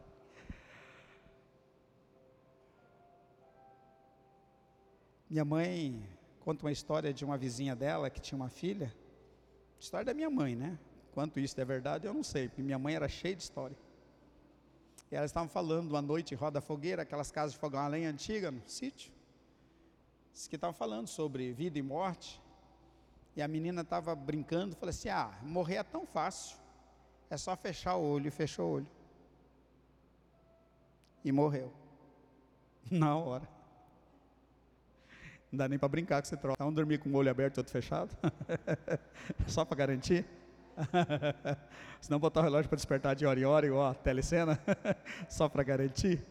Minha 5.28 5.44
mãe 5.44 6.06
conta 6.40 6.64
uma 6.64 6.70
história 6.70 7.12
de 7.12 7.24
uma 7.24 7.38
vizinha 7.38 7.74
dela 7.74 8.10
que 8.10 8.20
tinha 8.20 8.36
uma 8.36 8.50
filha. 8.50 8.94
História 9.80 10.04
da 10.04 10.14
minha 10.14 10.30
mãe, 10.30 10.54
né? 10.54 10.78
Quanto 11.12 11.40
isso 11.40 11.58
é 11.60 11.64
verdade, 11.64 12.06
eu 12.06 12.14
não 12.14 12.22
sei, 12.22 12.48
porque 12.48 12.62
minha 12.62 12.78
mãe 12.78 12.94
era 12.94 13.08
cheia 13.08 13.34
de 13.34 13.42
história. 13.42 13.76
E 15.12 15.14
elas 15.14 15.30
estavam 15.30 15.48
falando 15.48 15.90
uma 15.90 16.00
noite 16.00 16.34
roda 16.34 16.58
fogueira, 16.58 17.02
aquelas 17.02 17.30
casas 17.30 17.52
de 17.52 17.58
fogão 17.58 17.80
a 17.80 17.86
lenha 17.86 18.08
antiga 18.08 18.50
no 18.50 18.66
sítio. 18.66 19.12
Diz 20.32 20.48
que 20.48 20.56
estavam 20.56 20.72
falando 20.72 21.06
sobre 21.06 21.52
vida 21.52 21.78
e 21.78 21.82
morte. 21.82 22.40
E 23.36 23.42
a 23.42 23.46
menina 23.46 23.82
estava 23.82 24.14
brincando, 24.14 24.74
falou 24.74 24.88
assim: 24.88 25.10
Ah, 25.10 25.38
morrer 25.42 25.76
é 25.76 25.82
tão 25.82 26.06
fácil. 26.06 26.56
É 27.28 27.36
só 27.36 27.54
fechar 27.54 27.96
o 27.96 28.02
olho. 28.02 28.28
E 28.28 28.30
fechou 28.30 28.66
o 28.66 28.72
olho. 28.76 28.86
E 31.22 31.30
morreu. 31.30 31.70
Na 32.90 33.14
hora. 33.14 33.46
Não 35.50 35.58
dá 35.58 35.68
nem 35.68 35.78
para 35.78 35.88
brincar 35.88 36.22
que 36.22 36.28
você 36.28 36.38
troca. 36.38 36.64
Um 36.64 36.72
dormir 36.72 36.98
com 36.98 37.10
o 37.10 37.16
olho 37.16 37.30
aberto 37.30 37.58
e 37.58 37.60
outro 37.60 37.72
fechado. 37.72 38.16
só 39.46 39.62
para 39.62 39.76
garantir. 39.76 40.24
Senão 42.00 42.18
botar 42.18 42.40
o 42.40 42.44
relógio 42.44 42.68
para 42.68 42.76
despertar 42.76 43.14
de 43.14 43.26
hora 43.26 43.38
em 43.38 43.44
hora, 43.44 43.66
igual 43.66 43.90
a 43.90 43.94
telecena, 43.94 44.60
só 45.28 45.48
para 45.48 45.62
garantir. 45.62 46.24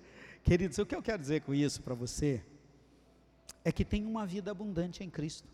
Queridos, 0.43 0.77
o 0.77 0.85
que 0.85 0.95
eu 0.95 1.01
quero 1.01 1.21
dizer 1.21 1.41
com 1.41 1.53
isso 1.53 1.81
para 1.81 1.93
você 1.93 2.43
é 3.63 3.71
que 3.71 3.85
tem 3.85 4.05
uma 4.05 4.25
vida 4.25 4.51
abundante 4.51 5.03
em 5.03 5.09
Cristo. 5.09 5.47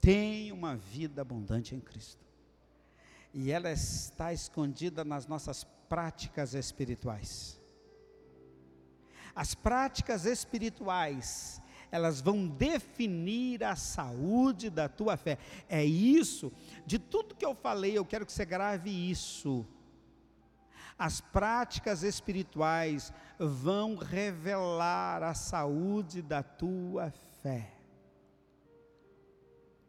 Tem 0.00 0.52
uma 0.52 0.76
vida 0.76 1.22
abundante 1.22 1.74
em 1.74 1.80
Cristo. 1.80 2.24
E 3.32 3.50
ela 3.50 3.70
está 3.70 4.32
escondida 4.32 5.04
nas 5.04 5.26
nossas 5.26 5.64
práticas 5.88 6.54
espirituais. 6.54 7.60
As 9.34 9.54
práticas 9.54 10.24
espirituais 10.24 11.60
elas 11.90 12.20
vão 12.20 12.46
definir 12.46 13.62
a 13.64 13.76
saúde 13.76 14.70
da 14.70 14.88
tua 14.88 15.16
fé. 15.16 15.38
É 15.68 15.84
isso, 15.84 16.52
de 16.84 16.98
tudo 16.98 17.34
que 17.34 17.44
eu 17.44 17.54
falei, 17.54 17.96
eu 17.96 18.04
quero 18.04 18.26
que 18.26 18.32
você 18.32 18.44
grave 18.44 18.90
isso. 18.90 19.66
As 20.98 21.20
práticas 21.20 22.02
espirituais 22.02 23.12
vão 23.38 23.96
revelar 23.96 25.22
a 25.22 25.34
saúde 25.34 26.22
da 26.22 26.42
tua 26.42 27.12
fé. 27.42 27.72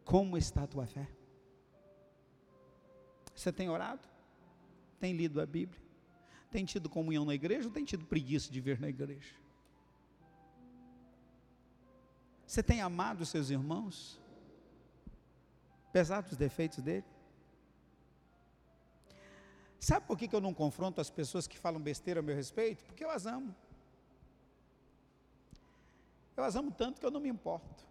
Como 0.04 0.36
está 0.36 0.64
a 0.64 0.66
tua 0.66 0.86
fé? 0.86 1.08
Você 3.34 3.52
tem 3.52 3.70
orado? 3.70 4.06
Tem 4.98 5.14
lido 5.14 5.40
a 5.40 5.46
Bíblia? 5.46 5.80
Tem 6.50 6.64
tido 6.64 6.88
comunhão 6.88 7.24
na 7.24 7.34
igreja 7.34 7.68
ou 7.68 7.72
tem 7.72 7.84
tido 7.84 8.04
preguiça 8.04 8.50
de 8.50 8.60
vir 8.60 8.80
na 8.80 8.88
igreja? 8.88 9.34
Você 12.48 12.62
tem 12.62 12.80
amado 12.80 13.20
os 13.20 13.28
seus 13.28 13.50
irmãos? 13.50 14.18
Apesar 15.90 16.22
dos 16.22 16.34
defeitos 16.34 16.78
dele? 16.78 17.04
Sabe 19.78 20.06
por 20.06 20.16
que, 20.16 20.34
eu 20.34 20.40
não 20.40 20.54
confronto 20.54 20.98
as 20.98 21.10
pessoas 21.10 21.46
que 21.46 21.58
falam 21.58 21.78
besteira 21.78 22.20
a 22.20 22.22
meu 22.22 22.34
respeito? 22.34 22.82
Porque 22.86 23.04
eu 23.04 23.10
as 23.10 23.26
amo. 23.26 23.54
Eu 26.38 26.42
as 26.42 26.56
amo 26.56 26.70
tanto 26.72 26.98
que 26.98 27.04
eu 27.04 27.10
não 27.10 27.20
me 27.20 27.28
importo. 27.28 27.86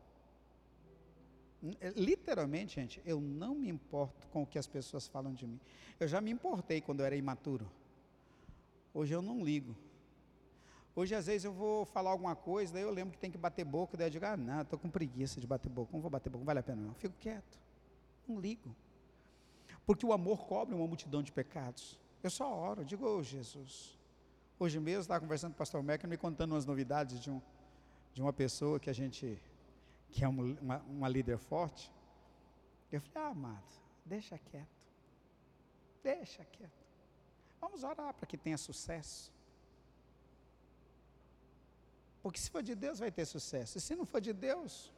Literalmente, 1.95 2.75
gente, 2.75 2.99
eu 3.05 3.21
não 3.21 3.53
me 3.53 3.69
importo 3.69 4.27
com 4.29 4.41
o 4.41 4.47
que 4.47 4.57
as 4.57 4.65
pessoas 4.65 5.07
falam 5.07 5.35
de 5.35 5.45
mim. 5.45 5.59
Eu 5.99 6.07
já 6.07 6.19
me 6.19 6.31
importei 6.31 6.81
quando 6.81 7.01
eu 7.01 7.05
era 7.05 7.15
imaturo. 7.15 7.71
Hoje 8.91 9.13
eu 9.13 9.21
não 9.21 9.45
ligo. 9.45 9.75
Hoje, 10.99 11.13
às 11.13 11.27
vezes, 11.27 11.45
eu 11.45 11.53
vou 11.53 11.85
falar 11.85 12.09
alguma 12.09 12.35
coisa, 12.35 12.73
daí 12.73 12.81
eu 12.81 12.89
lembro 12.89 13.11
que 13.11 13.19
tem 13.19 13.29
que 13.29 13.37
bater 13.37 13.63
boca, 13.63 13.95
daí 13.95 14.07
eu 14.07 14.09
digo, 14.09 14.25
ah, 14.25 14.35
não, 14.35 14.63
estou 14.63 14.79
com 14.79 14.89
preguiça 14.89 15.39
de 15.39 15.45
bater 15.45 15.69
boca, 15.69 15.91
não 15.93 16.01
vou 16.01 16.09
bater 16.09 16.27
boca, 16.27 16.39
não 16.39 16.45
vale 16.47 16.57
a 16.57 16.63
pena 16.63 16.81
não. 16.81 16.95
Fico 16.95 17.13
quieto, 17.19 17.59
não 18.27 18.39
ligo. 18.39 18.75
Porque 19.85 20.03
o 20.03 20.11
amor 20.11 20.47
cobre 20.47 20.73
uma 20.73 20.87
multidão 20.87 21.21
de 21.21 21.31
pecados. 21.31 21.99
Eu 22.23 22.31
só 22.31 22.51
oro, 22.51 22.81
eu 22.81 22.85
digo, 22.85 23.05
oh, 23.05 23.21
Jesus. 23.21 23.95
Hoje 24.57 24.79
mesmo, 24.79 25.01
estava 25.01 25.19
conversando 25.19 25.51
com 25.51 25.57
o 25.57 25.59
pastor 25.59 25.83
Meca, 25.83 26.07
me 26.07 26.17
contando 26.17 26.53
umas 26.53 26.65
novidades 26.65 27.19
de, 27.19 27.29
um, 27.29 27.39
de 28.11 28.19
uma 28.19 28.33
pessoa 28.33 28.79
que 28.79 28.89
a 28.89 28.93
gente, 28.93 29.39
que 30.09 30.23
é 30.23 30.27
uma, 30.27 30.79
uma 30.79 31.07
líder 31.07 31.37
forte. 31.37 31.93
Eu 32.91 32.99
falei, 33.01 33.27
ah, 33.29 33.31
amado, 33.33 33.81
deixa 34.03 34.35
quieto. 34.39 34.83
Deixa 36.01 36.43
quieto. 36.43 36.87
Vamos 37.61 37.83
orar 37.83 38.15
para 38.15 38.25
que 38.25 38.35
tenha 38.35 38.57
sucesso. 38.57 39.36
Porque 42.27 42.41
se 42.41 42.49
for 42.49 42.61
de 42.61 42.75
Deus, 42.75 42.99
vai 42.99 43.09
ter 43.09 43.23
sucesso. 43.23 43.77
E 43.77 43.81
se 43.81 43.95
não 43.95 44.05
for 44.05 44.19
de 44.19 44.33
Deus, 44.33 44.91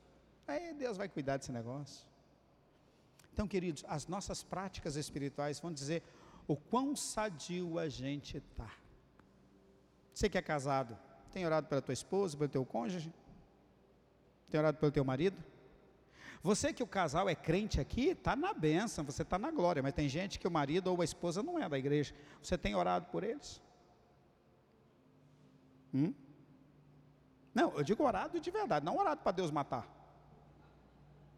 aí 0.47 0.73
Deus 0.73 0.97
vai 0.97 1.07
cuidar 1.07 1.37
desse 1.37 1.51
negócio. 1.51 2.03
Então, 3.31 3.47
queridos, 3.47 3.85
as 3.87 4.07
nossas 4.07 4.41
práticas 4.41 4.95
espirituais 4.95 5.59
vão 5.59 5.71
dizer 5.71 6.01
o 6.47 6.55
quão 6.55 6.95
sadio 6.95 7.77
a 7.77 7.87
gente 7.87 8.37
está. 8.37 8.71
Você 10.11 10.27
que 10.27 10.39
é 10.39 10.41
casado, 10.41 10.97
tem 11.31 11.45
orado 11.45 11.67
pela 11.67 11.83
tua 11.83 11.93
esposa, 11.93 12.35
pelo 12.35 12.49
teu 12.49 12.65
cônjuge? 12.65 13.13
Tem 14.49 14.59
orado 14.59 14.79
pelo 14.79 14.91
teu 14.91 15.05
marido? 15.05 15.37
Você 16.41 16.73
que 16.73 16.81
o 16.81 16.87
casal 16.87 17.29
é 17.29 17.35
crente 17.35 17.79
aqui, 17.79 18.07
está 18.07 18.35
na 18.35 18.55
bênção, 18.55 19.05
você 19.05 19.21
está 19.21 19.37
na 19.37 19.51
glória, 19.51 19.83
mas 19.83 19.93
tem 19.93 20.09
gente 20.09 20.39
que 20.39 20.47
o 20.47 20.51
marido 20.51 20.87
ou 20.87 20.99
a 20.99 21.05
esposa 21.05 21.43
não 21.43 21.59
é 21.59 21.69
da 21.69 21.77
igreja. 21.77 22.11
Você 22.41 22.57
tem 22.57 22.73
orado 22.73 23.05
por 23.11 23.23
eles? 23.23 23.61
Hum? 25.93 26.11
Não, 27.53 27.75
eu 27.75 27.83
digo 27.83 28.03
orado 28.03 28.39
de 28.39 28.51
verdade, 28.51 28.85
não 28.85 28.97
orado 28.97 29.21
para 29.21 29.31
Deus 29.31 29.51
matar. 29.51 29.87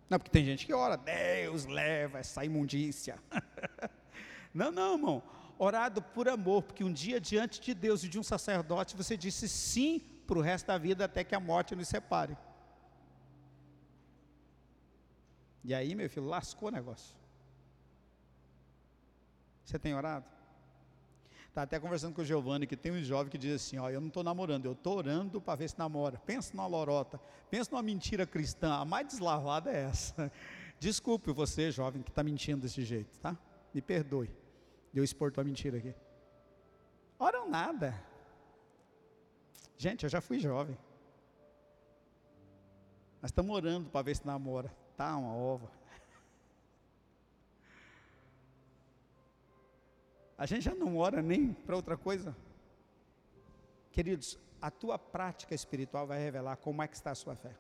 Não, 0.10 0.20
porque 0.20 0.32
tem 0.32 0.44
gente 0.44 0.66
que 0.66 0.74
ora, 0.74 0.98
Deus 0.98 1.66
leva 1.66 2.20
essa 2.20 2.44
imundícia. 2.44 3.18
não, 4.54 4.72
não, 4.72 4.94
irmão. 4.94 5.24
Orado 5.58 6.02
por 6.02 6.28
amor, 6.28 6.64
porque 6.64 6.84
um 6.84 6.92
dia 6.92 7.20
diante 7.22 7.62
de 7.62 7.74
Deus 7.74 8.04
e 8.04 8.10
de 8.10 8.20
um 8.20 8.24
sacerdote 8.24 8.98
você 8.98 9.16
disse 9.16 9.48
sim 9.48 10.00
para 10.28 10.38
o 10.38 10.42
resto 10.42 10.68
da 10.68 10.78
vida 10.78 11.06
até 11.06 11.24
que 11.24 11.36
a 11.36 11.40
morte 11.40 11.76
nos 11.76 11.88
separe. 11.88 12.38
E 15.64 15.74
aí, 15.74 15.94
meu 15.94 16.10
filho, 16.10 16.26
lascou 16.26 16.70
o 16.70 16.72
negócio. 16.72 17.16
Você 19.64 19.78
tem 19.78 19.94
orado? 19.94 20.26
Está 21.52 21.64
até 21.64 21.80
conversando 21.80 22.16
com 22.16 22.22
o 22.22 22.26
Giovanni, 22.26 22.66
que 22.66 22.78
tem 22.78 22.92
um 22.92 23.04
jovem 23.04 23.30
que 23.30 23.38
diz 23.38 23.62
assim: 23.62 23.78
Ó, 23.78 23.90
eu 23.90 24.00
não 24.00 24.08
estou 24.08 24.24
namorando, 24.24 24.66
eu 24.66 24.72
estou 24.72 24.98
orando 24.98 25.40
para 25.40 25.56
ver 25.56 25.70
se 25.70 25.78
namora. 25.78 26.18
Pensa 26.26 26.52
numa 26.56 26.66
lorota, 26.66 27.20
pensa 27.50 27.70
numa 27.72 27.84
mentira 27.84 28.26
cristã. 28.26 28.76
A 28.76 28.86
mais 28.86 29.06
deslavada 29.06 29.70
é 29.70 29.84
essa. 29.84 30.32
Desculpe 30.80 31.32
você, 31.32 31.70
jovem, 31.70 32.02
que 32.02 32.10
está 32.10 32.24
mentindo 32.24 32.62
desse 32.62 32.84
jeito, 32.84 33.20
tá? 33.20 33.38
Me 33.74 33.82
perdoe 33.82 34.30
eu 34.94 35.04
expor 35.04 35.32
tua 35.32 35.44
mentira 35.44 35.78
aqui. 35.78 35.96
Oram 37.18 37.50
nada. 37.50 37.94
Gente, 39.78 40.04
eu 40.04 40.10
já 40.10 40.20
fui 40.20 40.40
jovem. 40.40 40.78
Nós 43.22 43.30
estamos 43.30 43.56
orando 43.56 43.90
para 43.90 44.02
ver 44.02 44.16
se 44.16 44.26
namora. 44.26 44.76
Tá 44.98 45.16
uma 45.16 45.34
ova. 45.34 45.72
A 50.42 50.48
gente 50.48 50.64
já 50.64 50.74
não 50.74 50.98
ora 50.98 51.22
nem 51.22 51.54
para 51.54 51.76
outra 51.76 51.96
coisa. 51.96 52.36
Queridos, 53.92 54.40
a 54.60 54.72
tua 54.72 54.98
prática 54.98 55.54
espiritual 55.54 56.08
vai 56.08 56.18
revelar 56.18 56.56
como 56.56 56.82
é 56.82 56.88
que 56.88 56.96
está 56.96 57.12
a 57.12 57.16
sua 57.16 57.36
fé. 57.36 57.56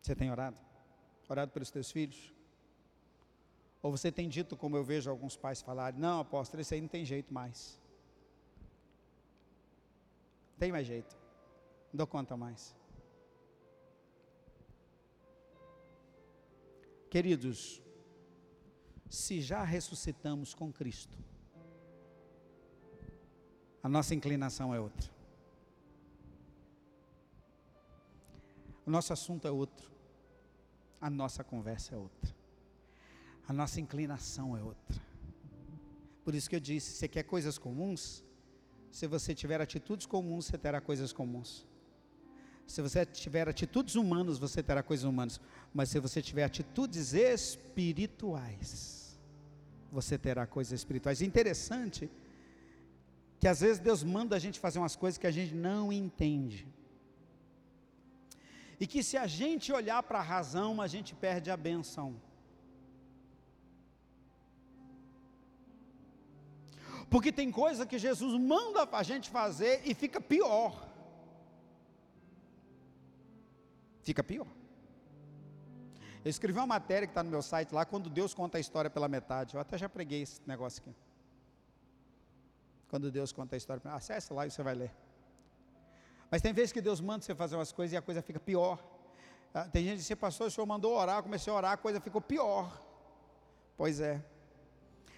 Você 0.00 0.16
tem 0.16 0.30
orado? 0.30 0.58
Orado 1.28 1.52
pelos 1.52 1.70
teus 1.70 1.90
filhos? 1.90 2.32
Ou 3.82 3.90
você 3.90 4.10
tem 4.10 4.26
dito, 4.26 4.56
como 4.56 4.74
eu 4.74 4.82
vejo 4.82 5.10
alguns 5.10 5.36
pais 5.36 5.60
falarem, 5.60 6.00
não, 6.00 6.20
apóstolo, 6.20 6.62
esse 6.62 6.72
aí 6.72 6.80
não 6.80 6.88
tem 6.88 7.04
jeito 7.04 7.34
mais. 7.34 7.78
Tem 10.58 10.72
mais 10.72 10.86
jeito. 10.86 11.14
Não 11.92 11.98
dou 11.98 12.06
conta 12.06 12.38
mais. 12.38 12.74
Queridos, 17.10 17.82
se 19.08 19.40
já 19.40 19.62
ressuscitamos 19.62 20.54
com 20.54 20.72
Cristo. 20.72 21.16
A 23.82 23.88
nossa 23.88 24.14
inclinação 24.14 24.74
é 24.74 24.80
outra. 24.80 25.10
O 28.84 28.90
nosso 28.90 29.12
assunto 29.12 29.46
é 29.46 29.50
outro. 29.50 29.90
A 31.00 31.08
nossa 31.08 31.44
conversa 31.44 31.94
é 31.94 31.98
outra. 31.98 32.34
A 33.46 33.52
nossa 33.52 33.80
inclinação 33.80 34.56
é 34.56 34.62
outra. 34.62 35.00
Por 36.24 36.34
isso 36.34 36.50
que 36.50 36.56
eu 36.56 36.60
disse: 36.60 36.92
você 36.92 37.06
quer 37.06 37.22
coisas 37.22 37.58
comuns? 37.58 38.24
Se 38.90 39.06
você 39.06 39.34
tiver 39.34 39.60
atitudes 39.60 40.06
comuns, 40.06 40.46
você 40.46 40.58
terá 40.58 40.80
coisas 40.80 41.12
comuns. 41.12 41.66
Se 42.66 42.82
você 42.82 43.06
tiver 43.06 43.48
atitudes 43.48 43.94
humanas, 43.94 44.38
você 44.38 44.62
terá 44.62 44.82
coisas 44.82 45.04
humanas. 45.04 45.40
Mas 45.72 45.88
se 45.88 46.00
você 46.00 46.20
tiver 46.20 46.44
atitudes 46.44 47.14
espirituais, 47.14 49.16
você 49.90 50.18
terá 50.18 50.46
coisas 50.46 50.72
espirituais. 50.72 51.22
Interessante 51.22 52.10
que 53.38 53.46
às 53.46 53.60
vezes 53.60 53.78
Deus 53.78 54.02
manda 54.02 54.34
a 54.34 54.38
gente 54.38 54.58
fazer 54.58 54.78
umas 54.78 54.96
coisas 54.96 55.18
que 55.18 55.26
a 55.26 55.30
gente 55.30 55.54
não 55.54 55.92
entende. 55.92 56.66
E 58.80 58.86
que 58.86 59.02
se 59.02 59.16
a 59.16 59.26
gente 59.26 59.72
olhar 59.72 60.02
para 60.02 60.18
a 60.18 60.22
razão, 60.22 60.80
a 60.80 60.86
gente 60.86 61.14
perde 61.14 61.50
a 61.50 61.56
benção. 61.56 62.16
Porque 67.08 67.30
tem 67.30 67.50
coisa 67.50 67.86
que 67.86 67.98
Jesus 67.98 68.38
manda 68.38 68.88
a 68.90 69.02
gente 69.02 69.30
fazer 69.30 69.80
e 69.84 69.94
fica 69.94 70.20
pior. 70.20 70.85
Fica 74.06 74.22
pior. 74.22 74.46
Eu 76.24 76.30
escrevi 76.30 76.56
uma 76.60 76.66
matéria 76.66 77.08
que 77.08 77.10
está 77.10 77.24
no 77.24 77.30
meu 77.30 77.42
site 77.42 77.74
lá, 77.74 77.84
quando 77.84 78.08
Deus 78.08 78.32
conta 78.32 78.56
a 78.56 78.60
história 78.60 78.88
pela 78.88 79.08
metade. 79.08 79.54
Eu 79.56 79.60
até 79.60 79.76
já 79.76 79.88
preguei 79.88 80.22
esse 80.22 80.40
negócio 80.46 80.80
aqui. 80.80 80.94
Quando 82.88 83.10
Deus 83.10 83.32
conta 83.32 83.56
a 83.56 83.58
história, 83.58 83.82
acesse 83.92 84.32
lá 84.32 84.46
e 84.46 84.50
você 84.50 84.62
vai 84.62 84.76
ler. 84.76 84.92
Mas 86.30 86.40
tem 86.40 86.52
vezes 86.52 86.72
que 86.72 86.80
Deus 86.80 87.00
manda 87.00 87.24
você 87.24 87.34
fazer 87.34 87.56
umas 87.56 87.72
coisas 87.72 87.94
e 87.94 87.96
a 87.96 88.02
coisa 88.02 88.22
fica 88.22 88.38
pior. 88.38 88.78
Ah, 89.52 89.64
tem 89.64 89.82
gente 89.82 90.02
que 90.02 90.06
diz, 90.06 90.14
pastor, 90.14 90.46
o 90.46 90.50
senhor 90.52 90.66
mandou 90.66 90.94
orar, 90.94 91.18
eu 91.18 91.22
comecei 91.24 91.52
a 91.52 91.56
orar, 91.56 91.72
a 91.72 91.76
coisa 91.76 92.00
ficou 92.00 92.20
pior. 92.20 92.80
Pois 93.76 94.00
é. 94.00 94.24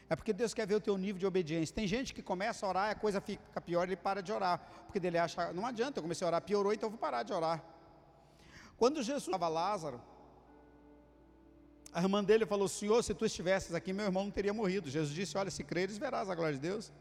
É 0.08 0.16
porque 0.16 0.32
Deus 0.32 0.54
quer 0.54 0.66
ver 0.66 0.76
o 0.76 0.80
teu 0.80 0.96
nível 0.96 1.18
de 1.18 1.26
obediência. 1.26 1.74
Tem 1.74 1.86
gente 1.86 2.14
que 2.14 2.22
começa 2.22 2.64
a 2.64 2.68
orar 2.70 2.88
e 2.88 2.92
a 2.92 2.94
coisa 2.94 3.20
fica 3.20 3.60
pior, 3.60 3.82
ele 3.82 3.96
para 3.96 4.22
de 4.22 4.32
orar. 4.32 4.58
Porque 4.86 5.06
ele 5.06 5.18
acha, 5.18 5.52
não 5.52 5.66
adianta, 5.66 5.98
eu 5.98 6.02
comecei 6.02 6.24
a 6.24 6.28
orar, 6.28 6.40
piorou, 6.40 6.72
então 6.72 6.86
eu 6.86 6.90
vou 6.90 6.98
parar 6.98 7.22
de 7.22 7.34
orar. 7.34 7.62
Quando 8.78 9.02
Jesus 9.02 9.24
estava 9.24 9.48
Lázaro, 9.48 10.00
a 11.92 12.00
irmã 12.00 12.22
dele 12.22 12.46
falou: 12.46 12.68
Senhor, 12.68 13.02
se 13.02 13.12
tu 13.12 13.26
estivesses 13.26 13.74
aqui, 13.74 13.92
meu 13.92 14.06
irmão 14.06 14.24
não 14.24 14.30
teria 14.30 14.54
morrido. 14.54 14.88
Jesus 14.88 15.12
disse: 15.12 15.36
Olha, 15.36 15.50
se 15.50 15.64
creres, 15.64 15.98
verás 15.98 16.30
a 16.30 16.34
glória 16.34 16.54
de 16.54 16.60
Deus. 16.60 16.92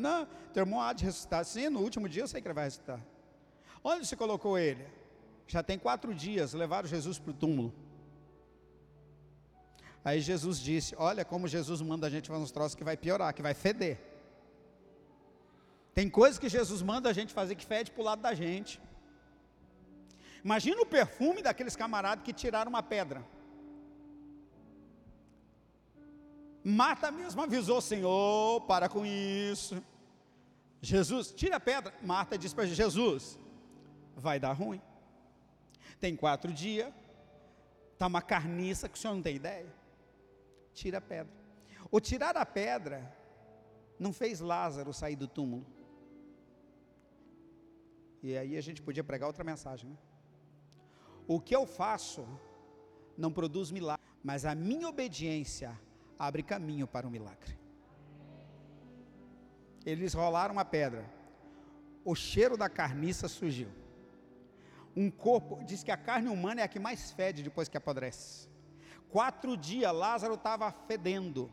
Não, 0.00 0.26
teu 0.52 0.62
irmão 0.62 0.80
há 0.80 0.92
de 0.92 1.04
ressuscitar. 1.04 1.44
Sim, 1.44 1.68
no 1.68 1.80
último 1.80 2.08
dia 2.08 2.22
eu 2.22 2.28
sei 2.28 2.40
que 2.40 2.48
ele 2.48 2.54
vai 2.54 2.64
ressuscitar. 2.64 3.00
Onde 3.84 4.06
você 4.06 4.16
colocou 4.16 4.58
ele? 4.58 4.86
Já 5.46 5.62
tem 5.62 5.78
quatro 5.78 6.14
dias, 6.14 6.52
levaram 6.52 6.88
Jesus 6.88 7.18
para 7.18 7.32
o 7.32 7.34
túmulo. 7.34 7.74
Aí 10.02 10.20
Jesus 10.20 10.58
disse: 10.58 10.94
Olha 10.96 11.24
como 11.24 11.46
Jesus 11.46 11.82
manda 11.82 12.06
a 12.06 12.10
gente 12.10 12.28
fazer 12.28 12.42
uns 12.42 12.50
troços 12.50 12.74
que 12.74 12.84
vai 12.84 12.96
piorar, 12.96 13.34
que 13.34 13.42
vai 13.42 13.52
feder. 13.52 14.00
Tem 15.92 16.08
coisas 16.08 16.38
que 16.38 16.48
Jesus 16.48 16.80
manda 16.82 17.10
a 17.10 17.12
gente 17.12 17.34
fazer 17.34 17.56
que 17.56 17.66
fede 17.66 17.90
para 17.90 18.00
o 18.00 18.04
lado 18.04 18.22
da 18.22 18.32
gente. 18.32 18.80
Imagina 20.44 20.80
o 20.80 20.86
perfume 20.86 21.42
daqueles 21.42 21.76
camaradas 21.76 22.24
que 22.24 22.32
tiraram 22.32 22.70
uma 22.70 22.82
pedra. 22.82 23.24
Marta 26.64 27.10
mesmo 27.10 27.42
avisou: 27.42 27.80
Senhor, 27.80 28.60
para 28.62 28.88
com 28.88 29.04
isso. 29.04 29.82
Jesus, 30.82 31.32
tira 31.32 31.56
a 31.56 31.60
pedra. 31.60 31.92
Marta 32.02 32.38
disse 32.38 32.54
para 32.54 32.66
Jesus: 32.66 33.38
Vai 34.16 34.38
dar 34.38 34.52
ruim. 34.52 34.80
Tem 35.98 36.16
quatro 36.16 36.52
dias, 36.52 36.92
está 37.92 38.06
uma 38.06 38.22
carniça 38.22 38.88
que 38.88 38.96
o 38.96 39.00
senhor 39.00 39.14
não 39.14 39.22
tem 39.22 39.36
ideia 39.36 39.80
tira 40.80 40.98
a 40.98 41.00
pedra. 41.00 41.32
O 41.90 42.00
tirar 42.00 42.36
a 42.36 42.46
pedra 42.46 42.98
não 43.98 44.12
fez 44.12 44.40
Lázaro 44.40 44.92
sair 44.92 45.16
do 45.16 45.28
túmulo. 45.28 45.66
E 48.22 48.36
aí 48.36 48.56
a 48.56 48.60
gente 48.60 48.82
podia 48.82 49.04
pregar 49.04 49.26
outra 49.26 49.44
mensagem, 49.44 49.90
né? 49.90 49.96
O 51.32 51.38
que 51.38 51.54
eu 51.54 51.64
faço 51.64 52.26
não 53.16 53.30
produz 53.30 53.70
milagre, 53.70 54.04
mas 54.20 54.44
a 54.44 54.52
minha 54.52 54.88
obediência 54.88 55.80
abre 56.18 56.42
caminho 56.42 56.88
para 56.88 57.06
o 57.06 57.10
milagre. 57.10 57.56
Eles 59.86 60.12
rolaram 60.12 60.58
a 60.58 60.64
pedra. 60.64 61.08
O 62.04 62.16
cheiro 62.16 62.56
da 62.56 62.68
carniça 62.68 63.28
surgiu. 63.28 63.68
Um 64.96 65.08
corpo, 65.08 65.62
diz 65.62 65.84
que 65.84 65.92
a 65.92 65.96
carne 65.96 66.28
humana 66.28 66.62
é 66.62 66.64
a 66.64 66.68
que 66.68 66.80
mais 66.80 67.12
fede 67.12 67.44
depois 67.44 67.68
que 67.68 67.76
apodrece. 67.76 68.48
Quatro 69.08 69.56
dias 69.56 69.94
Lázaro 69.94 70.34
estava 70.34 70.72
fedendo. 70.88 71.48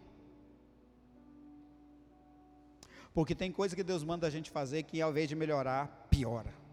Porque 3.13 3.35
tem 3.35 3.51
coisa 3.51 3.75
que 3.75 3.83
Deus 3.83 4.03
manda 4.03 4.25
a 4.25 4.31
gente 4.31 4.49
fazer 4.49 4.81
que 4.81 4.99
ao 4.99 5.11
invés 5.11 5.29
de 5.29 5.35
melhorar, 5.35 6.07
piora. 6.09 6.66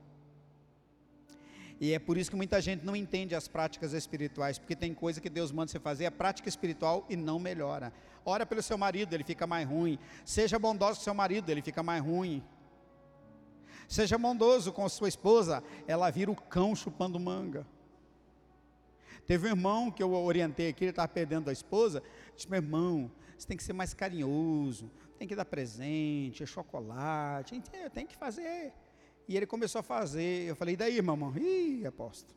E 1.81 1.93
é 1.93 1.99
por 1.99 2.16
isso 2.16 2.31
que 2.31 2.37
muita 2.37 2.61
gente 2.61 2.85
não 2.85 2.95
entende 2.95 3.35
as 3.35 3.49
práticas 3.49 3.93
espirituais, 3.93 4.59
porque 4.59 4.77
tem 4.77 4.95
coisa 4.95 5.20
que 5.20 5.29
Deus 5.29 5.51
manda 5.51 5.70
você 5.70 5.81
fazer, 5.81 6.05
é 6.05 6.11
prática 6.11 6.49
espiritual 6.49 7.05
e 7.09 7.16
não 7.16 7.39
melhora. 7.39 7.93
Ora 8.25 8.47
pelo 8.47 8.62
seu 8.62 8.79
marido, 8.79 9.12
ele 9.12 9.25
fica 9.25 9.47
mais 9.47 9.68
ruim. 9.68 9.99
Seja 10.25 10.59
bondoso 10.59 10.99
com 10.99 11.05
seu 11.05 11.14
marido, 11.14 11.51
ele 11.51 11.62
fica 11.62 11.83
mais 11.83 12.03
ruim. 12.03 12.43
Seja 13.89 14.16
bondoso 14.16 14.72
com 14.72 14.89
sua 14.89 15.09
esposa, 15.09 15.62
ela 15.87 16.11
vira 16.11 16.31
o 16.31 16.37
cão 16.37 16.75
chupando 16.75 17.20
manga. 17.20 17.66
Teve 19.27 19.47
um 19.47 19.51
irmão 19.51 19.91
que 19.91 20.03
eu 20.03 20.12
orientei 20.12 20.68
aqui, 20.68 20.85
ele 20.85 20.91
estava 20.91 21.09
perdendo 21.09 21.51
a 21.51 21.53
esposa. 21.53 22.03
Disse, 22.35 22.49
meu 22.49 22.59
irmão, 22.59 23.11
você 23.37 23.47
tem 23.47 23.57
que 23.57 23.64
ser 23.64 23.72
mais 23.72 23.93
carinhoso, 23.93 24.91
tem 25.18 25.27
que 25.27 25.35
dar 25.35 25.45
presente, 25.45 26.47
chocolate, 26.47 27.61
tem 27.93 28.07
que 28.07 28.16
fazer. 28.16 28.72
E 29.27 29.37
ele 29.37 29.47
começou 29.47 29.81
a 29.81 29.83
fazer. 29.83 30.49
Eu 30.49 30.57
falei, 30.57 30.75
e 30.75 30.77
daí, 30.77 31.01
mamãe? 31.01 31.43
Ih, 31.43 31.87
apóstolo. 31.87 32.35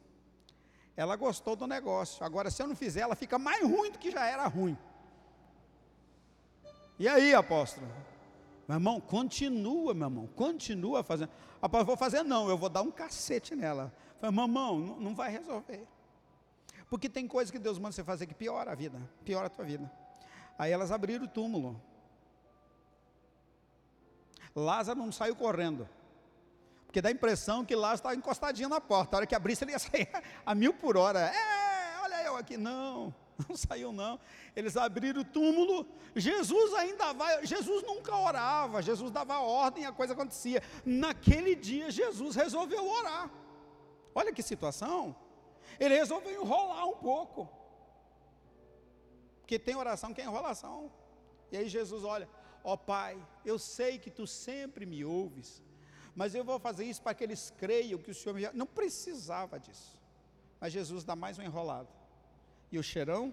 Ela 0.95 1.15
gostou 1.15 1.55
do 1.55 1.67
negócio. 1.67 2.25
Agora, 2.25 2.49
se 2.49 2.61
eu 2.61 2.67
não 2.67 2.75
fizer, 2.75 3.01
ela 3.01 3.15
fica 3.15 3.37
mais 3.37 3.63
ruim 3.63 3.91
do 3.91 3.99
que 3.99 4.09
já 4.09 4.25
era 4.25 4.47
ruim. 4.47 4.77
E 6.97 7.07
aí, 7.07 7.33
apóstolo? 7.33 7.87
Meu 8.67 8.77
irmão, 8.77 8.99
continua, 8.99 9.93
meu 9.93 10.07
irmão, 10.07 10.27
continua 10.35 11.03
fazendo. 11.03 11.29
Apóstolo, 11.61 11.85
vou 11.85 11.97
fazer 11.97 12.23
não, 12.23 12.49
eu 12.49 12.57
vou 12.57 12.69
dar 12.69 12.81
um 12.81 12.91
cacete 12.91 13.55
nela. 13.55 13.93
Falei, 14.17 14.35
mamão, 14.35 14.79
não, 14.79 14.99
não 14.99 15.15
vai 15.15 15.31
resolver. 15.31 15.87
Porque 16.89 17.07
tem 17.07 17.27
coisas 17.27 17.51
que 17.51 17.59
Deus 17.59 17.77
manda 17.77 17.91
você 17.91 18.03
fazer 18.03 18.25
que 18.25 18.33
piora 18.33 18.71
a 18.71 18.75
vida, 18.75 18.99
piora 19.23 19.47
a 19.47 19.49
tua 19.49 19.63
vida. 19.63 19.91
Aí 20.57 20.71
elas 20.71 20.91
abriram 20.91 21.25
o 21.25 21.27
túmulo. 21.27 21.79
Lázaro 24.55 24.97
não 24.97 25.11
saiu 25.11 25.35
correndo. 25.35 25.87
Porque 26.87 27.01
dá 27.01 27.09
a 27.09 27.11
impressão 27.11 27.63
que 27.63 27.75
Lázaro 27.75 27.95
estava 27.95 28.15
encostadinho 28.15 28.69
na 28.69 28.81
porta. 28.81 29.15
A 29.15 29.17
hora 29.17 29.27
que 29.27 29.35
abrisse, 29.35 29.63
ele 29.63 29.71
ia 29.73 29.79
sair 29.79 30.09
a 30.45 30.55
mil 30.55 30.73
por 30.73 30.97
hora. 30.97 31.19
É, 31.19 31.99
olha 32.01 32.23
eu 32.23 32.35
aqui. 32.37 32.57
Não, 32.57 33.13
não 33.47 33.55
saiu 33.55 33.91
não. 33.91 34.19
Eles 34.55 34.75
abriram 34.77 35.21
o 35.21 35.25
túmulo. 35.25 35.85
Jesus 36.15 36.73
ainda 36.73 37.13
vai. 37.13 37.45
Jesus 37.45 37.83
nunca 37.83 38.15
orava. 38.15 38.81
Jesus 38.81 39.11
dava 39.11 39.39
ordem 39.39 39.83
e 39.83 39.85
a 39.85 39.91
coisa 39.91 40.13
acontecia. 40.13 40.63
Naquele 40.85 41.55
dia, 41.55 41.91
Jesus 41.91 42.35
resolveu 42.35 42.87
orar. 42.89 43.29
Olha 44.15 44.33
que 44.33 44.41
situação. 44.41 45.15
Ele 45.79 45.95
resolveu 45.95 46.41
enrolar 46.41 46.87
um 46.87 46.95
pouco. 46.95 47.49
Porque 49.41 49.59
tem 49.59 49.75
oração 49.75 50.13
que 50.13 50.21
é 50.21 50.23
enrolação. 50.23 50.91
E 51.51 51.57
aí 51.57 51.69
Jesus 51.69 52.03
olha, 52.03 52.27
ó 52.63 52.73
oh, 52.73 52.77
Pai, 52.77 53.21
eu 53.45 53.59
sei 53.59 53.97
que 53.97 54.09
tu 54.09 54.25
sempre 54.27 54.85
me 54.85 55.05
ouves, 55.05 55.61
mas 56.17 56.33
eu 56.33 56.43
vou 56.43 56.57
fazer 56.59 56.83
isso 56.83 56.99
para 56.99 57.13
que 57.13 57.23
eles 57.23 57.53
creiam 57.59 57.99
que 57.99 58.09
o 58.09 58.15
Senhor 58.15 58.33
me. 58.33 58.41
Não 58.51 58.65
precisava 58.65 59.59
disso. 59.59 59.95
Mas 60.59 60.73
Jesus 60.73 61.03
dá 61.03 61.15
mais 61.15 61.37
um 61.37 61.43
enrolado. 61.43 61.89
E 62.71 62.79
o 62.79 62.81
cheirão? 62.81 63.31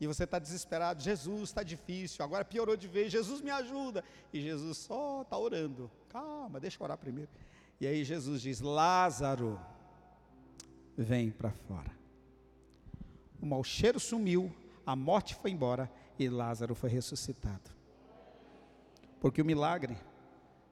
E 0.00 0.06
você 0.08 0.24
está 0.24 0.40
desesperado, 0.40 1.00
Jesus 1.00 1.50
está 1.50 1.62
difícil, 1.62 2.24
agora 2.24 2.44
piorou 2.44 2.76
de 2.76 2.88
vez, 2.88 3.12
Jesus 3.12 3.40
me 3.40 3.50
ajuda. 3.50 4.02
E 4.32 4.40
Jesus 4.40 4.78
só 4.78 5.22
está 5.22 5.38
orando. 5.38 5.88
Calma, 6.08 6.58
deixa 6.58 6.78
eu 6.80 6.84
orar 6.84 6.98
primeiro. 6.98 7.30
E 7.80 7.86
aí 7.86 8.02
Jesus 8.02 8.42
diz: 8.42 8.60
Lázaro, 8.60 9.60
vem 10.96 11.30
para 11.30 11.52
fora. 11.52 11.92
O 13.40 13.46
mau 13.46 13.62
cheiro 13.62 14.00
sumiu, 14.00 14.52
a 14.84 14.96
morte 14.96 15.36
foi 15.36 15.52
embora 15.52 15.88
e 16.18 16.28
Lázaro 16.28 16.74
foi 16.74 16.90
ressuscitado. 16.90 17.78
Porque 19.20 19.42
o 19.42 19.44
milagre 19.44 19.96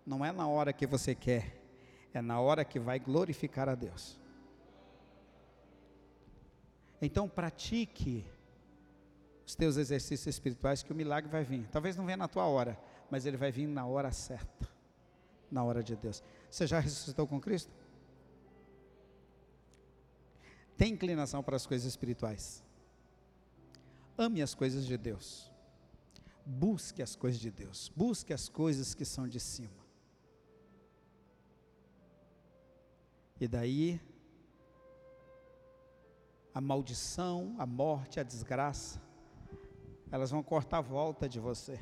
não 0.07 0.25
é 0.25 0.33
na 0.33 0.49
hora 0.49 0.73
que 0.73 0.87
você 0.87 1.15
quer, 1.15 1.63
é 2.15 2.23
na 2.23 2.41
hora 2.41 2.65
que 2.65 2.79
vai 2.79 2.99
glorificar 2.99 3.69
a 3.69 3.75
Deus. 3.75 4.19
Então 7.01 7.29
pratique 7.29 8.25
os 9.47 9.55
teus 9.55 9.77
exercícios 9.77 10.27
espirituais 10.27 10.83
que 10.83 10.93
o 10.93 10.97
milagre 10.97 11.31
vai 11.31 11.45
vir. 11.45 11.67
Talvez 11.71 11.97
não 11.97 12.05
venha 12.05 12.17
na 12.17 12.29
tua 12.29 12.45
hora, 12.45 12.79
mas 13.11 13.25
ele 13.25 13.37
vai 13.37 13.53
vir 13.53 13.67
na 13.67 13.87
hora 13.87 14.11
certa, 14.11 14.69
na 15.51 15.63
hora 15.63 15.83
de 15.83 15.95
Deus. 15.95 16.23
Você 16.51 16.67
já 16.67 16.81
ressuscitou 16.81 17.27
com 17.27 17.41
Cristo? 17.41 17.73
Tem 20.77 20.93
inclinação 20.93 21.43
para 21.43 21.57
as 21.57 21.67
coisas 21.67 21.87
espirituais. 21.87 22.65
Ame 24.17 24.43
as 24.43 24.55
coisas 24.55 24.87
de 24.87 24.97
Deus. 24.97 25.48
Busque 26.51 27.03
as 27.03 27.15
coisas 27.15 27.39
de 27.39 27.51
Deus. 27.51 27.93
Busque 27.95 28.33
as 28.33 28.49
coisas 28.49 28.95
que 28.95 29.05
são 29.05 29.29
de 29.29 29.39
cima. 29.39 29.85
E 33.39 33.47
daí, 33.47 34.01
a 36.55 36.59
maldição, 36.59 37.55
a 37.59 37.67
morte, 37.67 38.19
a 38.19 38.23
desgraça, 38.23 38.99
elas 40.11 40.31
vão 40.31 40.43
cortar 40.43 40.79
a 40.79 40.81
volta 40.81 41.29
de 41.29 41.39
você. 41.39 41.79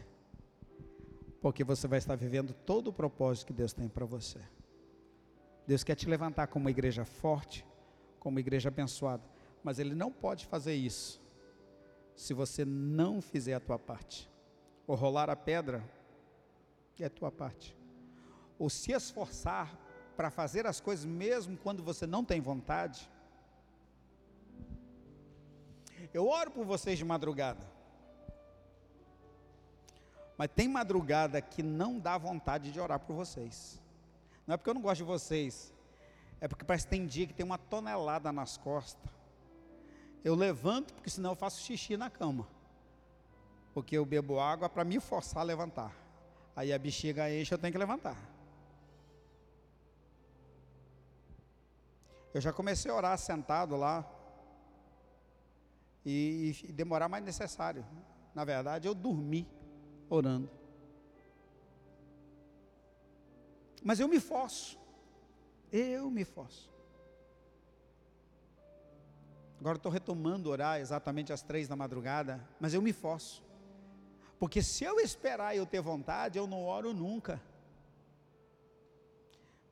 Porque 1.41 1.63
você 1.63 1.87
vai 1.87 1.99
estar 1.99 2.17
vivendo 2.17 2.53
todo 2.53 2.89
o 2.89 2.93
propósito 2.93 3.47
que 3.47 3.53
Deus 3.53 3.73
tem 3.73 3.89
para 3.89 4.05
você. 4.05 4.41
Deus 5.65 5.85
quer 5.85 5.95
te 5.95 6.09
levantar 6.09 6.49
como 6.49 6.65
uma 6.65 6.73
igreja 6.73 7.05
forte, 7.05 7.65
como 8.19 8.35
uma 8.35 8.41
igreja 8.41 8.69
abençoada, 8.69 9.23
mas 9.63 9.79
Ele 9.79 9.95
não 9.95 10.11
pode 10.11 10.45
fazer 10.45 10.75
isso 10.75 11.25
se 12.17 12.35
você 12.35 12.65
não 12.65 13.23
fizer 13.23 13.55
a 13.55 13.61
tua 13.61 13.79
parte. 13.79 14.29
Ou 14.87 14.95
rolar 14.95 15.29
a 15.29 15.37
pedra 15.37 15.83
é 16.99 17.09
tua 17.09 17.31
parte. 17.31 17.77
Ou 18.59 18.71
se 18.71 18.93
esforçar 18.93 19.77
para 20.17 20.31
fazer 20.31 20.67
as 20.67 20.81
coisas 20.81 21.05
mesmo 21.05 21.57
quando 21.59 21.83
você 21.83 22.07
não 22.07 22.25
tem 22.25 22.41
vontade. 22.41 23.11
Eu 26.13 26.29
oro 26.29 26.51
por 26.51 26.65
vocês 26.65 26.97
de 26.97 27.05
madrugada. 27.05 27.67
Mas 30.39 30.51
tem 30.55 30.69
madrugada 30.69 31.41
que 31.41 31.63
não 31.63 31.99
dá 31.99 32.17
vontade 32.17 32.71
de 32.71 32.81
orar 32.81 33.01
por 33.01 33.15
vocês. 33.15 33.81
Não 34.47 34.55
é 34.55 34.57
porque 34.57 34.71
eu 34.71 34.75
não 34.75 34.83
gosto 34.83 34.99
de 34.99 35.05
vocês, 35.05 35.75
é 36.41 36.47
porque 36.47 36.65
parece 36.65 36.87
que 36.87 36.91
tem 36.91 37.07
dia 37.07 37.27
que 37.27 37.35
tem 37.35 37.45
uma 37.45 37.59
tonelada 37.59 38.31
nas 38.33 38.57
costas. 38.57 39.11
Eu 40.23 40.35
levanto, 40.35 40.95
porque 40.95 41.11
senão 41.11 41.31
eu 41.31 41.37
faço 41.37 41.63
xixi 41.63 41.97
na 41.97 42.11
cama. 42.11 42.47
Porque 43.77 43.95
eu 43.95 44.07
bebo 44.07 44.41
água 44.41 44.71
para 44.71 44.85
me 44.85 44.99
forçar 44.99 45.43
a 45.43 45.45
levantar. 45.45 45.95
Aí 46.57 46.73
a 46.73 46.79
bexiga 46.79 47.31
enche, 47.31 47.53
eu 47.53 47.59
tenho 47.59 47.71
que 47.71 47.79
levantar. 47.79 48.17
Eu 52.33 52.41
já 52.41 52.55
comecei 52.55 52.91
a 52.91 52.95
orar 52.95 53.19
sentado 53.19 53.77
lá. 53.77 54.11
E, 56.07 56.57
e 56.65 56.73
demorar 56.73 57.07
mais 57.07 57.23
necessário. 57.23 57.85
Na 58.35 58.47
verdade, 58.47 58.89
eu 58.89 58.95
dormi 58.95 59.47
orando. 60.09 60.49
Mas 63.85 64.01
eu 64.01 64.09
me 64.09 64.19
forço. 64.19 64.79
Eu 65.71 66.11
me 66.11 66.25
forço. 66.25 66.73
Agora 69.61 69.77
estou 69.77 69.93
retomando 69.93 70.49
orar 70.49 70.81
exatamente 70.81 71.31
às 71.31 71.43
três 71.43 71.69
da 71.69 71.77
madrugada, 71.77 72.43
mas 72.59 72.73
eu 72.73 72.81
me 72.81 72.95
forço. 72.95 73.45
Porque 74.39 74.63
se 74.63 74.85
eu 74.85 75.01
esperar 75.01 75.57
eu 75.57 75.67
ter 75.67 75.81
vontade, 75.81 76.39
eu 76.39 76.47
não 76.47 76.65
oro 76.65 76.93
nunca. 76.93 77.41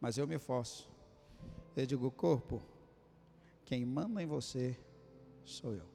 Mas 0.00 0.16
eu 0.16 0.26
me 0.26 0.38
forço. 0.38 0.90
Eu 1.76 1.86
digo, 1.86 2.10
corpo, 2.10 2.62
quem 3.64 3.84
manda 3.84 4.22
em 4.22 4.26
você 4.26 4.78
sou 5.44 5.74
eu. 5.74 5.86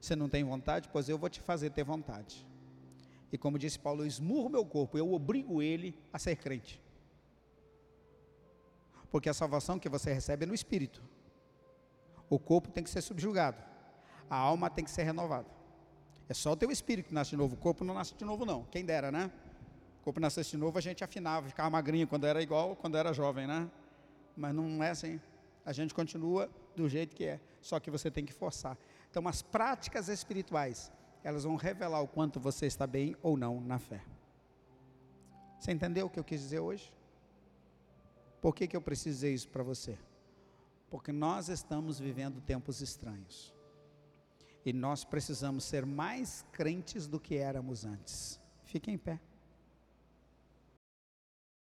Você 0.00 0.14
não 0.14 0.28
tem 0.28 0.44
vontade? 0.44 0.88
Pois 0.92 1.08
eu 1.08 1.18
vou 1.18 1.28
te 1.28 1.40
fazer 1.40 1.70
ter 1.70 1.84
vontade. 1.84 2.46
E 3.30 3.36
como 3.36 3.58
disse 3.58 3.78
Paulo, 3.78 4.02
eu 4.02 4.06
esmurro 4.06 4.48
meu 4.48 4.64
corpo, 4.64 4.96
eu 4.96 5.12
obrigo 5.12 5.60
ele 5.60 5.98
a 6.12 6.18
ser 6.18 6.36
crente. 6.36 6.80
Porque 9.10 9.28
a 9.28 9.34
salvação 9.34 9.78
que 9.78 9.88
você 9.88 10.12
recebe 10.12 10.44
é 10.44 10.46
no 10.46 10.54
espírito. 10.54 11.02
O 12.30 12.38
corpo 12.38 12.70
tem 12.70 12.84
que 12.84 12.90
ser 12.90 13.02
subjugado. 13.02 13.62
A 14.30 14.36
alma 14.36 14.70
tem 14.70 14.84
que 14.84 14.90
ser 14.90 15.02
renovada. 15.02 15.57
É 16.28 16.34
só 16.34 16.52
o 16.52 16.56
teu 16.56 16.70
espírito 16.70 17.08
que 17.08 17.14
nasce 17.14 17.30
de 17.30 17.36
novo. 17.36 17.54
O 17.54 17.58
corpo 17.58 17.84
não 17.84 17.94
nasce 17.94 18.14
de 18.14 18.24
novo, 18.24 18.44
não. 18.44 18.64
Quem 18.64 18.84
dera, 18.84 19.10
né? 19.10 19.30
O 20.00 20.04
corpo 20.04 20.20
nascesse 20.20 20.50
de 20.50 20.56
novo, 20.56 20.76
a 20.76 20.80
gente 20.80 21.02
afinava, 21.02 21.48
ficava 21.48 21.70
magrinho 21.70 22.06
quando 22.06 22.26
era 22.26 22.42
igual 22.42 22.76
quando 22.76 22.96
era 22.96 23.12
jovem, 23.12 23.46
né? 23.46 23.70
Mas 24.36 24.54
não 24.54 24.82
é 24.82 24.90
assim. 24.90 25.20
A 25.64 25.72
gente 25.72 25.94
continua 25.94 26.50
do 26.76 26.88
jeito 26.88 27.16
que 27.16 27.24
é. 27.24 27.40
Só 27.60 27.80
que 27.80 27.90
você 27.90 28.10
tem 28.10 28.24
que 28.24 28.32
forçar. 28.32 28.76
Então, 29.10 29.26
as 29.26 29.42
práticas 29.42 30.08
espirituais, 30.08 30.92
elas 31.24 31.44
vão 31.44 31.56
revelar 31.56 32.00
o 32.00 32.08
quanto 32.08 32.38
você 32.38 32.66
está 32.66 32.86
bem 32.86 33.16
ou 33.22 33.36
não 33.36 33.60
na 33.60 33.78
fé. 33.78 34.02
Você 35.58 35.72
entendeu 35.72 36.06
o 36.06 36.10
que 36.10 36.18
eu 36.18 36.24
quis 36.24 36.40
dizer 36.40 36.60
hoje? 36.60 36.92
Por 38.40 38.54
que, 38.54 38.68
que 38.68 38.76
eu 38.76 38.80
preciso 38.80 39.16
dizer 39.16 39.34
isso 39.34 39.48
para 39.48 39.62
você? 39.62 39.98
Porque 40.90 41.10
nós 41.10 41.48
estamos 41.48 41.98
vivendo 41.98 42.40
tempos 42.40 42.80
estranhos. 42.80 43.52
E 44.68 44.72
nós 44.74 45.02
precisamos 45.02 45.64
ser 45.64 45.86
mais 45.86 46.44
crentes 46.52 47.06
do 47.06 47.18
que 47.18 47.36
éramos 47.36 47.86
antes. 47.86 48.38
Fiquem 48.64 48.96
em 48.96 48.98
pé. 48.98 49.18